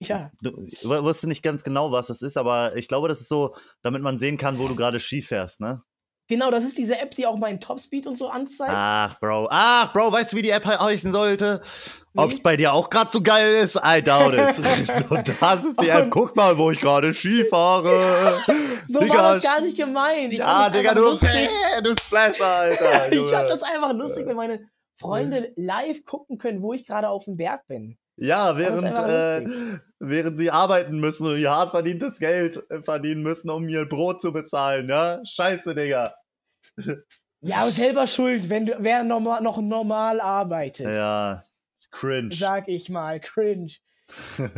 ja, 0.00 0.30
du, 0.40 0.52
wusste 0.82 1.28
nicht 1.28 1.42
ganz 1.42 1.62
genau, 1.62 1.92
was 1.92 2.06
das 2.06 2.22
ist, 2.22 2.38
aber 2.38 2.74
ich 2.76 2.88
glaube, 2.88 3.08
das 3.08 3.20
ist 3.20 3.28
so, 3.28 3.54
damit 3.82 4.02
man 4.02 4.16
sehen 4.16 4.38
kann, 4.38 4.58
wo 4.58 4.66
du 4.66 4.74
gerade 4.74 4.98
Ski 4.98 5.20
fährst, 5.20 5.60
ne? 5.60 5.82
Genau, 6.28 6.50
das 6.50 6.64
ist 6.64 6.78
diese 6.78 6.98
App, 6.98 7.14
die 7.14 7.26
auch 7.26 7.36
meinen 7.38 7.58
Topspeed 7.60 8.06
und 8.06 8.16
so 8.16 8.28
anzeigt. 8.28 8.70
Ach, 8.74 9.18
Bro. 9.20 9.48
Ach, 9.50 9.92
Bro, 9.92 10.12
weißt 10.12 10.32
du, 10.32 10.36
wie 10.36 10.42
die 10.42 10.50
App 10.50 10.64
he- 10.64 10.78
heißen 10.78 11.10
sollte? 11.12 11.60
Ob 12.16 12.30
es 12.30 12.36
Nee. 12.36 12.42
bei 12.42 12.56
dir 12.56 12.72
auch 12.72 12.90
gerade 12.90 13.10
so 13.10 13.20
geil 13.22 13.54
ist? 13.62 13.76
I 13.76 14.02
doubt 14.02 14.34
it. 14.34 14.54
so, 15.08 15.16
das 15.40 15.64
ist 15.64 15.80
die 15.80 15.88
App. 15.88 16.10
Guck 16.10 16.34
mal, 16.36 16.56
wo 16.58 16.70
ich 16.70 16.80
gerade 16.80 17.12
Ski 17.14 17.44
fahre. 17.44 18.34
so 18.88 19.00
Digga, 19.00 19.14
war 19.14 19.34
das 19.34 19.42
gar 19.42 19.60
nicht 19.60 19.76
gemeint. 19.76 20.32
Ich 20.32 20.38
ja, 20.38 20.68
Digga, 20.70 20.94
du, 20.94 21.02
lustig. 21.02 21.48
du 21.82 21.94
Splasher, 22.00 22.46
Alter. 22.46 23.12
ich 23.12 23.26
fand 23.30 23.50
das 23.50 23.62
einfach 23.62 23.92
lustig, 23.92 24.26
wenn 24.26 24.36
meine 24.36 24.60
Freunde 25.00 25.52
live 25.56 26.04
gucken 26.04 26.38
können, 26.38 26.60
wo 26.60 26.72
ich 26.72 26.86
gerade 26.86 27.08
auf 27.08 27.24
dem 27.24 27.36
Berg 27.36 27.66
bin. 27.68 27.96
Ja, 28.20 28.56
während, 28.56 28.82
äh, 28.82 29.46
während 30.00 30.38
sie 30.38 30.50
arbeiten 30.50 30.98
müssen 30.98 31.24
und 31.24 31.38
ihr 31.38 31.52
hart 31.52 31.70
verdientes 31.70 32.18
Geld 32.18 32.60
verdienen 32.82 33.22
müssen, 33.22 33.48
um 33.48 33.68
ihr 33.68 33.84
Brot 33.88 34.20
zu 34.20 34.32
bezahlen, 34.32 34.88
ja? 34.88 35.20
Scheiße, 35.24 35.72
Digga. 35.76 36.14
Ja, 37.40 37.58
aber 37.58 37.70
selber 37.70 38.06
schuld, 38.06 38.48
wenn 38.48 38.66
du, 38.66 38.76
wer 38.80 39.04
normal, 39.04 39.42
noch 39.42 39.58
normal 39.58 40.20
arbeitet. 40.20 40.86
Ja, 40.86 41.44
cringe. 41.90 42.34
Sag 42.34 42.68
ich 42.68 42.88
mal, 42.90 43.20
cringe. 43.20 43.72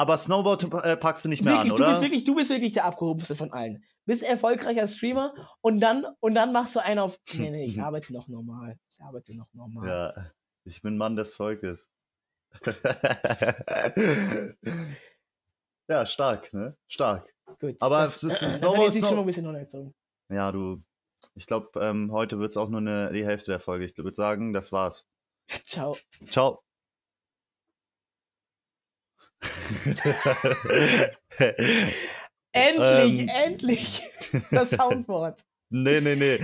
Aber 0.00 0.16
Snowboard 0.16 0.84
äh, 0.84 0.96
packst 0.96 1.24
du 1.26 1.28
nicht 1.28 1.44
mehr 1.44 1.52
wirklich, 1.54 1.72
an, 1.72 1.76
du 1.76 1.82
oder? 1.82 1.90
bist 1.92 2.02
wirklich, 2.02 2.24
du 2.24 2.34
bist 2.34 2.48
wirklich 2.48 2.72
der 2.72 2.86
abgehobenste 2.86 3.36
von 3.36 3.52
allen. 3.52 3.84
Bist 4.06 4.22
erfolgreicher 4.22 4.88
Streamer 4.88 5.34
und 5.60 5.78
dann, 5.80 6.06
und 6.20 6.34
dann 6.34 6.54
machst 6.54 6.74
du 6.74 6.80
einen 6.80 7.00
auf. 7.00 7.20
Nee, 7.34 7.50
nee, 7.50 7.66
ich 7.66 7.82
arbeite 7.82 8.14
noch 8.14 8.26
normal. 8.26 8.78
Ich 8.88 9.00
arbeite 9.02 9.36
noch 9.36 9.52
normal. 9.52 9.86
Ja, 9.86 10.14
ich 10.64 10.80
bin 10.80 10.96
Mann 10.96 11.16
des 11.16 11.36
Volkes. 11.36 11.86
ja, 15.86 16.06
stark, 16.06 16.52
ne? 16.54 16.76
Stark. 16.88 17.30
Gut. 17.58 17.76
Aber 17.80 18.02
das, 18.04 18.22
es 18.22 18.32
ist 18.34 18.42
das 18.42 18.58
Snowboard- 18.60 18.76
hat 18.76 18.82
jetzt 18.84 18.94
die 18.94 18.98
Snow- 19.00 19.06
Stimmung 19.08 19.24
ein 19.24 19.26
bisschen 19.26 19.46
runtergezogen. 19.46 19.94
Ja, 20.30 20.52
du. 20.52 20.82
Ich 21.34 21.46
glaube, 21.46 21.78
ähm, 21.80 22.12
heute 22.12 22.38
wird 22.38 22.50
es 22.52 22.56
auch 22.56 22.68
nur 22.68 22.80
eine, 22.80 23.12
die 23.12 23.24
Hälfte 23.26 23.50
der 23.50 23.60
Folge. 23.60 23.84
Ich 23.84 23.96
würde 23.98 24.14
sagen, 24.14 24.52
das 24.52 24.72
war's. 24.72 25.06
Ciao. 25.66 25.96
Ciao. 26.28 26.62
Endlich, 32.52 33.20
Ähm. 33.20 33.28
endlich 33.28 34.02
das 34.50 34.70
Soundboard. 34.76 35.44
Nee, 35.70 36.00
nee, 36.00 36.14
nee. 36.16 36.38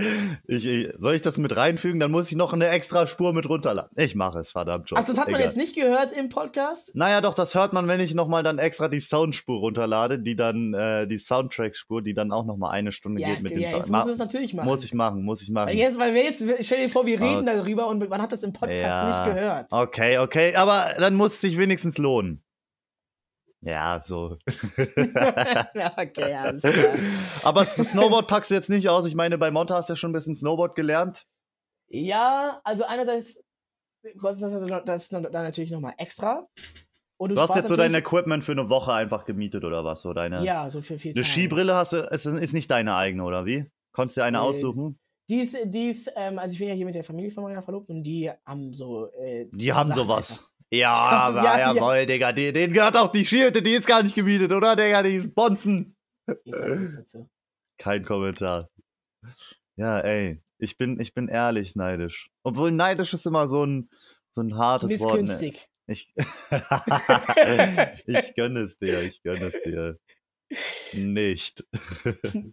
Ich, 0.47 0.65
ich, 0.65 0.89
soll 0.97 1.15
ich 1.15 1.21
das 1.21 1.37
mit 1.37 1.55
reinfügen? 1.55 1.99
Dann 1.99 2.11
muss 2.11 2.29
ich 2.31 2.35
noch 2.37 2.53
eine 2.53 2.69
extra 2.69 3.07
Spur 3.07 3.33
mit 3.33 3.47
runterladen. 3.47 3.91
Ich 3.95 4.15
mache 4.15 4.39
es, 4.39 4.51
verdammt 4.51 4.89
schon. 4.89 4.97
Ach, 4.97 5.05
das 5.05 5.17
hat 5.17 5.27
man 5.27 5.35
Egal. 5.35 5.47
jetzt 5.47 5.57
nicht 5.57 5.75
gehört 5.75 6.11
im 6.11 6.29
Podcast? 6.29 6.91
Naja, 6.95 7.21
doch, 7.21 7.33
das 7.33 7.53
hört 7.55 7.73
man, 7.73 7.87
wenn 7.87 7.99
ich 7.99 8.13
nochmal 8.15 8.43
dann 8.43 8.57
extra 8.57 8.87
die 8.87 8.99
Soundspur 8.99 9.59
runterlade, 9.59 10.19
die 10.19 10.35
dann, 10.35 10.73
äh, 10.73 11.07
die 11.07 11.19
Soundtrack-Spur, 11.19 12.01
die 12.01 12.13
dann 12.13 12.31
auch 12.31 12.45
nochmal 12.45 12.71
eine 12.71 12.91
Stunde 12.91 13.21
Ja, 13.21 13.29
geht 13.29 13.41
mit 13.43 13.51
ja 13.51 13.57
dem 13.57 13.61
jetzt 13.63 13.71
Sound. 13.71 13.89
musst 13.89 14.05
du 14.07 14.09
das 14.11 14.19
natürlich 14.19 14.53
machen. 14.53 14.65
muss 14.67 14.83
ich 14.83 14.93
machen, 14.93 15.23
muss 15.23 15.41
ich 15.41 15.49
machen. 15.49 15.77
Jetzt, 15.77 15.99
weil 15.99 16.13
wir 16.13 16.23
jetzt, 16.23 16.45
stell 16.61 16.83
dir 16.83 16.89
vor, 16.89 17.05
wir 17.05 17.19
reden 17.21 17.47
Okay. 17.47 17.57
darüber 17.57 17.87
und 17.87 18.07
man 18.09 18.21
hat 18.21 18.31
das 18.31 18.43
im 18.43 18.53
Podcast 18.53 18.81
Ja. 18.81 19.07
nicht 19.25 19.35
gehört. 19.35 19.67
Okay, 19.71 20.17
okay, 20.19 20.55
aber 20.55 20.85
dann 20.97 21.15
muss 21.15 21.33
es 21.33 21.41
sich 21.41 21.57
wenigstens 21.57 21.97
lohnen. 21.97 22.41
Ja, 23.67 24.01
so. 24.05 24.37
okay, 25.97 26.33
alles 26.33 26.61
klar. 26.63 26.95
aber 27.43 27.61
das 27.65 27.75
Snowboard 27.75 28.27
packst 28.27 28.49
du 28.51 28.55
jetzt 28.55 28.69
nicht 28.69 28.87
aus. 28.87 29.05
Ich 29.05 29.15
meine, 29.15 29.37
bei 29.37 29.51
Monta 29.51 29.75
hast 29.75 29.89
du 29.89 29.93
ja 29.93 29.97
schon 29.97 30.11
ein 30.11 30.13
bisschen 30.13 30.35
Snowboard 30.37 30.75
gelernt. 30.75 31.25
Ja, 31.89 32.61
also 32.63 32.85
einerseits 32.85 33.41
kostet 34.21 34.51
das, 34.69 34.83
das 34.85 35.09
dann 35.09 35.23
natürlich 35.31 35.71
nochmal 35.71 35.95
extra. 35.97 36.47
Und 37.17 37.29
Du 37.31 37.35
hast 37.35 37.45
sparst 37.47 37.57
jetzt 37.63 37.67
so 37.69 37.75
dein 37.75 37.93
Equipment 37.95 38.43
für 38.43 38.51
eine 38.53 38.69
Woche 38.69 38.93
einfach 38.93 39.25
gemietet 39.25 39.63
oder 39.65 39.83
was? 39.83 40.01
So 40.03 40.13
deine 40.13 40.43
Ja, 40.45 40.69
so 40.69 40.81
für 40.81 40.97
viel 40.97 41.13
eine. 41.13 41.23
Skibrille 41.25 41.75
hast 41.75 41.91
du, 41.93 42.09
es 42.11 42.25
ist 42.25 42.53
nicht 42.53 42.69
deine 42.71 42.95
eigene, 42.95 43.23
oder 43.23 43.45
wie? 43.45 43.65
Konntest 43.91 44.17
du 44.17 44.21
dir 44.21 44.25
eine 44.25 44.37
Nee. 44.37 44.43
aussuchen? 44.43 44.99
Die 45.29 45.39
ist, 45.39 45.57
die 45.65 45.89
ist 45.89 46.09
ähm, 46.15 46.39
also 46.39 46.53
ich 46.53 46.59
bin 46.59 46.69
ja 46.69 46.73
hier 46.73 46.85
mit 46.85 46.95
der 46.95 47.03
Familie 47.03 47.31
von 47.31 47.43
meiner 47.43 47.61
Verlobten 47.61 47.97
und 47.97 48.03
die 48.03 48.31
haben 48.45 48.73
so. 48.73 49.11
Äh, 49.13 49.47
Die 49.51 49.73
haben 49.73 49.89
Sachen 49.89 49.99
sowas. 50.03 50.31
einfach. 50.31 50.49
Ja, 50.73 50.91
aber 50.93 51.43
Ja, 51.43 51.71
die- 51.71 51.77
jawohl, 51.79 52.05
Digga. 52.05 52.31
Die, 52.33 52.51
denen 52.51 52.73
gehört 52.73 52.97
auch 52.97 53.11
die 53.11 53.25
Schielte, 53.25 53.61
die 53.61 53.71
ist 53.71 53.87
gar 53.87 54.03
nicht 54.03 54.15
gemietet, 54.15 54.51
oder, 54.51 54.75
Digga? 54.75 55.01
Die 55.01 55.19
Bonzen. 55.19 55.95
Kein 57.77 58.03
Kommentar. 58.03 58.69
Ja, 59.77 59.99
ey. 59.99 60.41
Ich 60.59 60.77
bin, 60.77 60.99
ich 60.99 61.13
bin 61.13 61.27
ehrlich 61.27 61.75
neidisch. 61.75 62.29
Obwohl 62.43 62.71
neidisch 62.71 63.13
ist 63.13 63.25
immer 63.27 63.47
so 63.47 63.65
ein, 63.65 63.89
so 64.31 64.41
ein 64.41 64.57
hartes 64.57 64.99
Wort. 64.99 65.21
Ne? 65.21 65.21
Missgünstig. 65.21 65.69
Ich, 65.89 66.13
ich 68.05 68.35
gönne 68.35 68.59
es 68.61 68.77
dir, 68.77 69.01
ich 69.03 69.21
gönne 69.23 69.45
es 69.45 69.61
dir. 69.63 69.97
Nicht. 70.93 71.65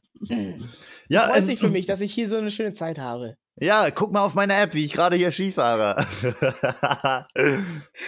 ja, 1.08 1.26
Freut 1.26 1.36
ähm, 1.36 1.42
sich 1.42 1.58
für 1.58 1.70
mich, 1.70 1.86
dass 1.86 2.00
ich 2.00 2.12
hier 2.12 2.28
so 2.28 2.36
eine 2.36 2.50
schöne 2.50 2.74
Zeit 2.74 2.98
habe. 2.98 3.36
Ja, 3.60 3.88
guck 3.90 4.10
mal 4.12 4.24
auf 4.24 4.34
meine 4.34 4.54
App, 4.56 4.74
wie 4.74 4.84
ich 4.84 4.92
gerade 4.92 5.14
hier 5.16 5.30
Ski 5.30 5.52
fahre. 5.52 6.04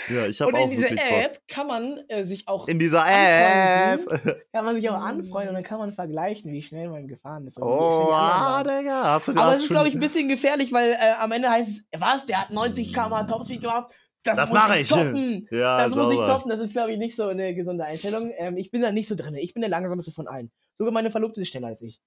ja, 0.08 0.26
ich 0.26 0.40
habe 0.40 0.50
Und 0.52 0.58
auch 0.58 0.64
in 0.64 0.70
dieser 0.70 0.82
wirklich 0.90 1.00
Bock. 1.08 1.18
App 1.22 1.40
kann 1.46 1.66
man 1.68 2.00
äh, 2.08 2.24
sich 2.24 2.48
auch 2.48 2.66
In 2.66 2.80
dieser 2.80 3.04
App. 3.06 4.06
kann 4.52 4.64
man 4.64 4.74
sich 4.74 4.90
auch 4.90 5.00
anfreuen 5.00 5.48
und 5.48 5.54
dann 5.54 5.62
kann 5.62 5.78
man 5.78 5.92
vergleichen, 5.92 6.52
wie 6.52 6.62
schnell 6.62 6.88
man 6.88 7.06
gefahren 7.06 7.46
ist. 7.46 7.58
und 7.58 7.62
Oh, 7.62 8.10
ah. 8.10 8.64
Digga. 8.64 9.04
Hast 9.14 9.28
du 9.28 9.32
Aber 9.32 9.50
das 9.52 9.58
es 9.58 9.62
ist, 9.64 9.70
glaube 9.70 9.86
ich, 9.88 9.94
ein 9.94 10.00
bisschen 10.00 10.28
gefährlich, 10.28 10.72
weil 10.72 10.92
äh, 10.92 11.12
am 11.18 11.30
Ende 11.30 11.48
heißt 11.48 11.68
es, 11.68 11.86
was, 12.00 12.26
der 12.26 12.40
hat 12.40 12.50
90 12.50 12.92
km 12.92 13.26
Topspeed 13.28 13.60
gemacht. 13.60 13.94
Das, 14.24 14.36
Das 14.38 14.50
muss 14.50 14.58
mach 14.58 14.74
ich 14.74 14.88
toppen. 14.88 15.46
Ja, 15.52 15.78
Das 15.78 15.94
muss 15.94 16.10
ich 16.10 16.18
sauber. 16.18 16.32
toppen. 16.32 16.50
Das 16.50 16.58
ist, 16.58 16.72
glaube 16.72 16.90
ich, 16.90 16.98
nicht 16.98 17.14
so 17.14 17.28
eine 17.28 17.54
gesunde 17.54 17.84
Einstellung. 17.84 18.32
Ähm, 18.36 18.56
ich 18.56 18.72
bin 18.72 18.82
da 18.82 18.90
nicht 18.90 19.08
so 19.08 19.14
drin. 19.14 19.36
Ich 19.36 19.54
bin 19.54 19.60
der 19.60 19.70
langsamste 19.70 20.10
von 20.10 20.26
allen. 20.26 20.50
Sogar 20.76 20.92
meine 20.92 21.12
Verlobte 21.12 21.40
ist 21.40 21.50
schneller 21.50 21.68
als 21.68 21.82
ich. 21.82 22.00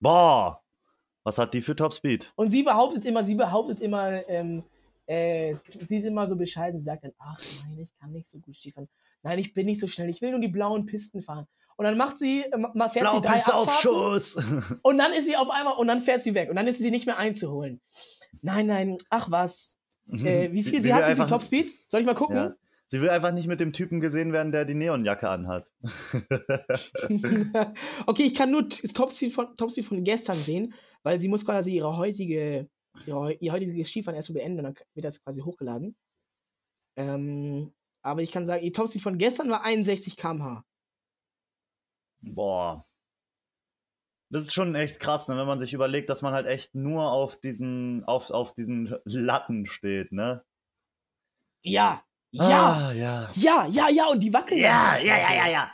Boah. 0.00 0.60
Was 1.24 1.38
hat 1.38 1.52
die 1.54 1.60
für 1.60 1.76
Topspeed? 1.76 2.32
Und 2.36 2.50
sie 2.50 2.62
behauptet 2.62 3.04
immer, 3.04 3.22
sie 3.22 3.34
behauptet 3.34 3.80
immer, 3.80 4.26
ähm, 4.28 4.62
äh, 5.06 5.54
sie 5.86 5.96
ist 5.98 6.04
immer 6.04 6.26
so 6.26 6.36
bescheiden, 6.36 6.80
sie 6.80 6.84
sagt 6.86 7.04
dann, 7.04 7.12
ach 7.18 7.38
nein, 7.64 7.78
ich 7.80 7.90
kann 7.98 8.12
nicht 8.12 8.26
so 8.28 8.38
gut 8.38 8.56
Skifahren. 8.56 8.88
Nein, 9.22 9.38
ich 9.38 9.52
bin 9.52 9.66
nicht 9.66 9.80
so 9.80 9.86
schnell, 9.86 10.08
ich 10.08 10.22
will 10.22 10.30
nur 10.30 10.40
die 10.40 10.48
blauen 10.48 10.86
Pisten 10.86 11.22
fahren. 11.22 11.46
Und 11.76 11.84
dann 11.84 11.96
macht 11.96 12.18
sie, 12.18 12.42
äh, 12.42 12.56
ma- 12.56 12.88
fährt 12.88 13.08
sie 13.10 13.20
drei 13.20 13.38
Blaupiste 13.38 13.54
auf 13.54 13.80
Schuss. 13.80 14.36
und 14.82 14.98
dann 14.98 15.12
ist 15.12 15.26
sie 15.26 15.36
auf 15.36 15.50
einmal, 15.50 15.74
und 15.76 15.86
dann 15.88 16.00
fährt 16.02 16.22
sie 16.22 16.34
weg 16.34 16.50
und 16.50 16.56
dann 16.56 16.66
ist 16.66 16.78
sie 16.78 16.90
nicht 16.90 17.06
mehr 17.06 17.18
einzuholen. 17.18 17.80
Nein, 18.42 18.66
nein, 18.66 18.96
ach 19.10 19.30
was. 19.30 19.78
Äh, 20.10 20.52
wie 20.52 20.62
viel 20.62 20.82
sie 20.82 20.92
hat, 20.94 21.00
wie 21.02 21.04
viel 21.04 21.10
einfach- 21.12 21.28
Topspeed? 21.28 21.68
Soll 21.88 22.00
ich 22.00 22.06
mal 22.06 22.14
gucken? 22.14 22.36
Ja. 22.36 22.54
Sie 22.90 23.02
will 23.02 23.10
einfach 23.10 23.32
nicht 23.32 23.46
mit 23.48 23.60
dem 23.60 23.74
Typen 23.74 24.00
gesehen 24.00 24.32
werden, 24.32 24.50
der 24.50 24.64
die 24.64 24.74
Neonjacke 24.74 25.28
anhat. 25.28 25.66
okay, 28.06 28.22
ich 28.22 28.34
kann 28.34 28.50
nur 28.50 28.68
Topspeed 28.68 29.32
von, 29.32 29.54
Topspeed 29.56 29.84
von 29.84 30.02
gestern 30.04 30.36
sehen, 30.36 30.74
weil 31.02 31.20
sie 31.20 31.28
muss 31.28 31.44
quasi 31.44 31.76
ihre 31.76 31.96
heutige, 31.96 32.68
ihre, 33.06 33.32
ihr 33.34 33.52
heutiges 33.52 33.88
Skifahren 33.88 34.16
erst 34.16 34.28
so 34.28 34.34
beenden 34.34 34.58
und 34.58 34.64
dann 34.64 34.74
wird 34.94 35.04
das 35.04 35.22
quasi 35.22 35.40
hochgeladen. 35.40 35.96
Ähm, 36.96 37.72
aber 38.02 38.22
ich 38.22 38.32
kann 38.32 38.46
sagen, 38.46 38.64
ihr 38.64 38.72
Topspeed 38.72 39.02
von 39.02 39.18
gestern 39.18 39.50
war 39.50 39.64
61 39.64 40.16
km/h. 40.16 40.64
Boah. 42.20 42.84
Das 44.30 44.44
ist 44.44 44.52
schon 44.52 44.74
echt 44.74 45.00
krass, 45.00 45.28
ne, 45.28 45.36
wenn 45.36 45.46
man 45.46 45.58
sich 45.58 45.72
überlegt, 45.72 46.10
dass 46.10 46.20
man 46.22 46.34
halt 46.34 46.46
echt 46.46 46.74
nur 46.74 47.10
auf 47.10 47.40
diesen, 47.40 48.04
auf, 48.04 48.30
auf 48.30 48.52
diesen 48.52 48.94
Latten 49.04 49.66
steht, 49.66 50.12
ne? 50.12 50.44
Ja, 51.62 52.04
ja, 52.30 52.72
Ah, 52.72 52.92
ja. 52.92 53.30
ja, 53.34 53.66
ja, 53.66 53.88
ja, 53.88 54.06
und 54.08 54.22
die 54.22 54.32
wackeln. 54.32 54.60
Ja, 54.60 54.98
ja, 54.98 55.16
ja, 55.18 55.34
ja, 55.34 55.48
ja. 55.48 55.72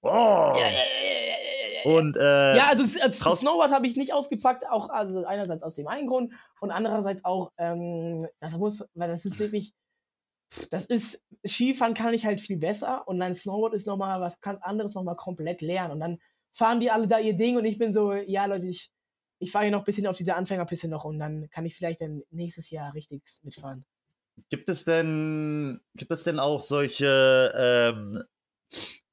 Oh. 0.00 0.54
Ja, 0.56 0.68
ja, 0.68 0.70
ja. 0.70 1.13
Und, 1.84 2.16
äh, 2.16 2.56
Ja, 2.56 2.68
also, 2.68 2.82
als 3.00 3.18
Traust- 3.18 3.42
Snowboard 3.42 3.70
habe 3.70 3.86
ich 3.86 3.96
nicht 3.96 4.12
ausgepackt, 4.12 4.66
auch 4.68 4.88
also 4.88 5.24
einerseits 5.24 5.62
aus 5.62 5.74
dem 5.74 5.86
einen 5.86 6.06
Grund 6.06 6.32
und 6.60 6.70
andererseits 6.70 7.24
auch, 7.24 7.52
ähm, 7.58 8.26
das 8.40 8.56
muss, 8.56 8.84
weil 8.94 9.08
das 9.08 9.24
ist 9.24 9.38
wirklich, 9.38 9.74
das 10.70 10.86
ist, 10.86 11.22
Skifahren 11.46 11.94
kann 11.94 12.14
ich 12.14 12.24
halt 12.24 12.40
viel 12.40 12.56
besser 12.58 13.06
und 13.06 13.18
dann 13.20 13.34
Snowboard 13.34 13.74
ist 13.74 13.86
nochmal 13.86 14.20
was 14.20 14.40
ganz 14.40 14.62
anderes, 14.62 14.94
nochmal 14.94 15.16
komplett 15.16 15.60
lernen 15.62 15.92
und 15.92 16.00
dann 16.00 16.18
fahren 16.52 16.80
die 16.80 16.90
alle 16.90 17.06
da 17.06 17.18
ihr 17.18 17.36
Ding 17.36 17.56
und 17.56 17.64
ich 17.64 17.78
bin 17.78 17.92
so, 17.92 18.12
ja 18.14 18.46
Leute, 18.46 18.66
ich, 18.66 18.90
ich 19.40 19.50
fahre 19.52 19.64
hier 19.64 19.72
noch 19.72 19.80
ein 19.80 19.84
bisschen 19.84 20.06
auf 20.06 20.16
dieser 20.16 20.36
Anfängerpiste 20.36 20.88
noch 20.88 21.04
und 21.04 21.18
dann 21.18 21.48
kann 21.50 21.66
ich 21.66 21.74
vielleicht 21.76 22.00
dann 22.00 22.22
nächstes 22.30 22.70
Jahr 22.70 22.94
richtig 22.94 23.22
mitfahren. 23.42 23.84
Gibt 24.48 24.68
es 24.68 24.84
denn, 24.84 25.80
gibt 25.94 26.10
es 26.12 26.22
denn 26.24 26.38
auch 26.38 26.60
solche, 26.60 27.52
ähm, 27.56 28.22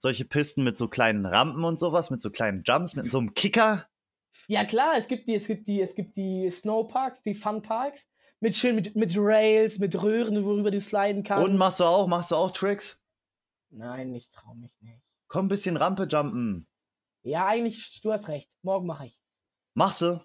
solche 0.01 0.25
Pisten 0.25 0.63
mit 0.63 0.77
so 0.77 0.87
kleinen 0.87 1.25
Rampen 1.25 1.63
und 1.63 1.79
sowas, 1.79 2.09
mit 2.09 2.21
so 2.21 2.31
kleinen 2.31 2.63
Jumps, 2.65 2.95
mit 2.95 3.11
so 3.11 3.19
einem 3.19 3.33
Kicker? 3.33 3.85
Ja 4.47 4.65
klar, 4.65 4.93
es 4.97 5.07
gibt 5.07 5.27
die, 5.27 5.35
es 5.35 5.47
gibt 5.47 5.67
die, 5.67 5.81
es 5.81 5.95
gibt 5.95 6.17
die 6.17 6.49
Snowparks, 6.49 7.21
die 7.21 7.35
Funparks 7.35 8.09
mit 8.39 8.55
schön 8.55 8.75
mit, 8.75 8.95
mit 8.95 9.13
Rails, 9.15 9.77
mit 9.77 10.01
Röhren, 10.01 10.43
worüber 10.43 10.71
du 10.71 10.81
sliden 10.81 11.23
kannst. 11.23 11.47
Und 11.47 11.57
machst 11.57 11.79
du 11.79 11.83
auch, 11.83 12.07
machst 12.07 12.31
du 12.31 12.35
auch 12.35 12.51
Tricks? 12.51 12.99
Nein, 13.69 14.13
ich 14.15 14.29
trau 14.29 14.55
mich 14.55 14.73
nicht. 14.81 15.01
Komm, 15.27 15.45
ein 15.45 15.49
bisschen 15.49 15.77
Rampe 15.77 16.03
jumpen. 16.03 16.67
Ja, 17.23 17.45
eigentlich, 17.45 18.01
du 18.01 18.11
hast 18.11 18.27
recht. 18.27 18.49
Morgen 18.63 18.87
mache 18.87 19.05
ich. 19.05 19.19
Machst 19.75 20.01
du? 20.01 20.19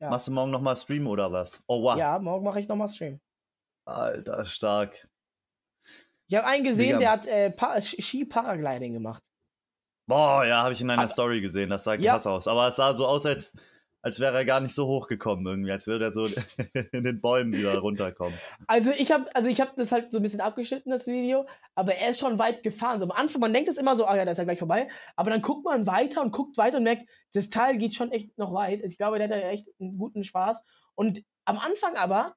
Ja. 0.00 0.10
Machst 0.10 0.26
du 0.26 0.32
morgen 0.32 0.50
nochmal 0.50 0.76
Stream 0.76 1.06
oder 1.06 1.30
was? 1.30 1.62
Oh, 1.68 1.82
wow. 1.82 1.96
Ja, 1.96 2.18
morgen 2.18 2.44
mache 2.44 2.60
ich 2.60 2.68
nochmal 2.68 2.88
Stream. 2.88 3.20
Alter, 3.86 4.44
stark. 4.44 5.08
Ich 6.28 6.34
habe 6.36 6.46
einen 6.46 6.64
gesehen, 6.64 6.98
Digga. 6.98 6.98
der 6.98 7.10
hat 7.12 7.26
äh, 7.26 7.50
pa 7.50 7.80
Ski-Paragliding 7.80 8.92
gemacht. 8.94 9.22
Boah, 10.08 10.44
ja, 10.44 10.62
habe 10.62 10.72
ich 10.74 10.80
in 10.80 10.88
deiner 10.88 11.02
Aber- 11.02 11.10
Story 11.10 11.40
gesehen. 11.40 11.70
Das 11.70 11.84
sah 11.84 11.94
Ja. 11.94 12.12
krass 12.14 12.26
aus. 12.26 12.48
Aber 12.48 12.68
es 12.68 12.76
sah 12.76 12.94
so 12.94 13.06
aus, 13.06 13.26
als, 13.26 13.54
als 14.02 14.20
wäre 14.20 14.36
er 14.36 14.44
gar 14.44 14.60
nicht 14.60 14.74
so 14.74 14.86
hochgekommen 14.86 15.44
irgendwie. 15.46 15.70
Als 15.72 15.86
würde 15.88 16.04
er 16.06 16.12
so 16.12 16.26
in 16.92 17.04
den 17.04 17.20
Bäumen 17.20 17.52
wieder 17.52 17.76
runterkommen. 17.78 18.38
Also 18.68 18.90
ich 18.92 19.10
habe 19.12 19.28
also 19.34 19.48
ich 19.48 19.60
hab 19.60 19.74
das 19.76 19.90
halt 19.92 20.12
so 20.12 20.18
ein 20.18 20.22
bisschen 20.22 20.40
abgeschnitten, 20.40 20.90
das 20.90 21.06
Video, 21.08 21.46
aber 21.74 21.94
er 21.96 22.10
ist 22.10 22.20
schon 22.20 22.38
weit 22.38 22.62
gefahren. 22.62 22.98
So 23.00 23.04
am 23.06 23.10
Anfang, 23.12 23.40
man 23.40 23.52
denkt 23.52 23.68
es 23.68 23.78
immer 23.78 23.96
so, 23.96 24.06
ah 24.06 24.16
ja, 24.16 24.24
da 24.24 24.30
ist 24.32 24.38
er 24.38 24.44
gleich 24.44 24.58
vorbei, 24.60 24.88
aber 25.16 25.30
dann 25.30 25.42
guckt 25.42 25.64
man 25.64 25.86
weiter 25.88 26.22
und 26.22 26.32
guckt 26.32 26.56
weiter 26.56 26.78
und 26.78 26.84
merkt, 26.84 27.08
das 27.34 27.50
Teil 27.50 27.78
geht 27.78 27.94
schon 27.94 28.12
echt 28.12 28.36
noch 28.38 28.52
weit. 28.54 28.80
Ich 28.84 28.96
glaube, 28.96 29.18
der 29.18 29.28
hat 29.28 29.34
da 29.34 29.40
echt 29.48 29.66
einen 29.80 29.98
guten 29.98 30.22
Spaß. 30.24 30.64
Und 30.94 31.22
am 31.44 31.58
Anfang 31.58 31.96
aber, 31.96 32.34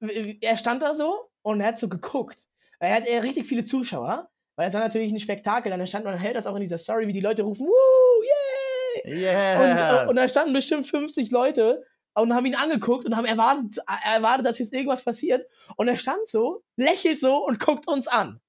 er 0.00 0.56
stand 0.56 0.82
da 0.82 0.94
so 0.94 1.30
und 1.42 1.60
er 1.60 1.68
hat 1.68 1.78
so 1.78 1.88
geguckt. 1.88 2.46
Er 2.80 2.96
hat 2.96 3.04
richtig 3.24 3.46
viele 3.46 3.64
Zuschauer, 3.64 4.30
weil 4.56 4.68
es 4.68 4.74
war 4.74 4.80
natürlich 4.80 5.12
ein 5.12 5.18
Spektakel. 5.18 5.70
Dann 5.70 5.86
stand 5.86 6.04
man 6.04 6.18
hält 6.18 6.36
das 6.36 6.46
auch 6.46 6.54
in 6.54 6.60
dieser 6.60 6.78
Story, 6.78 7.06
wie 7.06 7.12
die 7.12 7.20
Leute 7.20 7.42
rufen, 7.42 7.66
Woo, 7.66 8.22
yay! 9.04 9.22
Yeah! 9.22 9.60
Und, 9.60 10.06
äh, 10.06 10.10
und 10.10 10.16
da 10.16 10.28
standen 10.28 10.52
bestimmt 10.52 10.86
50 10.86 11.30
Leute 11.30 11.84
und 12.14 12.34
haben 12.34 12.46
ihn 12.46 12.54
angeguckt 12.54 13.04
und 13.04 13.16
haben 13.16 13.24
erwartet, 13.24 13.78
erwartet, 14.04 14.46
dass 14.46 14.58
jetzt 14.58 14.72
irgendwas 14.72 15.02
passiert. 15.02 15.46
Und 15.76 15.88
er 15.88 15.96
stand 15.96 16.28
so, 16.28 16.62
lächelt 16.76 17.20
so 17.20 17.44
und 17.44 17.58
guckt 17.58 17.88
uns 17.88 18.06
an. 18.06 18.40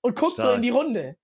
Und 0.00 0.16
guckt 0.16 0.36
so 0.36 0.42
Stark. 0.42 0.56
in 0.56 0.62
die 0.62 0.70
Runde. 0.70 1.16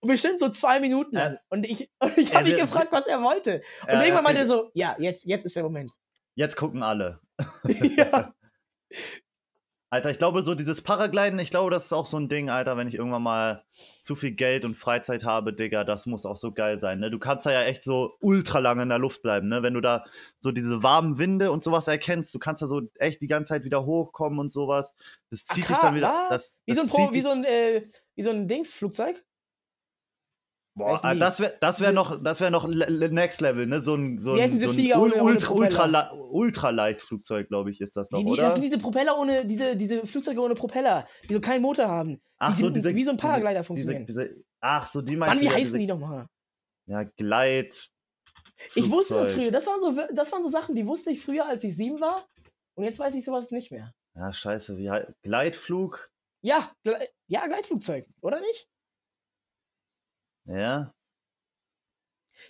Und 0.00 0.08
bestimmt 0.08 0.40
so 0.40 0.48
zwei 0.48 0.80
Minuten 0.80 1.14
lang. 1.14 1.38
Und 1.48 1.64
ich, 1.64 1.90
und 2.00 2.18
ich 2.18 2.34
habe 2.34 2.44
mich 2.44 2.58
gefragt, 2.58 2.88
was 2.90 3.06
er 3.06 3.22
wollte. 3.22 3.62
Und 3.82 3.88
Äh, 3.88 4.02
irgendwann 4.02 4.24
meinte 4.24 4.40
er 4.40 4.46
so, 4.46 4.70
ja, 4.74 4.96
jetzt, 4.98 5.26
jetzt 5.26 5.44
ist 5.44 5.54
der 5.54 5.62
Moment. 5.62 5.92
Jetzt 6.34 6.56
gucken 6.56 6.82
alle. 6.82 7.20
ja. 7.96 8.34
Alter, 9.92 10.10
ich 10.10 10.16
glaube, 10.16 10.42
so 10.42 10.54
dieses 10.54 10.80
Paragliden, 10.80 11.38
ich 11.38 11.50
glaube, 11.50 11.70
das 11.70 11.84
ist 11.84 11.92
auch 11.92 12.06
so 12.06 12.16
ein 12.16 12.26
Ding, 12.30 12.48
Alter, 12.48 12.78
wenn 12.78 12.88
ich 12.88 12.94
irgendwann 12.94 13.22
mal 13.22 13.62
zu 14.00 14.16
viel 14.16 14.30
Geld 14.30 14.64
und 14.64 14.74
Freizeit 14.74 15.22
habe, 15.24 15.52
Digga, 15.52 15.84
das 15.84 16.06
muss 16.06 16.24
auch 16.24 16.38
so 16.38 16.50
geil 16.50 16.78
sein, 16.78 16.98
ne? 16.98 17.10
Du 17.10 17.18
kannst 17.18 17.44
da 17.44 17.52
ja 17.52 17.64
echt 17.64 17.82
so 17.82 18.14
ultra 18.20 18.58
lange 18.58 18.84
in 18.84 18.88
der 18.88 18.98
Luft 18.98 19.20
bleiben, 19.20 19.48
ne? 19.48 19.62
Wenn 19.62 19.74
du 19.74 19.82
da 19.82 20.06
so 20.40 20.50
diese 20.50 20.82
warmen 20.82 21.18
Winde 21.18 21.50
und 21.52 21.62
sowas 21.62 21.88
erkennst, 21.88 22.34
du 22.34 22.38
kannst 22.38 22.62
da 22.62 22.68
so 22.68 22.80
echt 22.98 23.20
die 23.20 23.26
ganze 23.26 23.50
Zeit 23.50 23.64
wieder 23.64 23.84
hochkommen 23.84 24.38
und 24.38 24.50
sowas. 24.50 24.94
Das 25.28 25.44
zieht 25.44 25.58
dich 25.58 25.64
krass, 25.66 25.80
dann 25.82 25.94
wieder. 25.94 26.08
was? 26.08 26.28
Das, 26.30 26.56
Wie 26.64 26.72
so 26.72 26.80
ein, 26.80 26.86
das 26.86 26.96
Pro, 26.96 27.10
wie 27.10 27.14
dich- 27.14 27.22
so 27.24 27.30
ein, 27.30 27.44
äh, 27.44 27.82
wie 28.14 28.22
so 28.22 28.30
ein 28.30 28.48
Dingsflugzeug? 28.48 29.22
Boah, 30.74 30.98
ah, 31.02 31.14
das 31.14 31.38
wäre 31.40 31.54
das 31.60 31.80
wär 31.80 31.92
noch, 31.92 32.22
das 32.22 32.40
wär 32.40 32.50
noch 32.50 32.66
Next 32.66 33.40
Level, 33.42 33.66
ne? 33.66 33.80
So 33.82 33.94
ein, 33.94 34.20
so 34.20 34.36
Wie 34.36 34.42
ein, 34.42 34.50
diese 34.52 34.64
so 34.64 34.70
ein 34.70 34.74
Flieger 34.74 34.98
ohne- 35.02 35.16
ohne 35.22 35.38
ultra, 35.50 36.12
Ultraleichtflugzeug, 36.14 37.48
glaube 37.48 37.70
ich, 37.70 37.80
ist 37.80 37.96
das 37.96 38.10
noch, 38.10 38.20
Die, 38.20 38.24
die, 38.24 38.30
oder? 38.32 38.42
das 38.44 38.54
sind 38.54 38.62
diese 38.64 38.78
Propeller 38.78 39.18
ohne, 39.18 39.44
diese, 39.44 39.76
diese 39.76 40.06
Flugzeuge 40.06 40.40
ohne 40.40 40.54
Propeller, 40.54 41.06
die 41.28 41.34
so 41.34 41.40
keinen 41.40 41.62
Motor 41.62 41.88
haben. 41.88 42.20
Ach 42.38 42.54
die 42.54 42.60
so, 42.60 42.66
sind 42.68 42.76
diese, 42.76 42.94
wie 42.94 43.04
so 43.04 43.10
ein 43.10 43.16
diese- 43.16 43.26
Paraglider 43.26 43.60
diese, 43.60 43.64
funktionieren. 43.64 44.06
diese, 44.06 44.42
ach 44.60 44.86
so, 44.86 45.02
die 45.02 45.16
Mann, 45.16 45.28
meinst 45.28 45.42
wie 45.42 45.46
du 45.46 45.50
ja, 45.52 45.56
heißen 45.58 45.66
diese, 45.74 45.78
die 45.78 45.86
nochmal? 45.86 46.26
Ja, 46.86 47.02
Gleit. 47.04 47.88
Ich 48.74 48.90
wusste 48.90 49.14
das 49.14 49.32
früher. 49.32 49.50
Das 49.50 49.66
waren, 49.66 49.80
so, 49.80 50.02
das 50.14 50.32
waren 50.32 50.42
so 50.44 50.50
Sachen, 50.50 50.74
die 50.74 50.86
wusste 50.86 51.10
ich 51.10 51.20
früher, 51.22 51.46
als 51.46 51.64
ich 51.64 51.76
sieben 51.76 52.00
war. 52.00 52.26
Und 52.76 52.84
jetzt 52.84 52.98
weiß 52.98 53.14
ich 53.14 53.24
sowas 53.24 53.50
nicht 53.50 53.70
mehr. 53.72 53.92
Ja, 54.16 54.32
scheiße, 54.32 54.76
wie 54.78 54.90
Gleitflug? 55.22 56.10
Ja, 56.42 56.70
Gle 56.84 56.96
ja, 57.28 57.46
Gleitflugzeug, 57.46 58.06
oder 58.20 58.40
nicht? 58.40 58.68
Ja. 60.44 60.92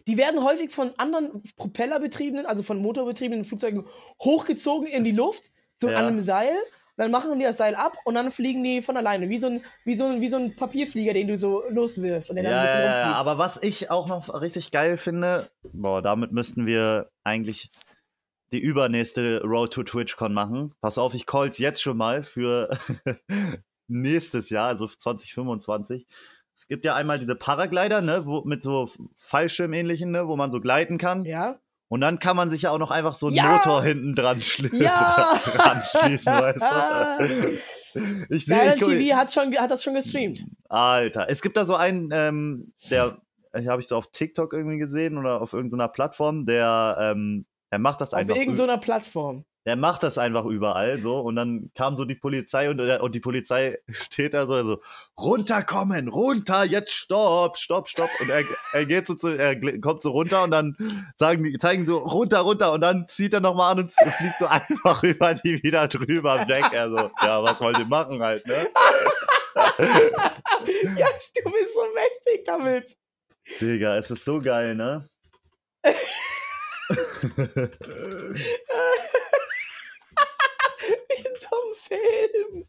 Die 0.07 0.16
werden 0.16 0.43
häufig 0.43 0.70
von 0.70 0.93
anderen 0.97 1.43
propellerbetriebenen, 1.57 2.47
also 2.47 2.62
von 2.62 2.78
motorbetriebenen 2.78 3.45
Flugzeugen 3.45 3.86
hochgezogen 4.22 4.86
in 4.86 5.05
die 5.05 5.12
Luft, 5.12 5.51
so 5.76 5.88
Ja. 5.88 5.99
an 5.99 6.07
einem 6.07 6.20
Seil. 6.20 6.55
Dann 6.97 7.11
machen 7.11 7.38
die 7.38 7.45
das 7.45 7.57
Seil 7.57 7.74
ab 7.74 7.97
und 8.05 8.14
dann 8.14 8.30
fliegen 8.30 8.62
die 8.62 8.82
von 8.82 8.97
alleine, 8.99 9.30
wie 9.30 9.38
so 9.38 9.47
ein, 9.47 9.64
wie 9.84 9.95
so 9.95 10.05
ein, 10.05 10.20
wie 10.20 10.28
so 10.28 10.36
ein 10.36 10.55
Papierflieger, 10.55 11.14
den 11.14 11.26
du 11.26 11.36
so 11.38 11.62
loswirfst 11.70 12.28
und 12.30 12.36
der 12.36 12.45
Ja, 12.45 12.51
dann 12.51 12.59
ein 12.59 12.64
bisschen 12.66 12.80
ja, 12.80 12.99
ja, 12.99 13.12
aber 13.14 13.38
was 13.38 13.62
ich 13.62 13.90
auch 13.90 14.09
noch 14.09 14.40
richtig 14.40 14.70
geil 14.72 14.99
finde, 14.99 15.51
boah, 15.72 16.03
damit 16.03 16.32
müssten 16.32 16.66
wir 16.66 17.11
eigentlich 17.24 17.70
die 18.53 18.61
übernächste 18.61 19.40
Road 19.43 19.72
to 19.72 19.82
TwitchCon 19.82 20.34
machen. 20.34 20.74
Pass 20.82 20.99
auf, 20.99 21.14
ich 21.14 21.24
call's 21.24 21.57
jetzt 21.57 21.80
schon 21.80 21.97
mal 21.97 22.22
für 22.22 22.68
nächstes 23.88 24.51
Jahr, 24.51 24.68
also 24.68 24.86
2025. 24.86 26.07
Es 26.55 26.67
gibt 26.69 26.85
ja 26.85 26.95
einmal 26.95 27.19
diese 27.19 27.35
Paraglider, 27.35 28.01
ne, 28.03 28.25
wo, 28.27 28.43
mit 28.45 28.63
so 28.63 28.89
Fallschirmähnlichen, 29.17 30.11
ne, 30.11 30.29
wo 30.29 30.37
man 30.37 30.51
so 30.53 30.61
gleiten 30.61 30.99
kann. 30.99 31.25
ja? 31.25 31.57
Und 31.89 32.01
dann 32.01 32.19
kann 32.19 32.37
man 32.37 32.49
sich 32.51 32.63
ja 32.63 32.71
auch 32.71 32.79
noch 32.79 32.91
einfach 32.91 33.15
so 33.15 33.27
einen 33.27 33.37
Ja! 33.37 33.53
Motor 33.57 33.83
hinten 33.83 34.15
dran, 34.15 34.41
schli 34.41 34.83
Ja! 34.83 35.39
dran 35.55 35.83
schießen, 35.85 36.33
weißt 36.33 36.63
du? 36.63 37.59
Ich 38.31 38.47
sehe, 38.47 38.75
TV 38.77 39.15
hat, 39.15 39.31
schon, 39.35 39.55
hat 39.59 39.71
das 39.71 39.83
schon 39.85 39.93
gestreamt. 39.93 40.47
Alter, 40.71 41.27
es 41.29 41.43
gibt 41.43 41.59
da 41.59 41.67
so 41.67 41.75
einen, 41.77 42.09
ähm, 42.11 42.73
der, 42.91 43.19
habe 43.69 43.83
ich 43.83 43.89
so 43.89 43.97
auf 43.97 44.11
TikTok 44.11 44.55
irgendwie 44.55 44.79
gesehen 44.79 45.19
oder 45.19 45.43
auf 45.43 45.53
irgendeiner 45.53 45.89
Plattform, 45.89 46.47
der, 46.47 46.97
ähm, 46.99 47.45
der 47.71 47.79
macht 47.79 48.01
das 48.01 48.15
Auf 48.15 48.21
einfach. 48.21 48.35
ü- 48.35 48.39
irgendeiner 48.39 48.79
Plattform. 48.79 49.45
Der 49.65 49.77
macht 49.77 50.03
das 50.03 50.19
einfach 50.19 50.45
überall 50.45 51.01
so 51.01 51.21
und 51.21 51.37
dann 51.37 51.71
kam 51.75 51.95
so 51.95 52.05
die 52.05 52.17
Polizei 52.17 52.69
und, 52.69 52.79
der, 52.79 53.03
und 53.03 53.15
die 53.15 53.21
Polizei 53.21 53.79
steht 53.91 54.35
da 54.35 54.47
so, 54.47 54.63
so 54.65 54.83
runterkommen, 55.19 56.09
runter, 56.09 56.65
jetzt 56.65 56.93
stopp, 56.93 57.59
stopp, 57.59 57.89
stopp 57.89 58.11
und 58.21 58.29
er, 58.29 58.43
er 58.73 58.87
geht 58.87 59.07
so 59.07 59.15
zu, 59.15 59.29
er 59.29 59.61
kommt 59.81 60.03
so 60.03 60.11
runter 60.11 60.43
und 60.43 60.51
dann 60.51 60.77
sagen 61.17 61.45
die, 61.45 61.57
zeigen 61.59 61.87
so 61.87 61.99
runter, 61.99 62.41
runter 62.41 62.73
und 62.73 62.81
dann 62.81 63.07
zieht 63.07 63.35
er 63.35 63.41
nochmal 63.41 63.73
an 63.73 63.81
und 63.81 63.91
fliegt 63.91 64.39
so 64.39 64.47
einfach 64.47 65.03
über 65.03 65.35
die 65.35 65.63
wieder 65.63 65.87
drüber 65.87 66.49
weg. 66.49 66.65
Er 66.73 66.91
so, 66.91 67.11
ja, 67.23 67.43
was 67.43 67.61
wollt 67.61 67.79
ihr 67.79 67.87
machen 67.87 68.23
halt, 68.23 68.47
ne? 68.47 68.69
Ja, 70.97 71.07
du 71.35 71.51
bist 71.51 71.75
so 71.75 71.83
mächtig 71.95 72.45
damit. 72.45 72.97
Digga, 73.61 73.97
es 73.97 74.11
ist 74.11 74.25
so 74.25 74.41
geil, 74.41 74.75
ne? 74.75 75.07
Einem 81.47 81.74
Film. 81.74 82.66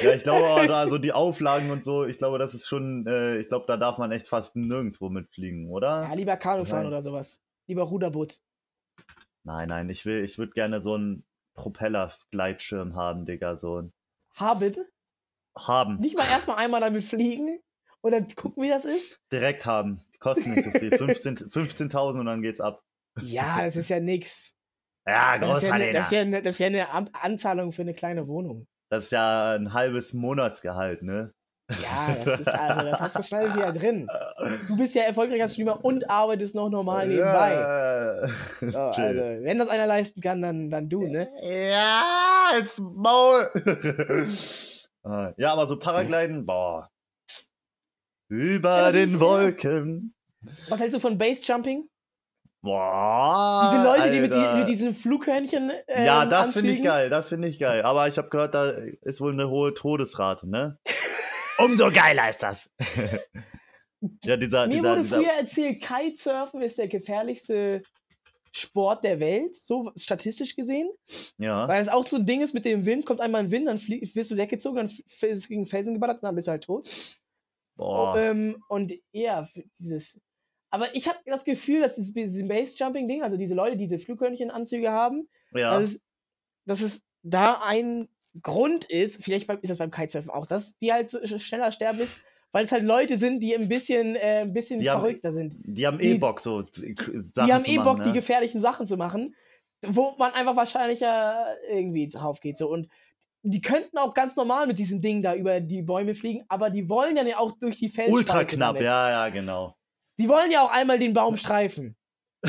Ja, 0.00 0.12
ich 0.14 0.22
glaube 0.22 0.46
aber 0.48 0.66
da 0.68 0.86
so 0.88 0.98
die 0.98 1.12
Auflagen 1.12 1.70
und 1.70 1.84
so, 1.84 2.04
ich 2.06 2.18
glaube, 2.18 2.38
das 2.38 2.54
ist 2.54 2.66
schon, 2.68 3.06
äh, 3.06 3.38
ich 3.38 3.48
glaube, 3.48 3.66
da 3.66 3.76
darf 3.76 3.98
man 3.98 4.12
echt 4.12 4.28
fast 4.28 4.54
nirgendwo 4.56 5.08
mitfliegen, 5.08 5.64
Ja, 5.66 5.70
oder? 5.72 6.14
lieber 6.14 6.36
Kanu 6.36 6.64
fahren 6.64 6.86
oder 6.86 7.02
sowas. 7.02 7.42
Lieber 7.66 7.82
Ruderboot. 7.82 8.40
Nein, 9.42 9.68
nein, 9.68 9.90
ich 9.90 10.06
will, 10.06 10.22
ich 10.22 10.38
würde 10.38 10.52
gerne 10.52 10.80
so 10.82 10.94
einen 10.94 11.24
Propellergleitschirm 11.54 12.94
haben, 12.94 13.26
Digga, 13.26 13.56
so 13.56 13.80
ein 13.82 13.92
Haben. 14.36 14.74
haben, 15.56 15.96
Nicht 15.96 16.16
mal 16.16 16.26
erstmal 16.28 16.56
einmal 16.58 16.80
damit 16.80 17.02
fliegen 17.04 17.60
und 18.00 18.12
dann 18.12 18.28
gucken, 18.34 18.62
wie 18.62 18.68
das 18.68 18.84
ist. 18.84 19.20
direkt 19.32 19.66
haben. 19.66 20.00
Die 20.14 20.18
kosten 20.18 20.54
nicht 20.54 20.64
so 20.64 20.70
viel, 20.70 20.90
15 20.96 21.36
15.000 21.36 22.20
und 22.20 22.26
dann 22.26 22.42
geht's 22.42 22.60
ab. 22.60 22.82
Ja, 23.22 23.62
das 23.64 23.76
ist 23.76 23.88
ja 23.88 23.98
nix. 23.98 24.54
Ja, 25.06 25.38
Das 25.38 25.58
ist 25.58 25.68
ja, 25.68 25.68
Großverdiener. 25.70 25.92
das 25.92 26.06
ist 26.06 26.12
ja, 26.12 26.24
ne, 26.24 26.42
das 26.42 26.54
ist 26.54 26.58
ja 26.60 26.66
eine 26.66 26.90
An- 26.90 27.10
Anzahlung 27.12 27.72
für 27.72 27.82
eine 27.82 27.94
kleine 27.94 28.26
Wohnung. 28.28 28.66
Das 28.90 29.04
ist 29.04 29.12
ja 29.12 29.52
ein 29.54 29.72
halbes 29.72 30.12
Monatsgehalt, 30.12 31.02
ne? 31.02 31.32
Ja, 31.80 32.16
das 32.24 32.40
ist 32.40 32.48
also, 32.48 32.80
das 32.90 33.00
hast 33.00 33.18
du 33.18 33.22
schnell 33.22 33.54
wieder 33.54 33.72
drin. 33.72 34.08
Du 34.66 34.76
bist 34.76 34.92
ja 34.96 35.02
erfolgreicher 35.04 35.48
Streamer 35.48 35.84
und 35.84 36.10
arbeitest 36.10 36.56
noch 36.56 36.68
normal 36.68 37.06
nebenbei. 37.06 37.52
Ja. 37.52 38.28
So, 38.72 38.78
also, 39.02 39.20
wenn 39.20 39.58
das 39.60 39.68
einer 39.68 39.86
leisten 39.86 40.20
kann, 40.20 40.42
dann, 40.42 40.68
dann 40.68 40.88
du, 40.88 41.06
ne? 41.06 41.28
Ja, 41.42 42.50
ins 42.58 42.78
Maul. 42.80 43.50
Ah, 45.02 45.32
ja, 45.38 45.52
aber 45.54 45.66
so 45.66 45.78
Paragliden, 45.78 46.44
boah. 46.44 46.90
Über 48.28 48.82
Ja, 48.82 48.92
den 48.92 49.18
Wolken. 49.18 50.14
Was 50.68 50.78
hältst 50.78 50.94
du 50.94 51.00
von 51.00 51.16
Basejumping? 51.16 51.88
Boah. 52.62 53.70
Diese 53.72 53.82
Leute, 53.84 54.10
die 54.12 54.20
mit, 54.20 54.32
die, 54.34 54.38
Alter. 54.38 54.58
mit 54.58 54.68
diesen 54.68 54.94
Flughörnchen. 54.94 55.72
Ähm, 55.88 56.04
Ja, 56.04 56.26
das 56.26 56.52
finde 56.52 56.72
ich 56.72 56.82
geil, 56.82 57.08
das 57.10 57.28
finde 57.30 57.48
ich 57.48 57.58
geil. 57.58 57.82
Aber 57.82 58.06
ich 58.08 58.18
habe 58.18 58.28
gehört, 58.28 58.54
da 58.54 58.70
ist 59.02 59.20
wohl 59.20 59.32
eine 59.32 59.48
hohe 59.48 59.72
Todesrate, 59.74 60.48
ne? 60.48 60.78
Umso 61.58 61.90
geiler 61.90 62.28
ist 62.30 62.42
das. 62.42 62.70
ja, 64.24 64.36
dieser, 64.36 64.66
Mir 64.66 64.76
dieser, 64.76 64.90
wurde 64.90 65.02
dieser 65.02 65.16
früher 65.16 65.32
erzählt, 65.32 65.80
Kitesurfen 65.82 66.62
ist 66.62 66.78
der 66.78 66.88
gefährlichste 66.88 67.82
Sport 68.52 69.04
der 69.04 69.20
Welt, 69.20 69.56
so 69.56 69.92
statistisch 69.96 70.56
gesehen. 70.56 70.90
ja. 71.38 71.68
Weil 71.68 71.80
es 71.80 71.88
auch 71.88 72.04
so 72.04 72.16
ein 72.16 72.26
Ding 72.26 72.42
ist 72.42 72.52
mit 72.52 72.64
dem 72.64 72.84
Wind, 72.84 73.06
kommt 73.06 73.20
einmal 73.20 73.42
ein 73.42 73.50
Wind, 73.50 73.68
dann 73.68 73.78
flie- 73.78 74.02
wirst 74.14 74.32
du 74.32 74.36
weggezogen, 74.36 74.76
dann 74.76 74.86
ist 74.86 75.22
es 75.22 75.48
gegen 75.48 75.66
Felsen 75.66 75.94
geballert 75.94 76.16
und 76.16 76.24
dann 76.24 76.34
bist 76.34 76.48
du 76.48 76.50
halt 76.52 76.64
tot. 76.64 76.88
Boah. 77.76 78.16
Ähm, 78.18 78.62
und 78.68 78.92
ja, 79.12 79.48
dieses. 79.78 80.20
Aber 80.70 80.94
ich 80.94 81.08
habe 81.08 81.18
das 81.26 81.44
Gefühl, 81.44 81.80
dass 81.80 81.96
dieses, 81.96 82.12
dieses 82.12 82.46
Base-Jumping-Ding, 82.46 83.22
also 83.22 83.36
diese 83.36 83.54
Leute, 83.54 83.76
die 83.76 83.84
diese 83.84 83.98
Flughörnchenanzüge 83.98 84.90
haben, 84.90 85.28
ja. 85.52 85.72
dass, 85.72 85.82
es, 85.82 86.02
dass 86.64 86.80
es 86.80 87.02
da 87.22 87.60
ein 87.64 88.08
Grund 88.42 88.84
ist, 88.84 89.22
vielleicht 89.24 89.50
ist 89.50 89.70
das 89.70 89.78
beim 89.78 89.90
Kitesurfen 89.90 90.30
auch, 90.30 90.46
dass 90.46 90.76
die 90.78 90.92
halt 90.92 91.10
schneller 91.40 91.72
sterben 91.72 91.98
ist, 91.98 92.16
weil 92.52 92.64
es 92.64 92.72
halt 92.72 92.84
Leute 92.84 93.18
sind, 93.18 93.40
die 93.42 93.54
ein 93.56 93.68
bisschen, 93.68 94.14
äh, 94.16 94.42
ein 94.42 94.52
bisschen 94.52 94.78
Die 94.80 94.88
haben- 94.90 95.00
verrückter 95.00 95.32
sind. 95.32 95.56
die 95.64 95.86
haben 95.86 95.98
die- 95.98 96.10
eh 96.10 96.18
Bock, 96.18 96.40
so 96.40 96.62
Sachen 96.62 96.94
die 96.94 97.52
haben 97.52 97.64
eh 97.64 97.78
Bock, 97.78 98.02
die 98.02 98.08
ne? 98.08 98.14
gefährlichen 98.14 98.60
Sachen 98.60 98.86
zu 98.86 98.96
machen, 98.96 99.34
wo 99.84 100.14
man 100.18 100.32
einfach 100.32 100.56
wahrscheinlicher 100.56 101.56
irgendwie 101.68 102.08
drauf 102.08 102.40
geht. 102.40 102.56
So. 102.56 102.68
Und 102.68 102.88
die 103.42 103.60
könnten 103.60 103.98
auch 103.98 104.14
ganz 104.14 104.36
normal 104.36 104.66
mit 104.66 104.78
diesem 104.78 105.00
Ding 105.00 105.22
da 105.22 105.34
über 105.34 105.60
die 105.60 105.82
Bäume 105.82 106.14
fliegen, 106.14 106.44
aber 106.48 106.70
die 106.70 106.88
wollen 106.88 107.16
ja 107.16 107.38
auch 107.38 107.52
durch 107.58 107.76
die 107.78 107.88
Felsspalte 107.88 108.18
Ultra 108.18 108.44
knapp, 108.44 108.76
ja, 108.80 109.10
ja, 109.10 109.28
genau. 109.30 109.74
Die 110.20 110.28
wollen 110.28 110.50
ja 110.50 110.62
auch 110.62 110.70
einmal 110.70 110.98
den 110.98 111.14
Baum 111.14 111.36
streifen. 111.38 111.96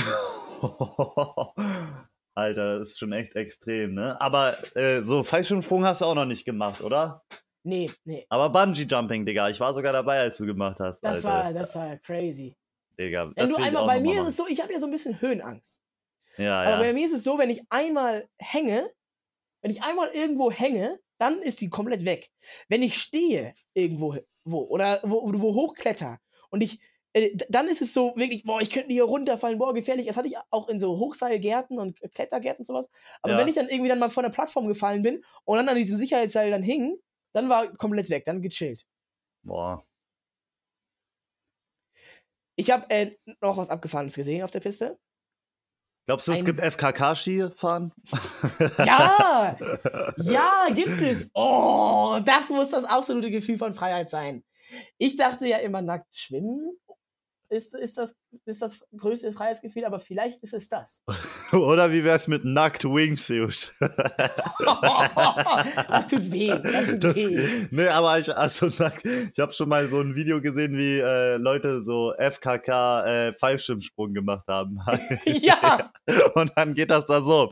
Alter, 2.34 2.80
das 2.80 2.90
ist 2.90 3.00
schon 3.00 3.12
echt 3.14 3.36
extrem, 3.36 3.94
ne? 3.94 4.20
Aber 4.20 4.58
äh, 4.76 5.04
so 5.04 5.24
Fallschirmsprung 5.24 5.86
hast 5.86 6.02
du 6.02 6.06
auch 6.06 6.16
noch 6.16 6.26
nicht 6.26 6.46
gemacht, 6.46 6.82
oder? 6.82 7.24
Nee, 7.64 7.90
nee. 8.04 8.26
Aber 8.30 8.50
Bungee 8.50 8.84
Jumping, 8.90 9.26
Digga, 9.26 9.50
ich 9.50 9.60
war 9.60 9.74
sogar 9.74 9.94
dabei, 9.94 10.20
als 10.20 10.38
du 10.38 10.46
gemacht 10.46 10.80
hast, 10.80 11.00
Das 11.02 11.26
Alter. 11.26 11.30
war, 11.46 11.54
das 11.54 11.76
war 11.76 11.98
crazy. 11.98 12.56
Digga, 13.00 13.28
Wenn 13.28 13.34
das 13.36 13.56
du 13.56 13.62
einmal, 13.62 13.86
bei 13.86 14.00
mir 14.00 14.12
ist 14.14 14.18
machen. 14.18 14.28
es 14.30 14.38
so, 14.38 14.48
ich 14.48 14.62
habe 14.62 14.74
ja 14.74 14.80
so 14.80 14.88
ein 14.88 14.92
bisschen 14.92 15.22
Höhenangst. 15.22 15.82
Ja, 16.38 16.62
Aber 16.64 16.78
bei 16.78 16.88
ja. 16.88 16.94
mir 16.94 17.06
ist 17.06 17.14
es 17.14 17.24
so, 17.24 17.38
wenn 17.38 17.50
ich 17.50 17.62
einmal 17.70 18.28
hänge, 18.38 18.90
wenn 19.62 19.72
ich 19.72 19.82
einmal 19.84 20.10
irgendwo 20.10 20.52
hänge, 20.52 21.00
dann 21.20 21.42
ist 21.42 21.62
die 21.62 21.70
komplett 21.70 22.04
weg. 22.04 22.32
Wenn 22.68 22.82
ich 22.82 22.98
stehe 22.98 23.54
irgendwo 23.74 24.18
wo, 24.44 24.62
oder 24.64 25.00
wo, 25.04 25.32
wo 25.40 25.54
hochkletter 25.54 26.20
und 26.50 26.62
ich, 26.62 26.80
äh, 27.14 27.36
dann 27.50 27.68
ist 27.68 27.82
es 27.82 27.94
so 27.94 28.14
wirklich, 28.16 28.44
boah, 28.44 28.62
ich 28.62 28.70
könnte 28.70 28.92
hier 28.94 29.04
runterfallen, 29.04 29.58
boah, 29.60 29.74
gefährlich. 29.74 30.08
Das 30.08 30.18
hatte 30.18 30.28
ich 30.28 30.36
auch 30.50 30.70
in 30.70 30.80
so 30.80 30.98
Hochseilgärten 30.98 31.78
und 31.80 32.00
Klettergärten 32.14 32.62
und 32.62 32.66
sowas. 32.68 32.90
Aber 33.22 33.34
Ja. 33.34 33.40
wenn 33.40 33.48
ich 33.48 33.56
dann 33.56 33.68
irgendwie 33.70 33.90
dann 33.90 34.00
mal 34.00 34.10
von 34.10 34.24
der 34.24 34.32
Plattform 34.32 34.68
gefallen 34.68 35.02
bin 35.02 35.24
und 35.46 35.58
dann 35.58 35.68
an 35.70 35.76
diesem 35.76 35.98
Sicherheitsseil 35.98 36.52
dann 36.52 36.64
hing, 36.64 36.98
dann 37.34 37.50
war 37.50 37.72
komplett 37.74 38.10
weg, 38.10 38.26
dann 38.26 38.42
gechillt. 38.42 38.86
Boah. 39.44 39.84
Ich 42.56 42.70
habe 42.72 42.90
äh, 42.90 43.16
noch 43.42 43.58
was 43.58 43.70
Abgefahrenes 43.70 44.16
gesehen 44.16 44.44
auf 44.44 44.52
der 44.52 44.60
Piste. 44.60 45.00
Glaubst 46.06 46.28
du, 46.28 46.32
es 46.32 46.40
Ein- 46.40 46.46
gibt 46.46 46.60
FKK-Skifahren? 46.60 47.94
Ja! 48.80 49.56
Ja, 50.18 50.68
gibt 50.74 51.02
es. 51.02 51.30
Oh, 51.34 52.20
das 52.26 52.50
muss 52.50 52.70
das 52.72 52.86
absolute 52.86 53.30
Gefühl 53.32 53.58
von 53.58 53.74
Freiheit 53.74 54.10
sein. 54.10 54.44
Ich 54.98 55.16
dachte 55.16 55.48
ja 55.48 55.58
immer, 55.58 55.82
nackt 55.82 56.16
schwimmen 56.16 56.78
ist, 57.52 57.76
ist, 57.76 57.98
das, 57.98 58.16
ist 58.46 58.62
das 58.62 58.80
größte 58.96 59.34
Freiheitsgefühl, 59.34 59.84
aber 59.84 60.00
vielleicht 60.00 60.42
ist 60.42 60.54
es 60.54 60.70
das. 60.70 61.04
Oder 61.52 61.92
wie 61.92 62.04
wär's 62.04 62.28
mit 62.28 62.46
nackt 62.46 62.86
Wingsuit? 62.86 63.74
das 63.80 63.98
tut 66.08 66.32
weh. 66.32 66.48
Das 66.48 66.88
tut 66.88 67.04
Das, 67.04 67.16
weh. 67.16 67.68
nee, 67.70 67.88
aber 67.88 68.18
ich, 68.20 68.36
also, 68.36 68.68
ich 68.68 69.40
habe 69.40 69.52
schon 69.52 69.70
mal 69.70 69.88
so 69.90 70.00
ein 70.00 70.16
Video 70.16 70.42
gesehen, 70.42 70.78
wie 70.78 71.00
äh, 71.00 71.38
Leute 71.38 71.84
so 71.84 72.14
FKK 72.18 73.06
äh, 73.06 73.34
Fallschirmsprung 73.34 74.14
gemacht 74.14 74.48
haben. 74.48 74.80
Ja! 75.26 75.92
Und 76.36 76.52
dann 76.56 76.74
geht 76.74 76.90
das 76.90 77.06
da 77.06 77.22
so. 77.22 77.52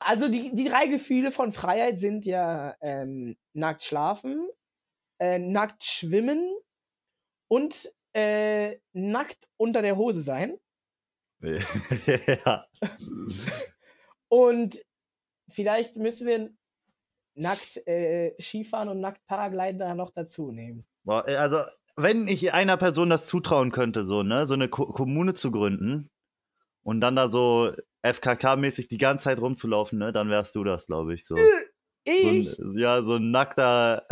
Also 0.00 0.28
die, 0.28 0.54
die 0.54 0.68
drei 0.68 0.86
Gefühle 0.86 1.32
von 1.32 1.52
Freiheit 1.52 1.98
sind 1.98 2.24
ja 2.24 2.74
ähm, 2.80 3.36
nackt 3.52 3.84
schlafen, 3.84 4.48
äh, 5.18 5.38
nackt 5.38 5.84
schwimmen 5.84 6.56
und 7.48 7.92
äh, 8.14 8.78
nackt 8.92 9.48
unter 9.56 9.82
der 9.82 9.96
Hose 9.96 10.22
sein. 10.22 10.58
ja. 11.40 12.66
Und 14.28 14.84
vielleicht 15.48 15.96
müssen 15.96 16.26
wir 16.26 16.50
nackt 17.34 17.86
äh, 17.86 18.34
Skifahren 18.40 18.88
und 18.88 19.00
nackt 19.00 19.24
Paragliden 19.26 19.78
da 19.78 19.94
noch 19.94 20.10
dazu 20.10 20.50
nehmen. 20.50 20.84
Äh, 21.06 21.36
Also, 21.36 21.58
wenn 21.96 22.28
ich 22.28 22.52
einer 22.52 22.76
Person 22.76 23.10
das 23.10 23.26
zutrauen 23.26 23.72
könnte, 23.72 24.04
so, 24.04 24.22
ne, 24.22 24.46
so 24.46 24.54
eine 24.54 24.68
Ko 24.68 24.86
Kommune 24.86 25.34
zu 25.34 25.50
gründen 25.50 26.10
und 26.82 27.00
dann 27.00 27.16
da 27.16 27.28
so 27.28 27.72
FKK-mäßig 28.02 28.88
die 28.88 28.98
ganze 28.98 29.24
Zeit 29.24 29.40
rumzulaufen, 29.40 29.98
ne, 29.98 30.12
dann 30.12 30.28
wärst 30.28 30.54
du 30.54 30.64
das, 30.64 30.86
glaube 30.86 31.14
ich, 31.14 31.24
so. 31.26 31.36
so 31.36 31.42
Ich? 32.04 32.58
ein, 32.58 32.78
ja, 32.78 33.02
so 33.02 33.14
ein 33.14 33.30
nackter, 33.30 34.04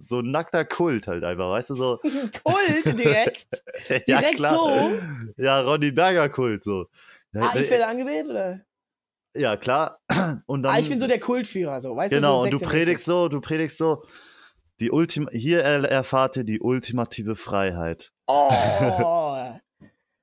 so 0.00 0.20
ein 0.20 0.30
nackter 0.30 0.64
Kult 0.64 1.06
halt 1.06 1.22
einfach, 1.24 1.50
weißt 1.50 1.70
du, 1.70 1.74
so. 1.76 1.98
Kult 2.44 2.98
direkt. 2.98 3.46
ja, 4.06 4.18
Direkt 4.18 4.36
klar. 4.36 4.54
so? 4.54 4.98
Ja, 5.36 5.60
Ronny 5.60 5.92
Berger 5.92 6.28
Kult, 6.28 6.64
so. 6.64 6.86
Ah, 7.34 7.52
ich 7.54 7.70
werde 7.70 7.86
angewählt, 7.86 8.26
oder? 8.28 8.60
ja, 9.36 9.56
klar. 9.56 9.98
Und 10.46 10.62
dann, 10.64 10.74
Ah, 10.74 10.78
ich 10.80 10.88
bin 10.88 10.98
so 10.98 11.06
der 11.06 11.20
Kultführer, 11.20 11.80
so, 11.80 11.94
weißt 11.94 12.12
Genau, 12.12 12.38
du? 12.40 12.44
und 12.46 12.52
so 12.52 12.58
du 12.58 12.64
predigst 12.64 13.04
so, 13.04 13.28
du 13.28 13.40
predigst 13.40 13.78
so, 13.78 14.02
die 14.80 14.90
Ultim 14.90 15.28
hier 15.30 15.60
er 15.62 15.84
erfahrt 15.84 16.36
ihr 16.38 16.44
die 16.44 16.60
ultimative 16.60 17.36
Freiheit. 17.36 18.10
Oh! 18.26 18.50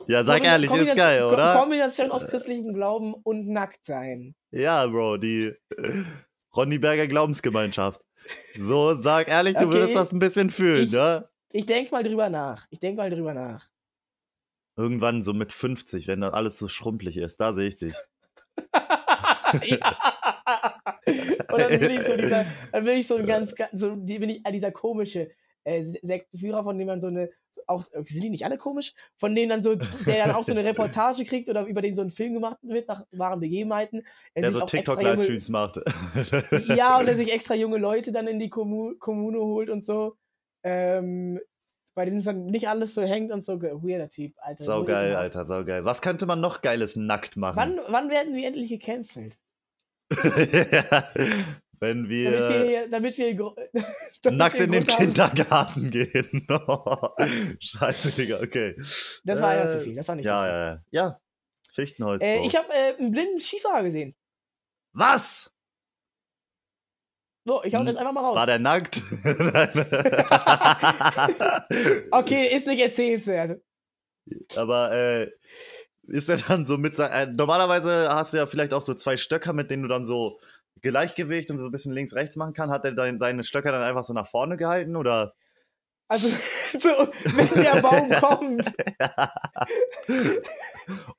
Ja, 0.10 0.24
sag 0.24 0.38
Kombina- 0.42 0.46
ehrlich, 0.52 0.72
ist 0.72 0.96
geil, 0.96 1.24
oder? 1.26 1.54
Kombination 1.60 2.12
aus 2.12 2.26
christlichem 2.28 2.74
Glauben 2.74 3.14
und 3.14 3.50
nackt 3.50 3.86
sein. 3.86 4.36
Ja, 4.52 4.88
Bro, 4.88 5.18
die 5.18 5.48
äh, 5.76 6.04
Ronny 6.56 6.78
Berger 6.80 7.08
Glaubensgemeinschaft. 7.08 8.00
So, 8.58 8.94
sag 8.94 9.28
ehrlich, 9.28 9.56
du 9.58 9.66
Okay, 9.66 9.74
würdest 9.74 9.96
das 9.96 10.12
ein 10.14 10.20
bisschen 10.20 10.50
fühlen, 10.50 10.84
ich- 10.84 10.92
ne? 10.92 11.28
Ich 11.54 11.66
denk 11.66 11.92
mal 11.92 12.04
drüber 12.04 12.30
nach. 12.30 12.68
Ich 12.70 12.80
denk 12.80 12.98
mal 12.98 13.10
drüber 13.10 13.34
nach. 13.34 13.68
Irgendwann 14.76 15.22
so 15.22 15.34
mit 15.34 15.54
50, 15.54 16.08
wenn 16.08 16.22
dann 16.22 16.34
alles 16.34 16.60
so 16.60 16.68
schrumpelig 16.68 17.18
ist, 17.18 17.38
da 17.40 17.54
sehe 17.54 17.70
ich 17.70 17.78
dich. 17.78 17.94
ja. 19.64 19.98
Und 21.52 21.60
dann 21.60 21.80
bin 21.80 21.92
ich 21.92 22.04
so 22.06 22.16
dieser, 22.18 22.46
dann 22.72 22.86
bin 22.86 22.98
ich 22.98 23.08
so 23.08 23.16
ein 23.16 23.26
ganz, 23.26 23.56
so 23.74 23.96
bin 23.96 24.30
ich 24.30 24.46
äh, 24.46 24.52
dieser 24.52 24.72
komische 24.72 25.32
äh, 25.68 25.84
Se- 25.84 26.00
Sektenführer, 26.02 26.64
von 26.64 26.78
dem 26.78 26.88
man 26.88 27.02
so 27.02 27.08
eine, 27.08 27.30
so 27.52 27.62
auch, 27.68 27.82
sind 27.82 28.24
die 28.24 28.30
nicht 28.30 28.46
alle 28.46 28.58
komisch? 28.58 28.94
Von 29.18 29.36
denen 29.36 29.50
dann 29.50 29.64
so, 29.64 29.76
der 29.76 30.26
dann 30.26 30.36
auch 30.36 30.44
so 30.46 30.54
eine 30.54 30.64
Reportage 30.64 31.26
kriegt 31.26 31.50
oder 31.50 31.66
über 31.66 31.82
den 31.82 31.96
so 31.96 32.02
ein 32.02 32.10
Film 32.10 32.34
gemacht 32.34 32.58
wird 32.62 32.88
nach 32.88 33.06
wahren 33.12 33.40
Begebenheiten. 33.42 34.06
Er 34.34 34.44
Der 34.44 34.52
so 34.54 34.62
TikTok-Livestreams 34.62 35.50
macht. 35.50 35.80
Ja, 36.68 37.00
und 37.00 37.08
er 37.08 37.16
sich 37.16 37.34
extra 37.34 37.56
junge 37.56 37.78
Leute 37.78 38.12
dann 38.12 38.28
in 38.28 38.40
die 38.40 38.50
Kommu 38.50 38.96
Kommune 39.00 39.40
holt 39.40 39.70
und 39.70 39.84
so. 39.84 40.16
Ähm, 40.64 41.40
bei 41.96 42.06
denen 42.06 42.18
es 42.18 42.26
dann 42.26 42.46
nicht 42.46 42.70
alles 42.70 42.94
so 42.94 43.02
hängt 43.02 43.32
und 43.32 43.44
so. 43.44 43.62
Weirder 43.62 44.08
Typ, 44.10 44.34
Alter. 44.38 44.64
so 44.64 44.72
Saugeil, 44.72 45.08
ekelhaft. 45.08 45.24
Alter, 45.36 45.46
saugeil. 45.48 45.84
Was 45.86 46.02
könnte 46.02 46.26
man 46.28 46.40
noch 46.40 46.62
Geiles 46.62 46.96
nackt 46.96 47.36
machen? 47.38 47.58
Wann, 47.58 47.80
wann 47.90 48.10
werden 48.10 48.36
wir 48.36 48.46
endlich 48.48 48.70
gecancelt? 48.70 49.38
Ja, 50.14 51.04
wenn 51.80 52.04
Damit 52.04 52.10
wir 52.10 52.68
wir, 52.68 52.90
damit 52.90 53.18
wir, 53.18 53.36
damit 54.24 54.38
nackt 54.40 54.56
wir 54.56 54.64
in 54.66 54.72
den 54.72 54.88
haben- 54.88 54.98
Kindergarten 54.98 55.90
gehen. 55.92 56.48
Scheiße, 57.60 58.12
Digga, 58.14 58.40
okay. 58.42 58.76
Das 59.24 59.42
war 59.42 59.56
ja 59.56 59.66
Äh, 59.66 59.70
zu 59.70 59.82
viel, 59.82 59.96
das 59.96 60.08
war 60.08 60.16
nicht 60.16 60.26
Ja, 60.26 60.36
lustig. 60.36 60.52
ja, 60.52 61.02
ja. 61.04 61.10
Ja, 61.10 61.20
Fichtenholz. 61.74 62.24
Äh, 62.24 62.46
ich 62.46 62.56
habe 62.56 62.68
äh, 62.74 62.96
einen 62.98 63.12
blinden 63.12 63.40
Skifahrer 63.40 63.84
gesehen. 63.84 64.16
Was? 64.94 65.52
So, 67.46 67.64
ich 67.64 67.74
hau 67.76 67.84
das 67.84 67.96
einfach 67.96 68.12
mal 68.12 68.22
raus. 68.26 68.36
War 68.36 68.46
der 68.46 68.60
nackt? 68.60 69.02
Okay, 72.12 72.48
ist 72.56 72.68
nicht 72.68 72.82
erzählenswert. 72.82 73.62
Aber 74.56 74.92
äh, 74.92 75.32
ist 76.08 76.30
er 76.30 76.38
dann 76.38 76.66
so 76.66 76.78
mit 76.78 76.96
sein, 76.96 77.12
äh, 77.12 77.32
normalerweise 77.32 78.10
hast 78.10 78.34
du 78.34 78.38
ja 78.38 78.48
vielleicht 78.48 78.74
auch 78.74 78.82
so 78.82 78.94
zwei 78.94 79.18
Stöcker, 79.18 79.54
mit 79.54 79.70
denen 79.72 79.84
du 79.84 79.90
dann 79.90 80.04
so 80.06 80.40
Gleichgewicht 80.82 81.52
und 81.52 81.58
so 81.58 81.66
ein 81.66 81.72
bisschen 81.72 81.94
links 81.94 82.14
rechts 82.14 82.36
machen 82.36 82.54
kann. 82.54 82.72
Hat 82.72 82.86
er 82.86 82.92
dann 82.94 83.20
seine 83.20 83.44
Stöcker 83.44 83.72
dann 83.72 83.82
einfach 83.82 84.04
so 84.06 84.14
nach 84.14 84.28
vorne 84.28 84.58
gehalten 84.58 84.96
oder? 84.96 85.34
Also, 86.10 86.30
so, 86.80 86.90
wenn 87.36 87.64
der 87.64 87.82
Baum 87.82 88.10
kommt. 88.22 88.74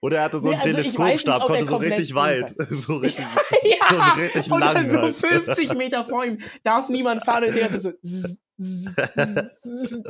Oder 0.01 0.19
er 0.19 0.25
hatte 0.25 0.41
so 0.41 0.49
Nee, 0.49 0.55
einen 0.55 0.63
also 0.63 0.77
Teleskopstab, 0.83 1.43
konnte 1.43 1.67
so 1.67 1.77
richtig 1.77 2.15
weit, 2.15 2.55
so 2.71 2.97
richtig, 2.97 3.27
ja, 3.65 3.77
so 3.91 3.99
einen 3.99 4.21
richtig 4.21 4.51
und 4.51 4.61
dann 4.61 4.91
so 4.91 4.99
halt. 4.99 5.17
50 5.17 5.75
Meter 5.75 6.05
vor 6.05 6.25
ihm 6.25 6.39
darf 6.65 6.89
niemand 6.89 7.25
fahren 7.25 7.45
und 7.45 7.53
Zeit 7.53 7.83
so. 7.83 7.93
zzz. 7.93 8.39
und 8.59 10.05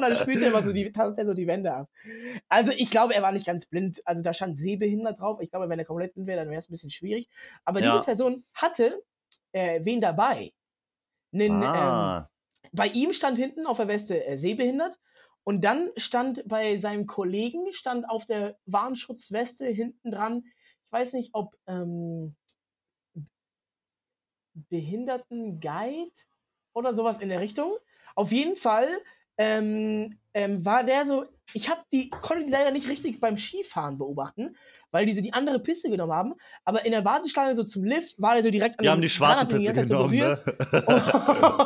dann 0.00 0.16
spielt 0.16 0.42
er 0.42 0.48
immer 0.48 0.62
so 0.62 0.72
die, 0.72 0.90
tastet 0.92 1.18
er 1.20 1.26
so 1.26 1.34
die 1.34 1.46
Wände 1.46 1.72
ab. 1.72 1.88
Also 2.48 2.72
ich 2.76 2.90
glaube, 2.90 3.14
er 3.14 3.22
war 3.22 3.32
nicht 3.32 3.46
ganz 3.46 3.66
blind. 3.66 4.02
Also 4.04 4.22
da 4.22 4.32
stand 4.32 4.58
sehbehindert 4.58 5.20
drauf. 5.20 5.40
Ich 5.40 5.50
glaube, 5.50 5.68
wenn 5.68 5.78
er 5.78 5.84
komplett 5.84 6.14
blind 6.14 6.26
wäre, 6.26 6.40
dann 6.40 6.48
wäre 6.50 6.58
es 6.58 6.68
ein 6.68 6.72
bisschen 6.72 6.90
schwierig. 6.90 7.28
Aber 7.64 7.80
Ja. 7.80 7.92
diese 7.92 8.04
Person 8.04 8.44
hatte 8.54 9.02
äh, 9.52 9.80
wen 9.84 10.00
dabei? 10.00 10.52
Nen, 11.30 11.62
ähm, 11.62 11.68
Ah, 11.72 12.28
bei 12.72 12.88
ihm 12.88 13.12
stand 13.12 13.38
hinten 13.38 13.66
auf 13.66 13.76
der 13.78 13.88
Weste 13.88 14.24
äh, 14.24 14.36
sehbehindert 14.36 14.98
und 15.44 15.64
dann 15.64 15.90
stand 15.96 16.46
bei 16.46 16.78
seinem 16.78 17.06
Kollegen 17.06 17.72
stand 17.72 18.08
auf 18.08 18.26
der 18.26 18.58
Warnschutzweste 18.66 19.66
hinten 19.66 20.10
dran, 20.10 20.44
ich 20.84 20.92
weiß 20.92 21.14
nicht, 21.14 21.30
ob 21.32 21.56
ähm, 21.66 22.36
Behindertenguide 24.54 26.12
oder 26.74 26.94
sowas 26.94 27.20
in 27.20 27.28
der 27.28 27.40
Richtung. 27.40 27.76
Auf 28.14 28.32
jeden 28.32 28.56
Fall 28.56 28.88
ähm, 29.38 30.10
ähm, 30.34 30.64
war 30.64 30.84
der 30.84 31.06
so, 31.06 31.24
ich 31.54 31.68
habe 31.68 31.82
die, 31.92 32.10
konnte 32.10 32.44
die 32.44 32.50
leider 32.50 32.70
nicht 32.70 32.88
richtig 32.88 33.20
beim 33.20 33.36
Skifahren 33.36 33.98
beobachten, 33.98 34.56
weil 34.90 35.06
die 35.06 35.12
so 35.12 35.20
die 35.20 35.32
andere 35.32 35.58
Piste 35.60 35.90
genommen 35.90 36.12
haben, 36.12 36.34
aber 36.64 36.84
in 36.84 36.92
der 36.92 37.04
Warteschlange 37.04 37.54
so 37.54 37.64
zum 37.64 37.84
Lift 37.84 38.20
war 38.20 38.34
der 38.34 38.42
so 38.42 38.50
direkt 38.50 38.78
an 38.78 38.84
dem 38.84 38.92
haben 38.92 39.02
die 39.02 39.08
schwarze 39.08 39.46
die 39.46 39.54
Piste 39.54 39.72
Zeit 39.72 39.88
genommen, 39.88 40.18
ne? 40.18 40.40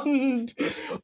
und, 0.05 0.55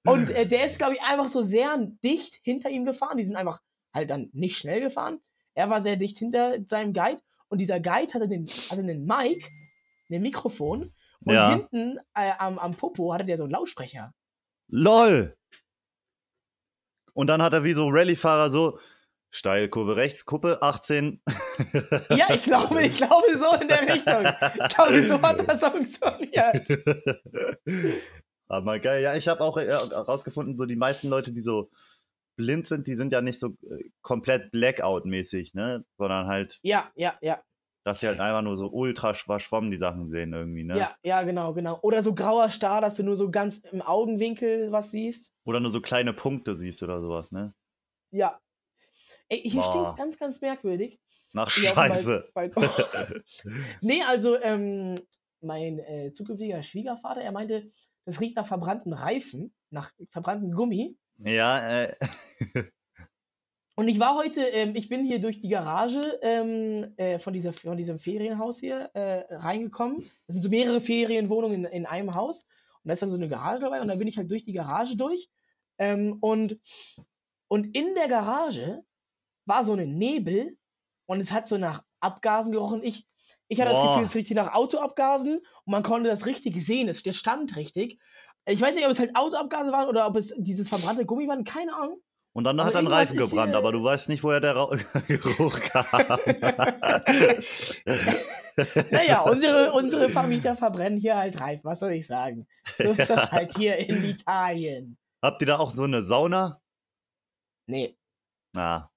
und 0.04 0.30
äh, 0.30 0.46
der 0.46 0.66
ist, 0.66 0.78
glaube 0.78 0.94
ich, 0.94 1.02
einfach 1.02 1.28
so 1.28 1.42
sehr 1.42 1.76
dicht 2.04 2.40
hinter 2.42 2.70
ihm 2.70 2.84
gefahren. 2.84 3.16
Die 3.16 3.24
sind 3.24 3.36
einfach 3.36 3.60
halt 3.94 4.10
dann 4.10 4.30
nicht 4.32 4.56
schnell 4.56 4.80
gefahren. 4.80 5.20
Er 5.54 5.68
war 5.68 5.80
sehr 5.80 5.96
dicht 5.96 6.18
hinter 6.18 6.58
seinem 6.66 6.92
Guide 6.92 7.20
und 7.48 7.60
dieser 7.60 7.80
Guide 7.80 8.14
hatte 8.14 8.28
den, 8.28 8.46
hatte 8.46 8.80
einen 8.80 9.04
Mic, 9.04 9.46
ein 10.10 10.22
Mikrofon 10.22 10.92
und 11.24 11.34
Ja. 11.34 11.50
hinten 11.50 11.98
äh, 12.14 12.32
am, 12.38 12.58
am 12.58 12.74
Popo 12.74 13.12
hatte 13.12 13.24
der 13.24 13.38
so 13.38 13.44
einen 13.44 13.52
Lautsprecher. 13.52 14.12
LOL! 14.68 15.36
Und 17.14 17.26
dann 17.26 17.42
hat 17.42 17.52
er 17.52 17.64
wie 17.64 17.74
so 17.74 17.88
Rallye-Fahrer 17.88 18.50
so 18.50 18.78
Steilkurve 19.30 19.96
rechts, 19.96 20.24
Kuppe 20.24 20.58
18. 20.62 21.20
Ja, 22.10 22.26
ich 22.34 22.42
glaube, 22.42 22.82
ich 22.82 22.96
glaube 22.96 23.38
so 23.38 23.54
in 23.60 23.68
der 23.68 23.82
Richtung. 23.82 24.24
Ich 24.26 24.74
glaube, 24.74 25.06
so 25.06 25.22
hat 25.22 25.48
das 25.48 25.60
funktioniert. 25.64 26.68
Aber 28.48 28.78
geil. 28.78 29.02
Ja, 29.02 29.14
ich 29.14 29.28
habe 29.28 29.40
auch 29.40 29.56
herausgefunden, 29.56 30.56
so 30.56 30.66
die 30.66 30.76
meisten 30.76 31.08
Leute, 31.08 31.32
die 31.32 31.40
so 31.40 31.70
blind 32.36 32.66
sind, 32.68 32.86
die 32.86 32.94
sind 32.94 33.12
ja 33.12 33.20
nicht 33.22 33.38
so 33.38 33.48
äh, 33.70 33.90
komplett 34.02 34.50
Blackout-mäßig, 34.52 35.54
ne? 35.54 35.84
Sondern 35.98 36.26
halt, 36.26 36.58
Ja, 36.62 36.90
ja, 36.94 37.14
ja. 37.20 37.42
Dass 37.84 38.00
sie 38.00 38.06
halt 38.06 38.20
einfach 38.20 38.42
nur 38.42 38.56
so 38.56 38.68
ultra 38.70 39.14
verschwommen 39.14 39.70
die 39.70 39.78
Sachen 39.78 40.06
sehen 40.08 40.32
irgendwie, 40.32 40.64
ne? 40.64 40.78
Ja, 40.78 40.96
ja, 41.02 41.22
genau, 41.22 41.52
genau. 41.52 41.78
Oder 41.82 42.02
so 42.02 42.14
grauer 42.14 42.48
Star, 42.50 42.80
dass 42.80 42.94
du 42.96 43.02
nur 43.02 43.16
so 43.16 43.30
ganz 43.30 43.58
im 43.58 43.82
Augenwinkel 43.82 44.70
was 44.72 44.90
siehst. 44.90 45.32
Oder 45.44 45.60
nur 45.60 45.70
so 45.70 45.80
kleine 45.80 46.12
Punkte 46.12 46.56
siehst 46.56 46.82
oder 46.82 47.00
sowas, 47.00 47.32
ne? 47.32 47.54
Ja. 48.10 48.40
Ey, 49.28 49.40
hier 49.42 49.62
stinkt 49.62 49.96
ganz, 49.96 50.18
ganz 50.18 50.40
merkwürdig. 50.40 51.00
Nach 51.32 51.48
Scheiße. 51.50 52.28
Bal- 52.34 52.50
Balkon. 52.50 53.22
nee, 53.80 54.02
also 54.06 54.38
ähm, 54.40 54.96
mein 55.40 55.78
äh, 55.78 56.12
zukünftiger 56.12 56.62
Schwiegervater, 56.62 57.22
er 57.22 57.32
meinte, 57.32 57.64
das 58.04 58.20
riecht 58.20 58.36
nach 58.36 58.46
verbrannten 58.46 58.92
Reifen, 58.92 59.54
nach 59.70 59.90
verbranntem 60.10 60.52
Gummi. 60.52 60.96
Ja, 61.18 61.84
äh, 61.84 61.94
Und 63.74 63.88
ich 63.88 63.98
war 63.98 64.16
heute, 64.16 64.42
ähm, 64.42 64.74
ich 64.76 64.88
bin 64.88 65.04
hier 65.04 65.18
durch 65.18 65.40
die 65.40 65.48
Garage 65.48 66.18
ähm, 66.20 66.92
äh, 66.96 67.18
von, 67.18 67.32
dieser, 67.32 67.52
von 67.52 67.76
diesem 67.76 67.98
Ferienhaus 67.98 68.58
hier 68.58 68.90
äh, 68.92 69.34
reingekommen. 69.34 70.00
Das 70.26 70.34
sind 70.34 70.42
so 70.42 70.50
mehrere 70.50 70.80
Ferienwohnungen 70.80 71.64
in, 71.64 71.72
in 71.72 71.86
einem 71.86 72.14
Haus. 72.14 72.46
Und 72.82 72.88
da 72.88 72.92
ist 72.92 73.02
dann 73.02 73.08
so 73.08 73.16
eine 73.16 73.28
Garage 73.28 73.60
dabei. 73.60 73.80
Und 73.80 73.88
dann 73.88 73.98
bin 73.98 74.08
ich 74.08 74.18
halt 74.18 74.30
durch 74.30 74.44
die 74.44 74.52
Garage 74.52 74.96
durch. 74.96 75.30
Ähm, 75.78 76.18
und, 76.20 76.58
und 77.48 77.76
in 77.76 77.94
der 77.94 78.08
Garage 78.08 78.84
war 79.46 79.64
so 79.64 79.72
ein 79.74 79.94
Nebel. 79.94 80.58
Und 81.06 81.20
es 81.20 81.32
hat 81.32 81.48
so 81.48 81.56
nach 81.56 81.82
Abgasen 82.00 82.52
gerochen. 82.52 82.82
Ich, 82.82 83.06
ich 83.48 83.58
hatte 83.58 83.70
das 83.70 83.80
Boah. 83.80 83.94
Gefühl, 83.94 84.04
es 84.04 84.14
riecht 84.14 84.28
hier 84.28 84.36
nach 84.36 84.54
Autoabgasen. 84.54 85.38
Und 85.38 85.70
man 85.70 85.82
konnte 85.82 86.10
das 86.10 86.26
richtig 86.26 86.62
sehen. 86.62 86.88
Es, 86.88 87.02
der 87.02 87.12
stand 87.12 87.56
richtig. 87.56 87.98
Ich 88.44 88.60
weiß 88.60 88.74
nicht, 88.74 88.84
ob 88.84 88.90
es 88.90 88.98
halt 88.98 89.16
Autoabgase 89.16 89.72
waren 89.72 89.88
oder 89.88 90.06
ob 90.06 90.16
es 90.16 90.34
dieses 90.36 90.68
verbrannte 90.68 91.06
Gummi 91.06 91.26
waren. 91.26 91.44
Keine 91.44 91.74
Ahnung. 91.74 92.02
Und 92.34 92.44
dann 92.44 92.58
Aber 92.58 92.66
hat 92.66 92.74
er 92.74 92.78
einen 92.78 92.88
Reifen 92.88 93.18
gebrannt, 93.18 93.54
aber 93.54 93.72
du 93.72 93.84
weißt 93.84 94.08
nicht, 94.08 94.22
woher 94.22 94.40
der 94.40 94.56
Ra 94.56 94.70
Geruch 95.06 95.60
kam. 95.60 96.18
Naja, 98.90 99.22
unsere, 99.22 99.72
unsere 99.72 100.10
Vermieter 100.10 100.56
verbrennen 100.56 100.98
hier 100.98 101.16
halt 101.16 101.40
Reifen. 101.40 101.64
Was 101.64 101.80
soll 101.80 101.92
ich 101.92 102.06
sagen? 102.06 102.46
So 102.76 102.90
ist 102.90 103.08
das 103.08 103.32
halt 103.32 103.56
hier 103.56 103.78
in 103.78 104.04
Italien. 104.04 104.98
Habt 105.22 105.40
ihr 105.40 105.46
da 105.46 105.58
auch 105.58 105.74
so 105.74 105.84
eine 105.84 106.02
Sauna? 106.02 106.60
Nee. 107.66 107.96
Ja. 108.54 108.90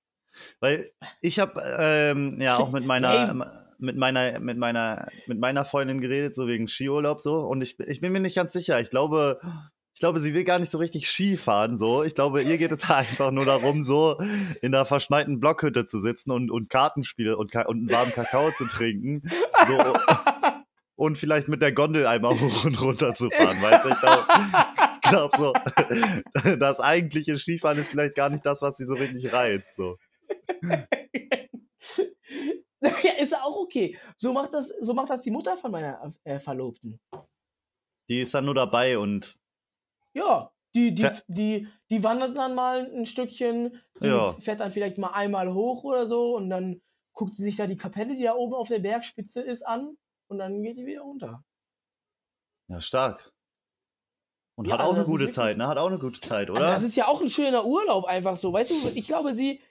Weil 0.60 0.92
ich 1.22 1.40
habe 1.40 1.62
ähm, 1.80 2.42
ja 2.42 2.58
auch 2.58 2.72
mit 2.72 2.86
meiner 2.86 3.34
mit 3.78 3.96
meiner 3.96 4.40
mit 4.40 4.58
meiner 4.58 5.08
mit 5.28 5.40
meiner 5.40 5.64
Freundin 5.64 6.02
geredet, 6.02 6.36
so 6.36 6.48
wegen 6.48 6.68
Skiurlaub 6.68 7.22
so 7.22 7.40
und 7.42 7.62
ich, 7.62 7.80
ich 7.80 8.02
bin 8.02 8.12
mir 8.12 8.20
nicht 8.20 8.36
ganz 8.36 8.52
sicher. 8.52 8.80
Ich 8.82 8.90
glaube, 8.90 9.40
ich 9.96 10.02
glaube, 10.02 10.20
sie 10.20 10.34
will 10.34 10.44
gar 10.44 10.60
nicht 10.60 10.72
so 10.72 10.78
richtig 10.78 11.10
Ski 11.10 11.38
fahren 11.38 11.78
so. 11.78 12.04
Ich 12.04 12.16
glaube, 12.16 12.42
ihr 12.42 12.58
geht 12.58 12.72
es 12.72 12.90
einfach 12.90 13.32
nur 13.32 13.46
darum, 13.46 13.82
so 13.82 14.20
in 14.62 14.74
der 14.74 14.86
verschneiten 14.86 15.40
Blockhütte 15.40 15.88
zu 15.88 16.02
sitzen 16.02 16.32
und 16.32 16.52
und 16.52 16.70
Kartenspiele 16.70 17.38
und, 17.38 17.56
und 17.56 17.78
einen 17.78 17.90
warmen 17.90 18.12
Kakao 18.12 18.52
zu 18.52 18.66
trinken. 18.68 19.22
So 19.66 19.96
und 20.96 21.18
vielleicht 21.18 21.48
mit 21.48 21.62
der 21.62 21.72
Gondel 21.72 22.08
einmal 22.08 22.34
hoch 22.42 22.66
und 22.66 22.82
runter 22.82 23.16
zu 23.16 23.30
fahren, 23.30 23.62
weißt 23.62 23.86
du? 23.86 23.90
Ich 23.90 24.00
glaube 24.02 24.26
glaub 25.02 25.36
so, 25.38 25.54
das 26.60 26.82
eigentliche 26.82 27.38
Skifahren 27.38 27.78
ist 27.78 27.92
vielleicht 27.92 28.16
gar 28.16 28.30
nicht 28.30 28.46
das, 28.46 28.62
was 28.62 28.76
sie 28.76 28.86
so 28.86 28.96
richtig 28.96 29.32
reizt. 29.32 29.78
So. 29.78 29.96
Naja, 32.82 33.14
ist 33.20 33.32
ja 33.32 33.44
auch 33.44 33.62
okay. 33.62 33.98
So 34.18 34.34
macht 34.34 34.54
das, 34.54 34.74
so 34.82 34.94
macht 34.94 35.10
das 35.10 35.22
die 35.22 35.32
Mutter 35.32 35.56
von 35.56 35.72
meiner 35.72 36.12
äh, 36.26 36.40
Verlobten. 36.40 37.00
Die 38.10 38.22
ist 38.22 38.34
dann 38.34 38.44
nur 38.46 38.56
dabei 38.56 38.98
und 38.98 39.40
Ja, 40.16 40.52
die, 40.74 40.96
die, 40.96 41.04
Ver- 41.04 41.22
die, 41.28 41.68
die 41.90 42.04
wandert 42.04 42.36
dann 42.38 42.56
mal 42.56 42.90
ein 42.92 43.06
Stückchen, 43.06 43.82
die 44.02 44.08
Ja. 44.08 44.32
fährt 44.34 44.60
dann 44.62 44.72
vielleicht 44.72 44.98
mal 44.98 45.12
einmal 45.12 45.54
hoch 45.54 45.84
oder 45.84 46.08
so 46.08 46.36
und 46.36 46.50
dann 46.50 46.82
guckt 47.14 47.36
sie 47.36 47.44
sich 47.44 47.56
da 47.58 47.68
die 47.68 47.78
Kapelle, 47.78 48.16
die 48.16 48.24
da 48.24 48.34
oben 48.36 48.54
auf 48.54 48.68
der 48.70 48.80
Bergspitze 48.80 49.42
ist, 49.42 49.62
an 49.64 49.98
und 50.28 50.38
dann 50.40 50.62
geht 50.64 50.78
die 50.78 50.86
wieder 50.86 51.02
runter. 51.02 51.44
ja, 52.68 52.82
stark. 52.82 53.32
Und 54.58 54.68
Ja, 54.68 54.74
hat 54.76 54.80
auch 54.82 54.86
also 54.86 54.92
eine 54.96 55.00
das 55.02 55.08
ist 55.08 55.12
gute 55.12 55.22
wirklich- 55.26 55.36
Zeit, 55.36 55.58
ne? 55.58 55.68
Hat 55.68 55.78
auch 55.78 55.88
eine 55.88 56.00
gute 56.00 56.20
Zeit, 56.22 56.50
Also 56.50 56.62
oder? 56.62 56.74
das 56.74 56.84
ist 56.84 56.96
ja 56.96 57.08
auch 57.08 57.22
ein 57.22 57.30
schöner 57.30 57.66
Urlaub 57.66 58.06
einfach 58.06 58.38
so, 58.38 58.52
weißt 58.54 58.72
du? 58.72 58.76
Ich 58.96 59.06
glaube, 59.08 59.34
sie, 59.34 59.62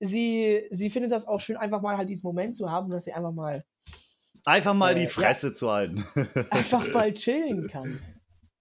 sie, 0.00 0.66
sie 0.70 0.90
findet 0.90 1.12
das 1.12 1.26
auch 1.28 1.38
schön, 1.40 1.56
einfach 1.56 1.80
mal 1.80 1.96
halt 1.96 2.10
diesen 2.10 2.26
Moment 2.26 2.56
zu 2.56 2.70
haben, 2.70 2.90
dass 2.90 3.04
sie 3.04 3.12
einfach 3.12 3.32
mal, 3.32 3.64
Einfach 4.46 4.74
mal 4.74 4.92
äh, 4.92 4.96
die 4.96 5.02
ja. 5.04 5.08
Fresse 5.08 5.52
zu 5.52 5.70
halten. 5.70 6.04
einfach 6.50 6.86
mal 6.92 7.12
chillen 7.14 7.66
kann. 7.68 8.00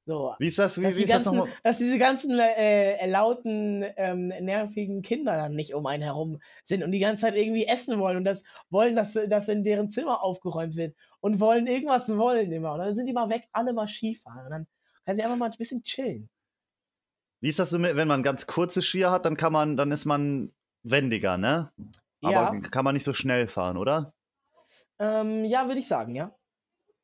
So. 0.06 0.36
Wie 0.38 0.48
ist 0.50 0.60
das? 0.60 0.78
Wie, 0.80 0.84
Dass, 0.84 0.98
wie 0.98 1.04
ist 1.04 1.14
das 1.14 1.24
ganzen, 1.24 1.38
nochmal? 1.38 1.54
dass 1.64 1.78
diese 1.78 1.98
ganzen 1.98 2.38
äh, 2.40 3.08
lauten, 3.08 3.86
ähm, 3.96 4.28
nervigen 4.28 5.02
Kinder 5.02 5.38
dann 5.38 5.56
nicht 5.56 5.74
um 5.74 5.86
einen 5.86 6.04
herum 6.04 6.40
sind 6.64 6.84
und 6.84 6.92
die 6.92 7.00
ganze 7.00 7.22
Zeit 7.22 7.36
irgendwie 7.36 7.66
essen 7.66 8.00
wollen 8.00 8.18
und 8.18 8.26
das 8.26 8.44
wollen, 8.70 8.96
dass, 8.98 9.14
dass 9.14 9.48
in 9.48 9.64
deren 9.64 9.90
Zimmer 9.90 10.22
aufgeräumt 10.22 10.76
wird 10.76 10.96
und 11.22 11.40
wollen 11.40 11.68
irgendwas 11.68 12.10
wollen 12.18 12.52
immer. 12.52 12.74
Und 12.74 12.80
dann 12.80 12.96
sind 12.98 13.06
die 13.06 13.14
mal 13.14 13.30
weg, 13.30 13.48
alle 13.54 13.72
mal 13.72 13.88
Skifahren. 13.88 14.46
Und 14.46 14.52
dann 14.52 14.68
kann 15.06 15.16
sie 15.16 15.24
einfach 15.24 15.38
mal 15.38 15.50
ein 15.50 15.58
bisschen 15.58 15.84
chillen. 15.84 16.30
Wie 17.40 17.50
ist 17.50 17.60
das 17.60 17.70
so, 17.70 17.80
mit- 17.80 17.96
wenn 17.96 18.08
man 18.08 18.24
ganz 18.24 18.46
kurze 18.46 18.82
Skier 18.82 19.10
hat, 19.12 19.26
dann 19.26 19.38
kann 19.38 19.54
man, 19.54 19.78
dann 19.78 19.92
ist 19.92 20.04
man 20.06 20.52
wendiger, 20.84 21.38
ne? 21.38 21.72
Aber 22.22 22.54
Ja. 22.54 22.60
kann 22.72 22.84
man 22.86 22.94
nicht 22.94 23.04
so 23.06 23.14
schnell 23.14 23.48
fahren, 23.48 23.78
oder? 23.78 24.14
Ähm, 25.00 25.44
ja, 25.46 25.68
würde 25.68 25.80
ich 25.80 25.88
sagen, 25.88 26.14
ja. 26.16 26.36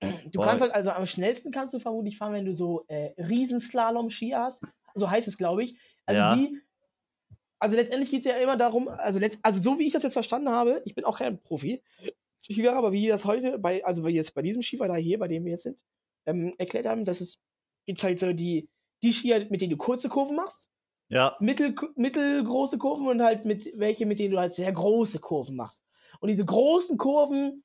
Du 0.31 0.39
Boah. 0.39 0.43
kannst 0.45 0.61
halt, 0.61 0.73
also 0.73 0.91
am 0.91 1.05
schnellsten 1.05 1.51
kannst 1.51 1.73
du 1.73 1.79
vermutlich 1.79 2.17
fahren, 2.17 2.33
wenn 2.33 2.45
du 2.45 2.53
so 2.53 2.85
äh, 2.87 3.11
Riesenslalom-Skier 3.21 4.39
hast. 4.39 4.63
So 4.95 5.09
heißt 5.09 5.27
es, 5.27 5.37
glaube 5.37 5.63
ich. 5.63 5.77
Also 6.05 6.21
Ja. 6.21 6.35
die, 6.35 6.59
also 7.59 7.75
letztendlich 7.75 8.09
geht 8.09 8.19
es 8.19 8.25
ja 8.25 8.37
immer 8.37 8.57
darum, 8.57 8.87
also, 8.87 9.19
letzt, 9.19 9.39
also 9.43 9.61
so 9.61 9.77
wie 9.79 9.85
ich 9.87 9.93
das 9.93 10.03
jetzt 10.03 10.13
verstanden 10.13 10.49
habe, 10.49 10.81
ich 10.85 10.95
bin 10.95 11.03
auch 11.05 11.17
kein 11.19 11.39
Profi, 11.41 11.81
Skifahrer, 12.43 12.77
aber 12.77 12.91
wie 12.93 13.07
das 13.07 13.25
heute, 13.25 13.59
bei, 13.59 13.83
also 13.83 14.05
wie 14.05 14.11
jetzt 14.11 14.33
bei 14.33 14.41
diesem 14.41 14.61
Skifahrer 14.61 14.95
hier, 14.95 15.19
bei 15.19 15.27
dem 15.27 15.43
wir 15.43 15.51
jetzt 15.51 15.63
sind, 15.63 15.77
ähm, 16.25 16.55
erklärt 16.57 16.85
haben, 16.85 17.03
dass 17.03 17.19
es 17.19 17.39
gibt 17.85 18.01
halt 18.03 18.19
so 18.19 18.31
die, 18.31 18.69
die 19.03 19.11
Skier, 19.11 19.47
mit 19.49 19.61
denen 19.61 19.71
du 19.71 19.77
kurze 19.77 20.07
Kurven 20.09 20.37
machst, 20.37 20.69
Ja. 21.09 21.35
mittel, 21.41 21.75
mittelgroße 21.95 22.77
Kurven 22.77 23.07
und 23.07 23.21
halt 23.21 23.43
mit 23.45 23.77
welche, 23.77 24.05
mit 24.05 24.19
denen 24.19 24.31
du 24.31 24.39
halt 24.39 24.53
sehr 24.53 24.71
große 24.71 25.19
Kurven 25.19 25.55
machst. 25.57 25.83
Und 26.21 26.29
diese 26.29 26.45
großen 26.45 26.97
Kurven, 26.97 27.63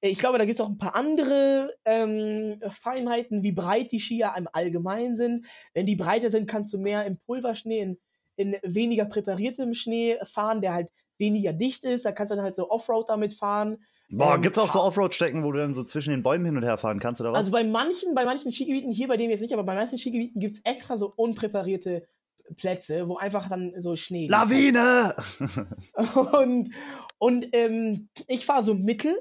ich 0.00 0.18
glaube, 0.18 0.38
da 0.38 0.44
gibt 0.44 0.54
es 0.54 0.60
auch 0.60 0.68
ein 0.68 0.78
paar 0.78 0.94
andere 0.94 1.74
ähm, 1.84 2.60
Feinheiten, 2.70 3.42
wie 3.42 3.52
breit 3.52 3.90
die 3.92 4.00
Skier 4.00 4.32
im 4.36 4.48
Allgemeinen 4.52 5.16
sind. 5.16 5.46
Wenn 5.74 5.86
die 5.86 5.96
breiter 5.96 6.30
sind, 6.30 6.46
kannst 6.46 6.72
du 6.72 6.78
mehr 6.78 7.04
im 7.04 7.18
Pulverschnee, 7.18 7.80
in, 7.80 7.98
in 8.36 8.56
weniger 8.62 9.06
präpariertem 9.06 9.74
Schnee 9.74 10.18
fahren, 10.22 10.60
der 10.60 10.74
halt 10.74 10.90
weniger 11.18 11.52
dicht 11.52 11.84
ist. 11.84 12.04
Da 12.04 12.12
kannst 12.12 12.30
du 12.30 12.36
dann 12.36 12.44
halt 12.44 12.54
so 12.56 12.70
Offroad 12.70 13.08
damit 13.08 13.34
fahren. 13.34 13.78
Boah, 14.10 14.36
Ähm, 14.36 14.42
gibt's 14.42 14.58
auch 14.58 14.68
so 14.68 14.80
Offroad-Strecken, 14.80 15.42
wo 15.42 15.52
du 15.52 15.58
dann 15.58 15.74
so 15.74 15.82
zwischen 15.82 16.10
den 16.10 16.22
Bäumen 16.22 16.46
hin 16.46 16.56
und 16.56 16.62
her 16.62 16.78
fahren 16.78 17.00
kannst, 17.00 17.20
oder 17.20 17.32
was? 17.32 17.38
Also 17.38 17.52
bei 17.52 17.64
manchen, 17.64 18.14
bei 18.14 18.24
manchen 18.24 18.52
Skigebieten, 18.52 18.92
hier 18.92 19.08
bei 19.08 19.16
dem 19.16 19.30
jetzt 19.30 19.40
nicht, 19.40 19.52
aber 19.52 19.64
bei 19.64 19.74
manchen 19.74 19.98
Skigebieten 19.98 20.40
gibt 20.40 20.54
es 20.54 20.60
extra 20.64 20.96
so 20.96 21.12
unpräparierte 21.14 22.06
Plätze, 22.56 23.06
wo 23.08 23.16
einfach 23.16 23.48
dann 23.48 23.74
so 23.78 23.96
Schnee. 23.96 24.26
Lawine! 24.28 25.14
Und, 26.32 26.70
und 27.18 27.46
ähm, 27.52 28.08
ich 28.28 28.46
fahre 28.46 28.62
so 28.62 28.74
mittel, 28.74 29.14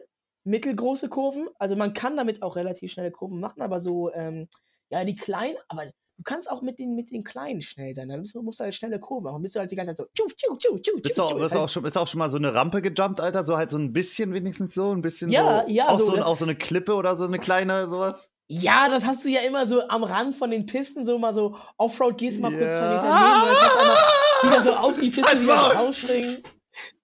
mittelgroße 0.47 1.09
Kurven. 1.09 1.47
Also 1.59 1.75
man 1.75 1.93
kann 1.93 2.17
damit 2.17 2.41
auch 2.41 2.55
relativ 2.55 2.91
schnelle 2.91 3.11
Kurven 3.11 3.39
machen, 3.39 3.61
aber 3.61 3.79
so, 3.79 4.11
ähm, 4.13 4.47
ja, 4.89 5.03
die 5.03 5.15
kleinen, 5.15 5.57
aber 5.67 5.85
du 5.85 6.23
kannst 6.23 6.49
auch 6.49 6.61
mit 6.61 6.79
den, 6.79 6.95
mit 6.95 7.11
den 7.11 7.23
kleinen 7.23 7.61
schnell 7.61 7.93
sein. 7.93 8.09
Dann 8.09 8.21
musst 8.21 8.59
du 8.59 8.63
halt 8.63 8.73
schnelle 8.73 8.99
Kurven 8.99 9.25
machen. 9.25 9.41
Bist 9.41 9.55
du 9.55 9.59
halt 9.59 9.69
die 9.69 9.75
ganze 9.75 9.93
Zeit 9.93 9.97
so. 9.97 10.05
Tschu, 10.13 10.33
tschu, 10.35 10.55
tschu, 10.57 10.79
tschu, 10.79 11.01
Bist 11.01 11.17
du, 11.17 11.23
auch, 11.23 11.37
bist, 11.37 11.51
halt- 11.53 11.63
auch 11.63 11.69
schon, 11.69 11.83
bist 11.83 11.97
auch 11.97 12.07
schon 12.07 12.19
mal 12.19 12.29
so 12.29 12.37
eine 12.37 12.53
Rampe 12.53 12.81
gejumpt, 12.81 13.19
Alter? 13.21 13.45
So 13.45 13.57
halt 13.57 13.69
so 13.69 13.77
ein 13.77 13.93
bisschen 13.93 14.33
wenigstens 14.33 14.73
so, 14.73 14.91
ein 14.91 15.01
bisschen 15.01 15.29
Ja, 15.29 15.63
so. 15.65 15.71
ja, 15.71 15.89
auch 15.89 15.99
so, 15.99 16.05
so, 16.05 16.17
auch 16.21 16.37
so 16.37 16.45
eine 16.45 16.55
Klippe 16.55 16.95
oder 16.95 17.15
so 17.15 17.25
eine 17.25 17.37
kleine, 17.39 17.89
sowas. 17.89 18.31
Ja, 18.49 18.87
das 18.89 19.05
hast 19.05 19.25
du 19.25 19.29
ja 19.29 19.41
immer 19.41 19.65
so 19.65 19.85
am 19.89 20.05
Rand 20.05 20.33
von 20.35 20.49
den 20.49 20.65
Pisten, 20.65 21.05
so 21.05 21.19
mal 21.19 21.33
so 21.33 21.55
Offroad, 21.77 22.17
gehst 22.17 22.39
mal 22.41 22.49
kurz 22.49 22.77
zwei 22.77 22.85
Ja. 22.85 22.95
Meter 22.95 23.07
neben, 23.09 23.45
dann 23.45 23.55
kannst 23.59 23.75
du 23.75 23.79
einmal 23.79 23.97
wieder 24.43 24.63
so 24.63 24.87
auf 24.87 24.99
die 25.01 25.09
Piste 25.09 25.41
wieder 25.43 25.55
Maul! 25.55 25.75
rausspringen. 25.75 26.43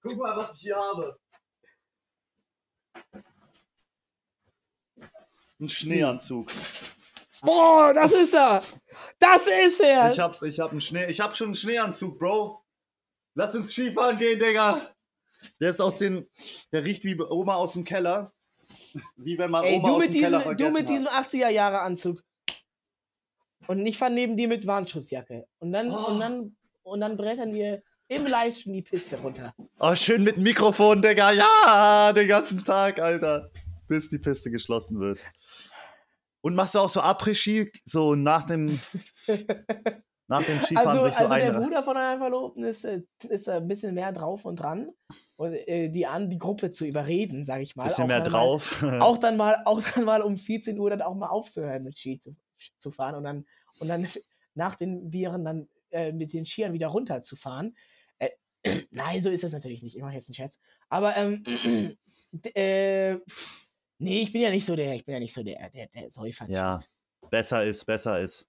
Guck 0.02 0.18
mal, 0.18 0.38
was 0.38 0.56
ich 0.56 0.62
hier 0.62 0.78
habe. 0.78 1.18
Ein 5.64 5.70
Schneeanzug. 5.70 6.52
Boah, 7.42 7.94
das 7.94 8.12
ist 8.12 8.34
er! 8.34 8.62
Das 9.18 9.48
ist 9.48 9.80
er! 9.80 10.12
Ich 10.12 10.20
hab, 10.20 10.42
ich 10.42 10.60
hab 10.60 10.72
einen 10.72 10.82
Schnee, 10.82 11.06
ich 11.10 11.22
hab 11.22 11.38
schon 11.38 11.48
einen 11.48 11.56
Schneeanzug, 11.56 12.20
Bro. 12.20 12.62
Lass 13.36 13.56
uns 13.56 13.72
Skifahren 13.72 14.18
gehen, 14.18 14.40
Digga. 14.40 14.80
Der 15.62 15.70
ist 15.70 15.82
aus 15.82 16.00
den, 16.00 16.28
der 16.74 16.84
riecht 16.84 17.06
wie 17.06 17.18
Oma 17.18 17.56
aus 17.56 17.74
dem 17.74 17.86
Keller. 17.86 18.34
Wie 19.16 19.38
wenn 19.38 19.52
man 19.52 19.64
Ey, 19.64 19.76
Oma 19.78 19.88
du 19.88 19.94
aus 19.96 20.00
mit, 20.02 20.14
dem 20.14 20.22
Keller 20.22 20.38
diesem, 20.40 20.40
du 20.40 20.44
vergessen 20.58 20.74
mit 20.74 20.90
diesem 20.90 21.08
hat. 21.10 21.26
80er-Jahre-Anzug. 21.28 22.24
Und 23.68 23.86
ich 23.86 23.98
fahr 23.98 24.10
neben 24.10 24.36
dir 24.36 24.50
mit 24.50 24.68
Warnschutzjacke. 24.68 25.48
Und 25.60 25.72
dann, 25.72 25.90
Oh. 25.92 26.12
und 26.12 26.20
dann, 26.20 26.56
und 26.84 27.00
dann 27.00 27.16
brettern 27.16 27.54
wir 27.54 27.82
im 28.10 28.26
Livestream 28.28 28.74
die 28.74 28.82
Piste 28.82 29.18
runter. 29.18 29.56
Oh, 29.80 29.96
schön 29.96 30.24
mit 30.24 30.38
Mikrofon, 30.38 31.02
Digga. 31.02 31.32
Ja, 31.32 32.12
den 32.12 32.28
ganzen 32.28 32.66
Tag, 32.66 33.00
Alter. 33.00 33.50
Bis 33.88 34.10
die 34.10 34.18
Piste 34.18 34.50
geschlossen 34.50 35.00
wird. 35.00 35.20
Und 36.44 36.56
machst 36.56 36.76
du 36.76 36.80
auch 36.80 36.90
so 36.90 37.00
Après-Ski, 37.00 37.72
so 37.86 38.16
nach 38.16 38.44
dem, 38.44 38.68
nach 40.28 40.44
dem 40.44 40.60
Skifahren 40.62 40.90
Also, 40.90 41.04
sich 41.04 41.16
so 41.16 41.24
also 41.24 41.36
der 41.36 41.56
ein. 41.56 41.64
Bruder 41.64 41.84
von 41.84 41.96
einer 41.96 42.18
Verlobten 42.18 42.66
ist, 42.66 42.84
äh, 42.84 43.02
ist 43.30 43.48
ein 43.48 43.66
bisschen 43.66 43.96
mehr 43.96 44.12
drauf 44.12 44.44
und 44.44 44.58
dran, 44.58 44.92
und, 45.38 45.54
äh, 45.54 45.88
die 45.88 46.06
an 46.06 46.30
die 46.30 46.38
Gruppe 46.38 46.70
zu 46.70 46.86
überreden, 46.86 47.46
sag 47.46 47.62
ich 47.62 47.78
mal. 47.78 47.86
Bisschen 47.86 48.04
Auch 48.04 48.08
mehr 48.10 48.20
drauf. 48.20 48.82
Mal, 48.82 49.00
auch 49.02 49.18
dann 49.18 49.38
mal, 49.38 49.56
auch 49.64 49.82
dann 49.96 50.04
mal 50.04 50.22
um 50.22 50.36
14 50.36 50.78
Uhr 50.78 50.90
dann 50.90 51.02
auch 51.02 51.16
mal 51.16 51.30
aufzuhören 51.30 51.84
mit 51.84 51.98
Ski 51.98 52.20
zu, 52.20 52.36
zu 52.78 52.92
fahren 52.92 53.16
und 53.16 53.24
dann 53.24 53.46
und 53.80 53.88
dann 53.88 54.06
nach 54.54 54.76
den 54.76 55.10
Bieren 55.12 55.46
dann 55.46 55.70
äh, 55.92 56.12
mit 56.12 56.34
den 56.34 56.44
Skiern 56.46 56.74
wieder 56.74 56.88
runterzufahren. 56.88 57.78
Äh, 58.20 58.32
nein, 58.92 59.24
so 59.24 59.30
ist 59.30 59.46
das 59.46 59.54
natürlich 59.54 59.82
nicht. 59.82 59.96
Ich 59.96 60.02
mache 60.02 60.16
jetzt 60.16 60.28
einen 60.28 60.36
Scherz. 60.36 60.60
Aber 60.90 61.16
ähm, 61.16 61.46
äh, 62.54 63.18
nee, 64.00 64.22
ich 64.22 64.32
bin 64.34 64.42
ja 64.42 64.50
nicht 64.50 64.66
so 64.66 64.76
der, 64.76 64.94
ich 64.96 65.06
bin 65.06 65.14
ja 65.14 65.20
nicht 65.20 65.34
so 65.34 65.44
der, 65.44 65.70
der, 65.70 65.88
der 65.88 66.10
Säufer. 66.12 66.48
ja, 66.50 66.82
besser 67.30 67.64
ist, 67.64 67.86
besser 67.86 68.20
ist. 68.22 68.48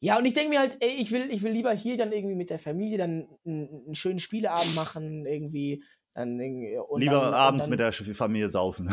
Ja, 0.00 0.18
und 0.18 0.24
ich 0.24 0.34
denke 0.34 0.50
mir 0.50 0.60
halt, 0.60 0.76
ey, 0.80 0.90
ich 0.90 1.12
will, 1.12 1.30
ich 1.30 1.42
will 1.42 1.52
lieber 1.52 1.72
hier 1.72 1.96
dann 1.98 2.12
irgendwie 2.12 2.34
mit 2.34 2.50
der 2.50 2.58
Familie 2.58 2.98
dann 2.98 3.28
einen, 3.44 3.84
einen 3.86 3.94
schönen 3.94 4.18
Spieleabend 4.18 4.74
machen, 4.74 5.26
irgendwie. 5.26 5.84
Dann 6.14 6.40
irgendwie 6.40 6.78
und 6.78 7.00
Lieber 7.02 7.20
dann, 7.20 7.34
abends 7.34 7.66
und 7.66 7.70
mit 7.72 7.80
dann, 7.80 7.92
der 7.92 8.14
Familie 8.14 8.48
saufen. 8.48 8.88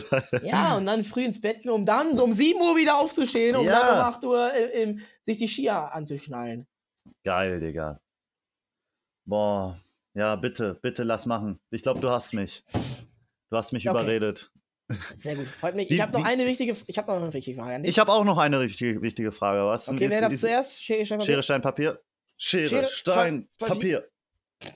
Ja, 0.42 0.76
und 0.76 0.86
dann 0.86 1.04
früh 1.04 1.24
ins 1.24 1.40
Bett 1.40 1.62
gehen, 1.62 1.70
um 1.70 1.86
dann 1.86 2.18
um 2.18 2.32
7 2.32 2.60
Uhr 2.60 2.74
wieder 2.76 2.98
aufzustehen, 2.98 3.54
um 3.54 3.64
Ja. 3.64 3.80
dann 3.80 3.94
um 3.96 4.02
8 4.02 4.24
Uhr 4.24 4.52
äh, 4.52 4.82
ähm, 4.82 5.00
sich 5.22 5.38
die 5.38 5.46
Skier 5.46 5.92
anzuschnallen. 5.94 6.66
Geil, 7.22 7.60
Digga. 7.60 8.00
Boah. 9.24 9.78
Ja, 10.14 10.36
bitte, 10.36 10.74
bitte 10.82 11.02
lass 11.04 11.26
machen. 11.26 11.60
Ich 11.70 11.82
glaube, 11.82 12.00
du 12.00 12.10
hast 12.10 12.34
mich. 12.34 12.64
Du 13.50 13.56
hast 13.56 13.72
mich 13.72 13.88
Okay. 13.88 13.96
überredet. 14.00 14.50
Sehr 15.16 15.36
gut, 15.36 15.46
freut 15.48 15.74
mich. 15.76 15.90
Ich 15.90 16.00
habe 16.00 16.12
noch 16.12 16.24
eine 16.24 16.44
wichtige, 16.46 16.76
ich 16.86 16.98
habe 16.98 17.10
noch 17.12 17.22
eine 17.22 17.32
wichtige 17.32 17.56
Frage 17.56 17.74
an 17.76 17.82
dich. 17.82 17.90
Ich 17.90 17.98
habe 17.98 18.12
auch 18.12 18.24
noch 18.24 18.36
eine 18.38 18.60
richtige, 18.60 19.00
wichtige 19.00 19.32
Frage. 19.32 19.64
Was 19.66 19.88
okay, 19.88 20.10
wer 20.10 20.20
darf 20.20 20.34
zuerst? 20.34 20.82
Schere, 20.84 21.04
Stein, 21.06 21.18
Papier? 21.18 21.32
Schere, 21.34 21.42
Stein, 21.42 21.62
Papier? 21.62 22.00
Schere, 22.36 22.68
Schere, 22.68 22.88
Stein, 22.88 23.48
Stein, 23.56 23.68
Papier. 23.68 24.08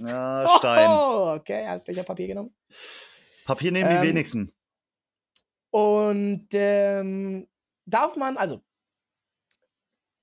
Ja, 0.00 0.44
Oh, 0.48 0.58
Stein. 0.58 0.90
okay, 1.40 1.66
hast 1.66 1.86
gleich 1.86 2.04
Papier 2.06 2.28
genommen. 2.28 2.54
Papier 3.44 3.72
nehmen 3.72 3.90
Ähm, 3.90 4.02
die 4.02 4.08
wenigsten. 4.08 4.52
Und 5.70 6.48
ähm, 6.52 7.46
darf 7.84 8.16
man, 8.16 8.36
also, 8.38 8.62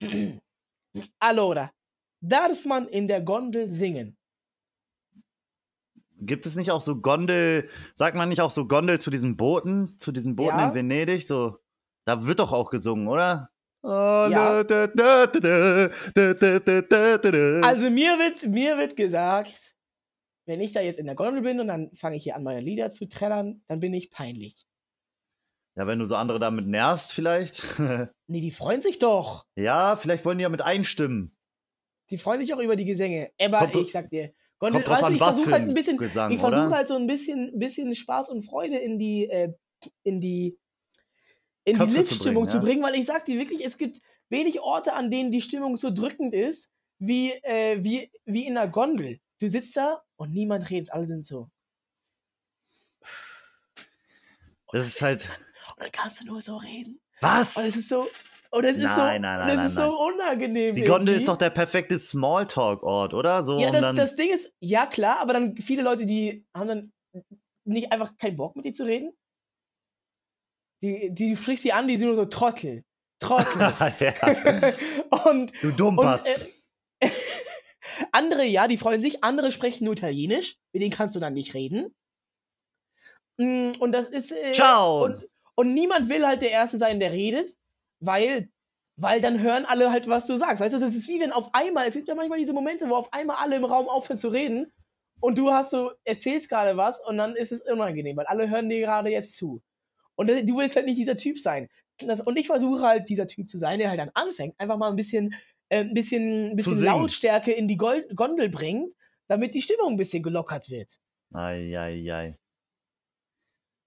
allora, 1.20 1.72
darf 2.22 2.66
man 2.66 2.88
in 2.88 3.08
der 3.08 3.22
Gondel 3.22 3.70
singen? 3.70 4.18
Gibt 6.22 6.46
es 6.46 6.56
nicht 6.56 6.72
auch 6.72 6.82
so 6.82 6.96
Gondel, 6.96 7.70
sagt 7.96 8.16
man 8.16 8.30
nicht 8.30 8.42
auch 8.42 8.52
so 8.52 8.68
Gondel 8.68 9.00
zu 9.02 9.12
diesen 9.12 9.36
Booten, 9.38 9.98
zu 9.98 10.12
diesen 10.12 10.36
Booten 10.36 10.58
Ja. 10.58 10.68
in 10.70 10.74
Venedig? 10.74 11.28
So, 11.28 11.58
da 12.06 12.26
wird 12.26 12.40
doch 12.40 12.54
auch 12.54 12.70
gesungen, 12.70 13.08
oder? 13.08 13.50
Ja. 13.84 14.64
Also 17.64 17.90
mir 17.90 18.18
wird, 18.18 18.48
mir 18.48 18.78
wird 18.78 18.96
gesagt, 18.96 19.76
wenn 20.48 20.62
ich 20.62 20.72
da 20.72 20.82
jetzt 20.82 21.00
in 21.00 21.06
der 21.06 21.16
Gondel 21.16 21.42
bin 21.42 21.60
und 21.60 21.68
dann 21.68 21.92
fange 21.96 22.16
ich 22.16 22.24
hier 22.24 22.36
an, 22.36 22.44
meine 22.44 22.62
Lieder 22.62 22.90
zu 22.92 23.08
trällern, 23.08 23.64
dann 23.68 23.80
bin 23.80 23.94
ich 23.94 24.12
peinlich. 24.12 24.66
ja, 25.76 25.88
wenn 25.88 26.00
du 26.00 26.06
so 26.06 26.16
andere 26.16 26.40
damit 26.40 26.68
nervst, 26.68 27.14
vielleicht. 27.14 27.64
Nee, 28.28 28.42
die 28.42 28.50
freuen 28.52 28.82
sich 28.82 28.98
doch. 28.98 29.46
ja, 29.56 29.96
vielleicht 29.96 30.26
wollen 30.26 30.40
die 30.40 30.44
ja 30.44 30.50
mit 30.50 30.64
einstimmen. 30.64 31.38
Die 32.10 32.18
freuen 32.18 32.42
sich 32.42 32.52
auch 32.56 32.60
über 32.60 32.76
die 32.76 32.86
Gesänge. 32.86 33.30
Aber 33.40 33.60
Kommt 33.60 33.76
ich 33.76 33.92
sag 33.92 34.10
dir, 34.10 34.34
Gondel, 34.60 34.84
Kommt 34.84 34.88
drauf 34.88 35.04
an, 35.04 35.14
ich 35.14 35.20
was 35.20 35.42
für 35.42 35.52
halt 35.52 35.64
ein 35.64 35.74
bisschen, 35.74 35.98
Gesang, 35.98 36.32
ich 36.32 36.40
versuche 36.40 36.72
halt 36.72 36.88
so 36.88 36.96
ein 36.96 37.08
bisschen, 37.08 37.60
bisschen 37.60 37.94
Spaß 37.94 38.30
und 38.30 38.44
Freude 38.44 38.78
in 38.78 38.98
die, 38.98 39.30
äh, 39.30 39.54
in 40.04 40.22
die, 40.22 40.58
in 41.66 41.78
Köpfe 41.78 41.90
die 41.90 42.04
zu 42.04 42.14
Live-Stimmung 42.14 42.44
bringen, 42.44 42.50
zu 42.50 42.58
ja. 42.58 42.64
bringen, 42.64 42.84
weil 42.84 42.96
ich 42.96 43.06
sag 43.06 43.26
dir 43.26 43.38
wirklich, 43.38 43.66
es 43.66 43.78
gibt 43.78 44.00
wenig 44.30 44.62
Orte, 44.62 44.94
an 44.94 45.12
denen 45.12 45.32
die 45.32 45.42
Stimmung 45.42 45.76
so 45.76 45.92
drückend 45.92 46.34
ist, 46.34 46.72
wie, 47.00 47.32
äh, 47.44 47.84
wie, 47.84 48.12
wie 48.24 48.46
in 48.46 48.58
einer 48.58 48.70
Gondel. 48.70 49.20
Du 49.40 49.50
sitzt 49.50 49.76
da 49.76 50.02
und 50.16 50.32
niemand 50.32 50.70
redet, 50.70 50.94
alle 50.94 51.06
sind 51.06 51.26
so. 51.26 51.50
Das 54.72 54.88
ist 54.88 55.02
halt. 55.02 55.30
Und 55.76 55.84
dann 55.84 55.92
kannst 55.92 56.22
du 56.22 56.26
nur 56.26 56.42
so 56.42 56.58
reden. 56.58 57.02
Was? 57.22 57.58
Und 57.58 57.66
es 57.66 57.76
ist 57.76 57.90
so, 57.90 58.08
und 58.52 58.64
es 58.64 58.78
ist 58.78 58.84
so, 58.84 59.02
Nein, 59.02 59.22
nein, 59.22 59.40
und 59.42 59.48
nein, 59.48 59.50
es 59.50 59.56
nein, 59.58 59.68
ist 59.68 59.76
so 59.76 60.06
unangenehm. 60.06 60.76
Die 60.76 60.82
Gondel 60.84 61.10
irgendwie. 61.10 61.14
ist 61.24 61.28
doch 61.28 61.38
der 61.38 61.50
perfekte 61.50 61.98
Smalltalk-Ort, 62.00 63.14
oder? 63.14 63.44
So, 63.44 63.60
Ja, 63.60 63.72
das, 63.72 63.82
dann, 63.82 63.96
das 63.96 64.16
Ding 64.16 64.32
ist, 64.34 64.54
ja 64.60 64.86
klar, 64.86 65.20
aber 65.20 65.34
dann 65.34 65.56
viele 65.58 65.84
Leute, 65.84 66.06
die 66.06 66.46
haben 66.56 66.68
dann 66.68 66.94
nicht 67.66 67.92
einfach 67.92 68.16
keinen 68.18 68.38
Bock 68.38 68.56
mit 68.56 68.66
dir 68.66 68.74
zu 68.74 68.86
reden. 68.86 69.12
Die, 70.82 71.10
die 71.14 71.36
sprichst 71.36 71.64
sie 71.64 71.74
an, 71.74 71.88
die 71.88 71.98
sind 71.98 72.08
nur 72.08 72.16
so 72.16 72.26
Trottel. 72.26 72.84
Trottel. 73.20 73.46
und 75.26 75.52
du 75.62 75.68
und 75.70 75.80
Dummbatz. 75.80 76.50
äh, 77.00 77.10
andere, 78.12 78.44
ja, 78.44 78.68
die 78.68 78.78
freuen 78.78 79.02
sich, 79.02 79.24
andere 79.24 79.52
sprechen 79.52 79.86
nur 79.86 79.94
Italienisch, 79.94 80.58
mit 80.74 80.82
denen 80.82 80.92
kannst 80.92 81.16
du 81.16 81.20
dann 81.20 81.34
nicht 81.34 81.54
reden. 81.54 81.96
Mm, 83.38 83.72
Und 83.80 83.92
das 83.92 84.10
ist. 84.10 84.32
Äh, 84.32 84.52
Ciao. 84.54 85.06
Und, 85.06 85.28
und 85.56 85.74
niemand 85.74 86.10
will 86.10 86.26
halt 86.26 86.42
der 86.42 86.52
Erste 86.52 86.78
sein, 86.78 87.00
der 87.00 87.12
redet, 87.14 87.56
weil, 88.00 88.50
weil 88.98 89.22
dann 89.22 89.42
hören 89.42 89.66
alle 89.66 89.92
halt, 89.92 90.08
was 90.08 90.26
du 90.26 90.38
sagst. 90.38 90.62
Weißt 90.62 90.76
du, 90.76 90.80
das 90.80 90.96
ist 90.96 91.08
wie 91.08 91.20
wenn 91.20 91.32
auf 91.32 91.50
einmal, 91.54 91.88
es 91.88 91.96
gibt 91.96 92.08
ja 92.08 92.16
manchmal 92.16 92.40
diese 92.40 92.54
Momente, 92.54 92.90
wo 92.90 92.96
auf 92.96 93.12
einmal 93.14 93.38
alle 93.38 93.56
im 93.56 93.66
Raum 93.66 93.88
aufhören 93.88 94.20
zu 94.20 94.30
reden 94.30 94.72
und 95.20 95.38
du 95.38 95.52
hast 95.52 95.72
so, 95.72 95.92
erzählst 96.04 96.50
gerade 96.50 96.78
was 96.78 97.00
und 97.06 97.18
dann 97.18 97.36
ist 97.36 97.52
es 97.52 97.62
unangenehm, 97.62 98.18
weil 98.18 98.26
alle 98.26 98.50
hören 98.50 98.70
dir 98.70 98.80
gerade 98.80 99.10
jetzt 99.10 99.38
zu. 99.38 99.62
Und 100.16 100.30
äh, 100.30 100.44
du 100.44 100.58
willst 100.58 100.76
halt 100.76 100.86
nicht 100.86 100.98
dieser 100.98 101.18
Typ 101.18 101.40
sein. 101.40 101.70
Das, 102.00 102.22
und 102.22 102.38
ich 102.38 102.48
versuche 102.48 102.82
halt, 102.82 103.10
dieser 103.10 103.28
Typ 103.28 103.50
zu 103.50 103.58
sein, 103.58 103.80
der 103.80 103.90
halt 103.90 104.00
dann 104.00 104.12
anfängt, 104.14 104.60
einfach 104.60 104.78
mal 104.78 104.90
ein 104.90 104.96
bisschen, 104.96 105.34
äh, 105.70 105.80
ein 105.80 105.94
bisschen, 105.94 106.52
ein 106.52 106.56
bisschen. 106.56 106.84
Lautstärke 106.84 107.52
in 107.52 107.68
die 107.68 107.78
Gol 107.78 108.06
Gondel 108.14 108.50
bringt, 108.50 108.94
damit 109.28 109.56
die 109.56 109.62
Stimmung 109.62 109.92
ein 109.94 109.98
bisschen 109.98 110.24
gelockert 110.24 110.70
wird. 110.70 110.98
Eieiei. 111.34 112.38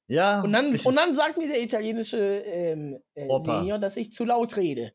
Ja. 0.09 0.40
Und 0.40 0.52
dann, 0.52 0.74
und 0.76 0.96
dann 0.96 1.14
sagt 1.14 1.38
mir 1.38 1.48
der 1.48 1.62
italienische 1.62 2.18
ähm, 2.18 2.98
äh. 3.14 3.28
Senior, 3.40 3.78
dass 3.78 3.96
ich 3.96 4.12
zu 4.12 4.24
laut 4.24 4.56
rede. 4.56 4.92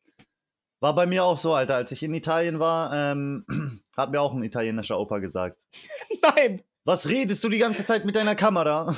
war 0.79 0.95
bei 0.95 1.05
mir 1.05 1.23
auch 1.23 1.37
so, 1.37 1.53
Alter. 1.53 1.75
Als 1.75 1.91
ich 1.91 2.01
in 2.03 2.13
Italien 2.13 2.59
war, 2.59 2.91
ähm, 2.93 3.45
hat 3.95 4.11
mir 4.11 4.19
auch 4.19 4.33
ein 4.33 4.43
italienischer 4.43 4.99
Opa 4.99 5.19
gesagt. 5.19 5.57
Nein. 6.21 6.61
Was 6.83 7.07
redest 7.07 7.43
du 7.43 7.49
die 7.49 7.59
ganze 7.59 7.85
Zeit 7.85 8.03
mit 8.03 8.15
deiner 8.15 8.35
Kamera? 8.35 8.93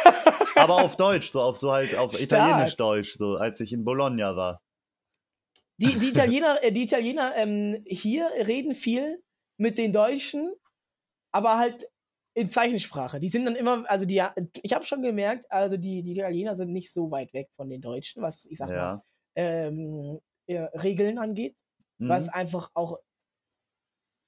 Aber 0.54 0.82
auf 0.82 0.96
Deutsch, 0.96 1.30
so 1.30 1.42
auf 1.42 1.58
so 1.58 1.72
halt 1.72 1.94
auf. 1.96 2.18
Italienisch-Deutsch, 2.18 3.18
so 3.18 3.36
als 3.36 3.60
ich 3.60 3.72
in 3.72 3.84
Bologna 3.84 4.36
war. 4.36 4.62
Die, 5.78 5.98
die 5.98 6.08
Italiener, 6.08 6.62
äh, 6.62 6.72
die 6.72 6.84
Italiener 6.84 7.34
ähm, 7.36 7.82
hier 7.86 8.30
reden 8.46 8.74
viel 8.74 9.22
mit 9.58 9.76
den 9.76 9.92
Deutschen, 9.92 10.54
aber 11.32 11.58
halt 11.58 11.86
in 12.36 12.50
Zeichensprache. 12.50 13.18
Die 13.20 13.30
sind 13.30 13.46
dann 13.46 13.56
immer, 13.56 13.88
also 13.90 14.04
die, 14.06 14.22
ich 14.62 14.74
habe 14.74 14.84
schon 14.84 15.02
gemerkt, 15.02 15.50
also 15.50 15.76
die, 15.78 16.02
die 16.02 16.12
Italiener 16.12 16.54
sind 16.54 16.72
nicht 16.72 16.92
so 16.92 17.10
weit 17.10 17.32
weg 17.32 17.48
von 17.56 17.70
den 17.70 17.80
Deutschen, 17.80 18.22
was 18.22 18.44
ich 18.46 18.58
sag 18.58 18.68
mal 18.68 18.76
Ja. 18.76 19.04
ähm, 19.36 20.20
äh, 20.46 20.60
Regeln 20.78 21.18
angeht, 21.18 21.56
Mhm. 21.98 22.10
was 22.10 22.28
einfach 22.28 22.70
auch 22.74 22.98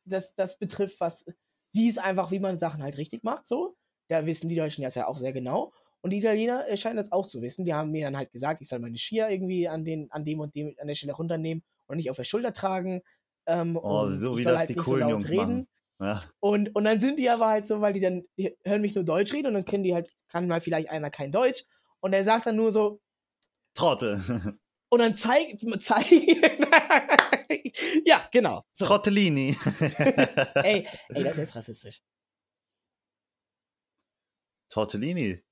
das, 0.04 0.34
das 0.34 0.58
betrifft, 0.58 1.00
was 1.00 1.26
wie 1.74 1.88
es 1.88 1.98
einfach, 1.98 2.30
wie 2.30 2.38
man 2.38 2.58
Sachen 2.58 2.82
halt 2.82 2.96
richtig 2.96 3.24
macht, 3.24 3.46
so. 3.46 3.76
Da 4.10 4.24
wissen 4.24 4.48
die 4.48 4.54
Deutschen 4.56 4.82
das 4.82 4.94
ja 4.94 5.06
auch 5.06 5.18
sehr 5.18 5.34
genau. 5.34 5.70
Und 6.00 6.10
die 6.10 6.18
Italiener 6.18 6.66
äh, 6.66 6.78
scheinen 6.78 6.96
das 6.96 7.12
auch 7.12 7.26
zu 7.26 7.42
wissen. 7.42 7.66
Die 7.66 7.74
haben 7.74 7.90
mir 7.90 8.06
dann 8.06 8.16
halt 8.16 8.32
gesagt, 8.32 8.62
ich 8.62 8.68
soll 8.68 8.78
meine 8.78 8.96
Skier 8.96 9.28
irgendwie 9.28 9.68
an, 9.68 9.84
den, 9.84 10.10
an 10.10 10.24
dem 10.24 10.40
und 10.40 10.54
dem 10.54 10.74
an 10.80 10.86
der 10.86 10.94
Stelle 10.94 11.12
runternehmen 11.12 11.62
und 11.88 11.96
nicht 11.98 12.08
auf 12.08 12.16
der 12.16 12.24
Schulter 12.24 12.54
tragen. 12.54 13.02
Ähm, 13.46 13.76
Oh, 13.76 14.04
und 14.04 14.14
so 14.14 14.38
wie 14.38 14.44
das 14.44 14.56
halt 14.56 14.70
die 14.70 14.74
coolen 14.76 15.02
so 15.04 15.10
Jungs 15.10 15.28
reden. 15.30 15.40
machen. 15.40 15.68
Ja. 16.00 16.22
Und, 16.40 16.74
und 16.74 16.84
dann 16.84 17.00
sind 17.00 17.18
die 17.18 17.28
aber 17.28 17.48
halt 17.48 17.66
so, 17.66 17.80
weil 17.80 17.92
die 17.92 18.00
dann, 18.00 18.24
die 18.36 18.56
hören 18.64 18.80
mich 18.80 18.94
nur 18.94 19.04
Deutsch 19.04 19.32
reden 19.32 19.48
und 19.48 19.54
dann 19.54 19.64
kennen 19.64 19.84
die 19.84 19.94
halt, 19.94 20.10
kann 20.28 20.46
mal 20.46 20.60
vielleicht 20.60 20.90
einer 20.90 21.10
kein 21.10 21.32
Deutsch. 21.32 21.64
Und 22.00 22.12
er 22.12 22.22
sagt 22.24 22.46
dann 22.46 22.56
nur 22.56 22.70
so, 22.70 23.00
Trottel. 23.74 24.20
und 24.90 24.98
dann 24.98 25.16
zeigt, 25.16 25.64
zeigt, 25.82 26.10
ja, 28.04 28.28
genau. 28.32 28.64
So. 28.72 28.86
Trottellini. 28.86 29.56
Ey, 30.54 30.86
ey, 31.08 31.24
das 31.24 31.38
ist 31.38 31.54
rassistisch. 31.54 32.00
Tortellini. 34.68 35.42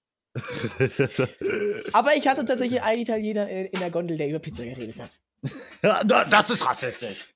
Aber 1.93 2.15
ich 2.15 2.29
hatte 2.29 2.45
tatsächlich 2.45 2.83
einen 2.83 3.01
Italiener 3.01 3.49
in, 3.49 3.67
in 3.67 3.81
der 3.81 3.91
Gondel, 3.91 4.19
der 4.19 4.29
über 4.29 4.39
Pizza 4.39 4.65
geredet 4.65 5.01
hat. 5.01 5.19
Das 6.29 6.51
ist 6.51 6.67
rassistisch. 6.67 7.35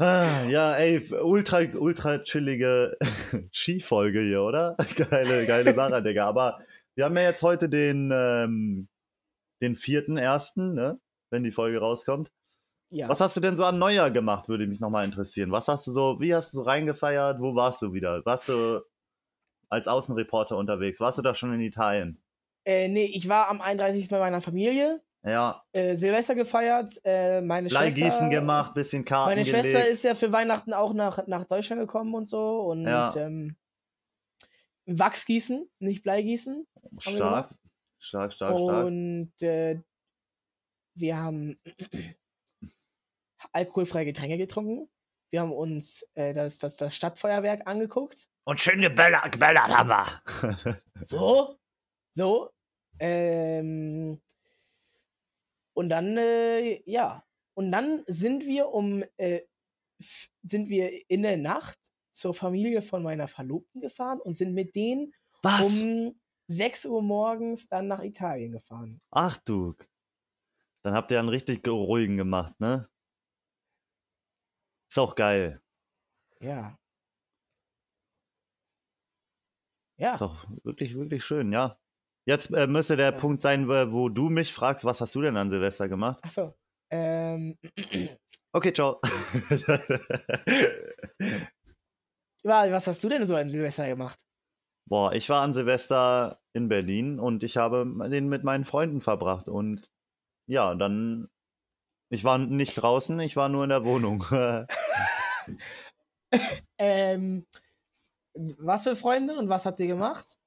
Ah, 0.00 0.44
ja, 0.48 0.74
ey, 0.74 1.02
ultra, 1.22 1.60
ultra 1.74 2.18
chillige 2.22 2.96
Skifolge 3.52 4.20
hier, 4.20 4.42
oder? 4.42 4.76
Geile, 4.96 5.44
geile 5.46 5.74
Sache, 5.74 6.02
Digga. 6.02 6.26
Aber 6.28 6.60
wir 6.94 7.04
haben 7.04 7.16
ja 7.16 7.22
jetzt 7.24 7.42
heute 7.42 7.68
den, 7.68 8.10
ähm, 8.14 8.88
den 9.60 9.74
vierten 9.74 10.16
ersten, 10.16 10.74
ne? 10.74 11.00
Wenn 11.30 11.42
die 11.42 11.50
Folge 11.50 11.78
rauskommt. 11.80 12.30
ja. 12.90 13.08
Was 13.08 13.20
hast 13.20 13.36
du 13.36 13.40
denn 13.40 13.56
so 13.56 13.64
an 13.64 13.78
Neujahr 13.78 14.10
gemacht, 14.12 14.48
würde 14.48 14.66
mich 14.68 14.80
nochmal 14.80 15.04
interessieren. 15.04 15.50
Was 15.50 15.66
hast 15.68 15.86
du 15.88 15.90
so, 15.90 16.20
wie 16.20 16.34
hast 16.34 16.52
du 16.54 16.58
so 16.58 16.62
reingefeiert? 16.62 17.40
Wo 17.40 17.54
warst 17.56 17.82
du 17.82 17.92
wieder? 17.92 18.24
Warst 18.24 18.48
du 18.48 18.80
als 19.68 19.88
Außenreporter 19.88 20.56
unterwegs? 20.56 21.00
Warst 21.00 21.18
du 21.18 21.22
da 21.22 21.34
schon 21.34 21.52
in 21.52 21.60
Italien? 21.60 22.22
Äh, 22.64 22.88
nee, 22.88 23.04
ich 23.04 23.28
war 23.28 23.48
am 23.48 23.60
31. 23.60 24.08
bei 24.08 24.18
meiner 24.20 24.40
Familie, 24.40 25.02
Ja, 25.24 25.62
äh, 25.72 25.94
Silvester 25.96 26.34
gefeiert, 26.34 26.94
äh, 27.04 27.40
meine 27.40 27.68
Schwester... 27.68 27.94
Bleigießen 27.96 28.30
gemacht, 28.30 28.74
bisschen 28.74 29.04
Karten 29.04 29.30
Meine 29.30 29.42
gelegt. 29.42 29.66
Schwester 29.66 29.88
ist 29.88 30.04
ja 30.04 30.14
für 30.14 30.32
Weihnachten 30.32 30.72
auch 30.72 30.92
nach, 30.92 31.26
nach 31.26 31.44
Deutschland 31.44 31.80
gekommen 31.80 32.14
und 32.14 32.28
so 32.28 32.60
und 32.60 32.84
Ja. 32.86 33.14
ähm, 33.16 33.56
Wachsgießen, 34.86 35.68
nicht 35.80 36.02
Bleigießen. 36.02 36.66
stark. 36.98 37.50
Stark, 37.98 38.32
stark, 38.32 38.58
stark. 38.58 38.86
Und 38.86 39.32
äh, 39.42 39.80
wir 40.94 41.16
haben 41.16 41.60
alkoholfreie 43.52 44.04
Getränke 44.06 44.38
getrunken. 44.38 44.88
Wir 45.30 45.40
haben 45.40 45.52
uns 45.52 46.08
äh, 46.14 46.32
das, 46.32 46.58
das, 46.58 46.76
das 46.76 46.94
Stadtfeuerwerk 46.94 47.66
angeguckt. 47.66 48.28
Und 48.44 48.60
schön 48.60 48.80
gebellert, 48.80 49.30
gebellert 49.32 49.76
haben 49.76 49.90
wir. 49.90 50.22
So, 51.04 51.58
so. 52.14 52.50
Ähm, 53.00 54.22
Und 55.78 55.90
dann, 55.90 56.16
äh, 56.16 56.82
ja. 56.90 57.24
Und 57.54 57.70
dann 57.70 58.02
sind 58.08 58.44
wir 58.44 58.70
um, 58.70 59.04
äh, 59.16 59.42
sind 60.42 60.68
wir 60.68 61.08
in 61.08 61.22
der 61.22 61.36
Nacht 61.36 61.78
zur 62.10 62.34
Familie 62.34 62.82
von 62.82 63.04
meiner 63.04 63.28
Verlobten 63.28 63.80
gefahren 63.80 64.20
und 64.20 64.36
sind 64.36 64.54
mit 64.54 64.74
denen 64.74 65.14
Was? 65.40 65.80
um 65.80 66.20
6 66.48 66.86
Uhr 66.86 67.00
morgens 67.00 67.68
dann 67.68 67.86
nach 67.86 68.02
Italien 68.02 68.50
gefahren. 68.50 69.00
Ach 69.12 69.38
du. 69.38 69.76
Dann 70.82 70.94
habt 70.94 71.12
ihr 71.12 71.20
einen 71.20 71.28
richtig 71.28 71.64
ruhigen 71.68 72.16
gemacht, 72.16 72.58
ne? 72.58 72.88
Ist 74.90 74.98
auch 74.98 75.14
geil. 75.14 75.62
Ja. 76.40 76.76
Ja. 79.96 80.14
Ist 80.14 80.22
auch 80.22 80.44
wirklich, 80.64 80.96
wirklich 80.96 81.24
schön, 81.24 81.52
ja. 81.52 81.78
Jetzt 82.28 82.52
äh, 82.52 82.66
müsste 82.66 82.96
der 82.96 83.12
Ja. 83.12 83.18
Punkt 83.18 83.40
sein, 83.40 83.68
wo 83.68 84.10
du 84.10 84.28
mich 84.28 84.52
fragst, 84.52 84.84
was 84.84 85.00
hast 85.00 85.14
du 85.14 85.22
denn 85.22 85.38
an 85.38 85.50
Silvester 85.50 85.88
gemacht? 85.88 86.18
Achso. 86.22 86.54
Ähm, 86.90 87.56
Okay, 88.50 88.72
ciao. 88.72 88.98
was 92.42 92.86
hast 92.86 93.04
du 93.04 93.08
denn 93.08 93.26
so 93.26 93.36
an 93.36 93.48
Silvester 93.50 93.86
gemacht? 93.86 94.18
Boah, 94.88 95.12
ich 95.12 95.28
war 95.28 95.42
an 95.42 95.52
Silvester 95.52 96.40
in 96.54 96.68
Berlin 96.68 97.20
und 97.20 97.44
ich 97.44 97.58
habe 97.58 97.84
den 98.10 98.28
mit 98.28 98.44
meinen 98.44 98.64
Freunden 98.64 99.02
verbracht. 99.02 99.48
Und 99.48 99.90
ja, 100.48 100.74
dann. 100.74 101.28
Ich 102.10 102.24
war 102.24 102.38
nicht 102.38 102.74
draußen, 102.74 103.20
ich 103.20 103.36
war 103.36 103.50
nur 103.50 103.64
in 103.64 103.70
der 103.70 103.84
Wohnung. 103.84 104.24
Ähm, 106.78 107.46
was 108.36 108.84
für 108.84 108.94
Freunde 108.96 109.34
und 109.38 109.48
was 109.48 109.64
habt 109.64 109.80
ihr 109.80 109.86
gemacht? 109.86 110.38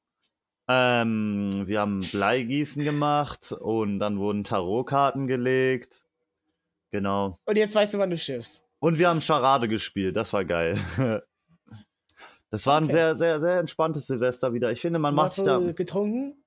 Ähm, 0.73 1.63
wir 1.67 1.81
haben 1.81 1.99
Bleigießen 1.99 2.83
gemacht 2.83 3.51
und 3.51 3.99
dann 3.99 4.19
wurden 4.19 4.43
Tarotkarten 4.45 5.27
gelegt. 5.27 6.03
Genau. 6.91 7.39
Und 7.45 7.57
jetzt 7.57 7.75
weißt 7.75 7.93
du, 7.93 7.97
wann 7.99 8.09
du 8.09 8.17
schiffst. 8.17 8.65
Und 8.79 8.97
wir 8.99 9.09
haben 9.09 9.21
Charade 9.21 9.67
gespielt, 9.67 10.15
das 10.15 10.31
war 10.33 10.45
geil. 10.45 10.77
Das 12.53 12.67
war 12.67 12.75
ein 12.75 12.83
Okay. 12.83 12.91
sehr, 12.91 13.15
sehr, 13.15 13.39
sehr 13.39 13.59
entspanntes 13.59 14.07
Silvester 14.07 14.51
wieder. 14.53 14.73
Ich 14.73 14.81
finde, 14.81 14.99
man 14.99 15.15
macht 15.15 15.31
sich 15.31 15.39
hast 15.39 15.47
da 15.47 15.57
du 15.59 15.73
getrunken? 15.73 16.43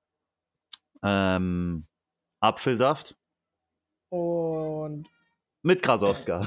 ähm, 1.03 1.87
Apfelsaft 2.41 3.17
Und 4.11 5.07
mit 5.63 5.83
Krasowska. 5.83 6.47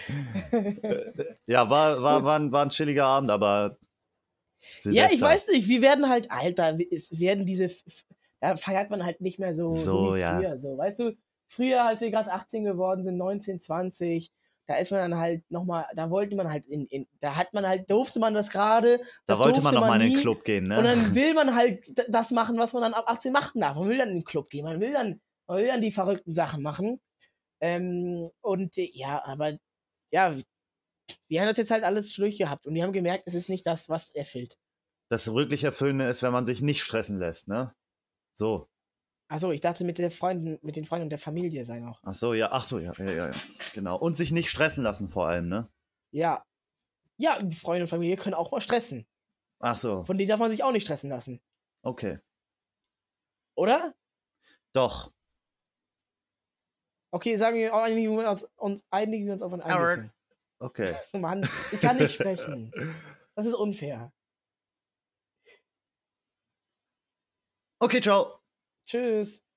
ja, 1.46 1.68
war, 1.68 2.02
war, 2.02 2.20
Gut. 2.20 2.26
war, 2.26 2.38
ein, 2.38 2.52
war 2.52 2.62
ein 2.62 2.70
chilliger 2.70 3.04
Abend, 3.04 3.28
aber 3.28 3.76
ja, 4.84 5.04
ich 5.04 5.18
Silvester. 5.18 5.26
weiß 5.26 5.48
nicht, 5.48 5.68
wir 5.68 5.82
werden 5.82 6.08
halt, 6.08 6.30
Alter, 6.30 6.78
es 6.90 7.18
werden 7.20 7.46
diese, 7.46 7.70
da 8.40 8.56
feiert 8.56 8.90
man 8.90 9.04
halt 9.04 9.20
nicht 9.20 9.38
mehr 9.38 9.54
so, 9.54 9.76
so, 9.76 9.90
So, 9.90 10.14
wie 10.14 10.20
ja. 10.20 10.38
früher. 10.38 10.58
So, 10.58 10.76
weißt 10.76 11.00
du, 11.00 11.16
früher, 11.46 11.84
als 11.84 12.00
wir 12.00 12.10
gerade 12.10 12.32
18 12.32 12.64
geworden 12.64 13.04
sind, 13.04 13.16
19, 13.16 13.60
20, 13.60 14.32
da 14.66 14.76
ist 14.76 14.90
man 14.90 15.10
dann 15.10 15.18
halt 15.18 15.50
nochmal, 15.50 15.86
da 15.96 16.10
wollte 16.10 16.36
man 16.36 16.50
halt 16.50 16.66
in, 16.66 16.86
in, 16.86 17.06
da 17.20 17.36
hat 17.36 17.54
man 17.54 17.66
halt, 17.66 17.90
durfte 17.90 18.20
man 18.20 18.34
das 18.34 18.50
gerade. 18.50 19.00
Da 19.26 19.38
wollte 19.38 19.62
man 19.62 19.72
durfte 19.72 19.80
noch 19.80 19.88
mal 19.88 20.02
in 20.02 20.12
den. 20.12 20.20
Club 20.20 20.44
gehen, 20.44 20.64
ne? 20.64 20.78
Und 20.78 20.84
dann 20.84 21.14
will 21.14 21.32
man 21.32 21.54
halt 21.54 21.86
das 22.08 22.32
machen, 22.32 22.58
was 22.58 22.74
man 22.74 22.82
dann 22.82 22.94
ab 22.94 23.04
18 23.08 23.32
machen 23.32 23.62
darf. 23.62 23.76
Man 23.76 23.88
will 23.88 23.96
dann 23.96 24.10
in 24.10 24.16
den 24.16 24.24
Club 24.24 24.50
gehen, 24.50 24.64
man 24.64 24.78
will 24.78 24.92
dann, 24.92 25.20
man 25.46 25.56
will 25.56 25.66
dann 25.68 25.80
die 25.80 25.90
verrückten 25.90 26.34
Sachen 26.34 26.62
machen. 26.62 27.00
Ähm, 27.60 28.28
und 28.42 28.76
äh, 28.76 28.90
ja, 28.92 29.24
aber 29.24 29.56
ja, 30.10 30.34
wir 31.28 31.40
haben 31.40 31.48
das 31.48 31.58
jetzt 31.58 31.70
halt 31.70 31.84
alles 31.84 32.12
durchgehabt 32.12 32.66
und 32.66 32.74
wir 32.74 32.82
haben 32.84 32.92
gemerkt, 32.92 33.24
es 33.26 33.34
ist 33.34 33.48
nicht 33.48 33.66
das, 33.66 33.88
was 33.88 34.10
erfüllt. 34.10 34.58
das 35.10 35.32
wirklich 35.32 35.64
Erfüllende 35.64 36.08
ist, 36.08 36.22
wenn 36.22 36.32
man 36.32 36.46
sich 36.46 36.60
nicht 36.60 36.82
stressen 36.82 37.18
lässt, 37.18 37.48
ne? 37.48 37.74
So. 38.34 38.68
Achso, 39.30 39.50
ich 39.52 39.60
dachte 39.60 39.84
mit 39.84 39.98
den 39.98 40.10
Freunden, 40.10 40.58
mit 40.62 40.76
den 40.76 40.84
Freunden 40.84 41.04
und 41.04 41.10
der 41.10 41.18
Familie 41.18 41.64
sein 41.66 41.86
auch. 41.86 42.00
Ach 42.02 42.14
so, 42.14 42.32
ja, 42.34 42.50
ach 42.52 42.64
so, 42.64 42.78
ja, 42.78 42.92
ja, 42.98 43.10
ja, 43.10 43.30
ja. 43.30 43.40
Genau. 43.74 43.98
Und 43.98 44.16
sich 44.16 44.32
nicht 44.32 44.48
stressen 44.50 44.82
lassen 44.84 45.08
vor 45.08 45.28
allem, 45.28 45.48
ne? 45.48 45.68
Ja. 46.12 46.44
Ja, 47.18 47.42
die 47.42 47.56
Freunde 47.56 47.82
und 47.82 47.88
Familie 47.88 48.16
können 48.16 48.34
auch 48.34 48.50
mal 48.52 48.60
stressen. 48.60 49.06
Ach 49.60 49.76
so, 49.76 50.04
Von 50.04 50.16
denen 50.18 50.28
darf 50.28 50.40
man 50.40 50.50
sich 50.50 50.62
auch 50.62 50.72
nicht 50.72 50.84
stressen 50.84 51.10
lassen. 51.10 51.40
okay. 51.82 52.18
Oder? 53.56 53.92
Doch. 54.72 55.12
Okay, 57.10 57.36
sagen 57.36 57.56
wir, 57.56 57.74
einigen 57.74 58.16
wir 58.16 58.30
uns, 58.30 58.44
uns, 58.56 58.84
einigen 58.90 59.26
wir 59.26 59.32
uns 59.32 59.42
auf 59.42 59.52
ein 59.52 59.60
Einiges. 59.62 60.10
Okay. 60.60 60.94
Mann, 61.14 61.48
ich 61.72 61.80
kann 61.80 61.96
nicht 61.96 62.14
sprechen. 62.14 62.72
Das 63.34 63.46
ist 63.46 63.54
unfair. 63.54 64.12
Okay, 67.80 68.00
ciao. 68.00 68.40
Tschüss. 68.84 69.47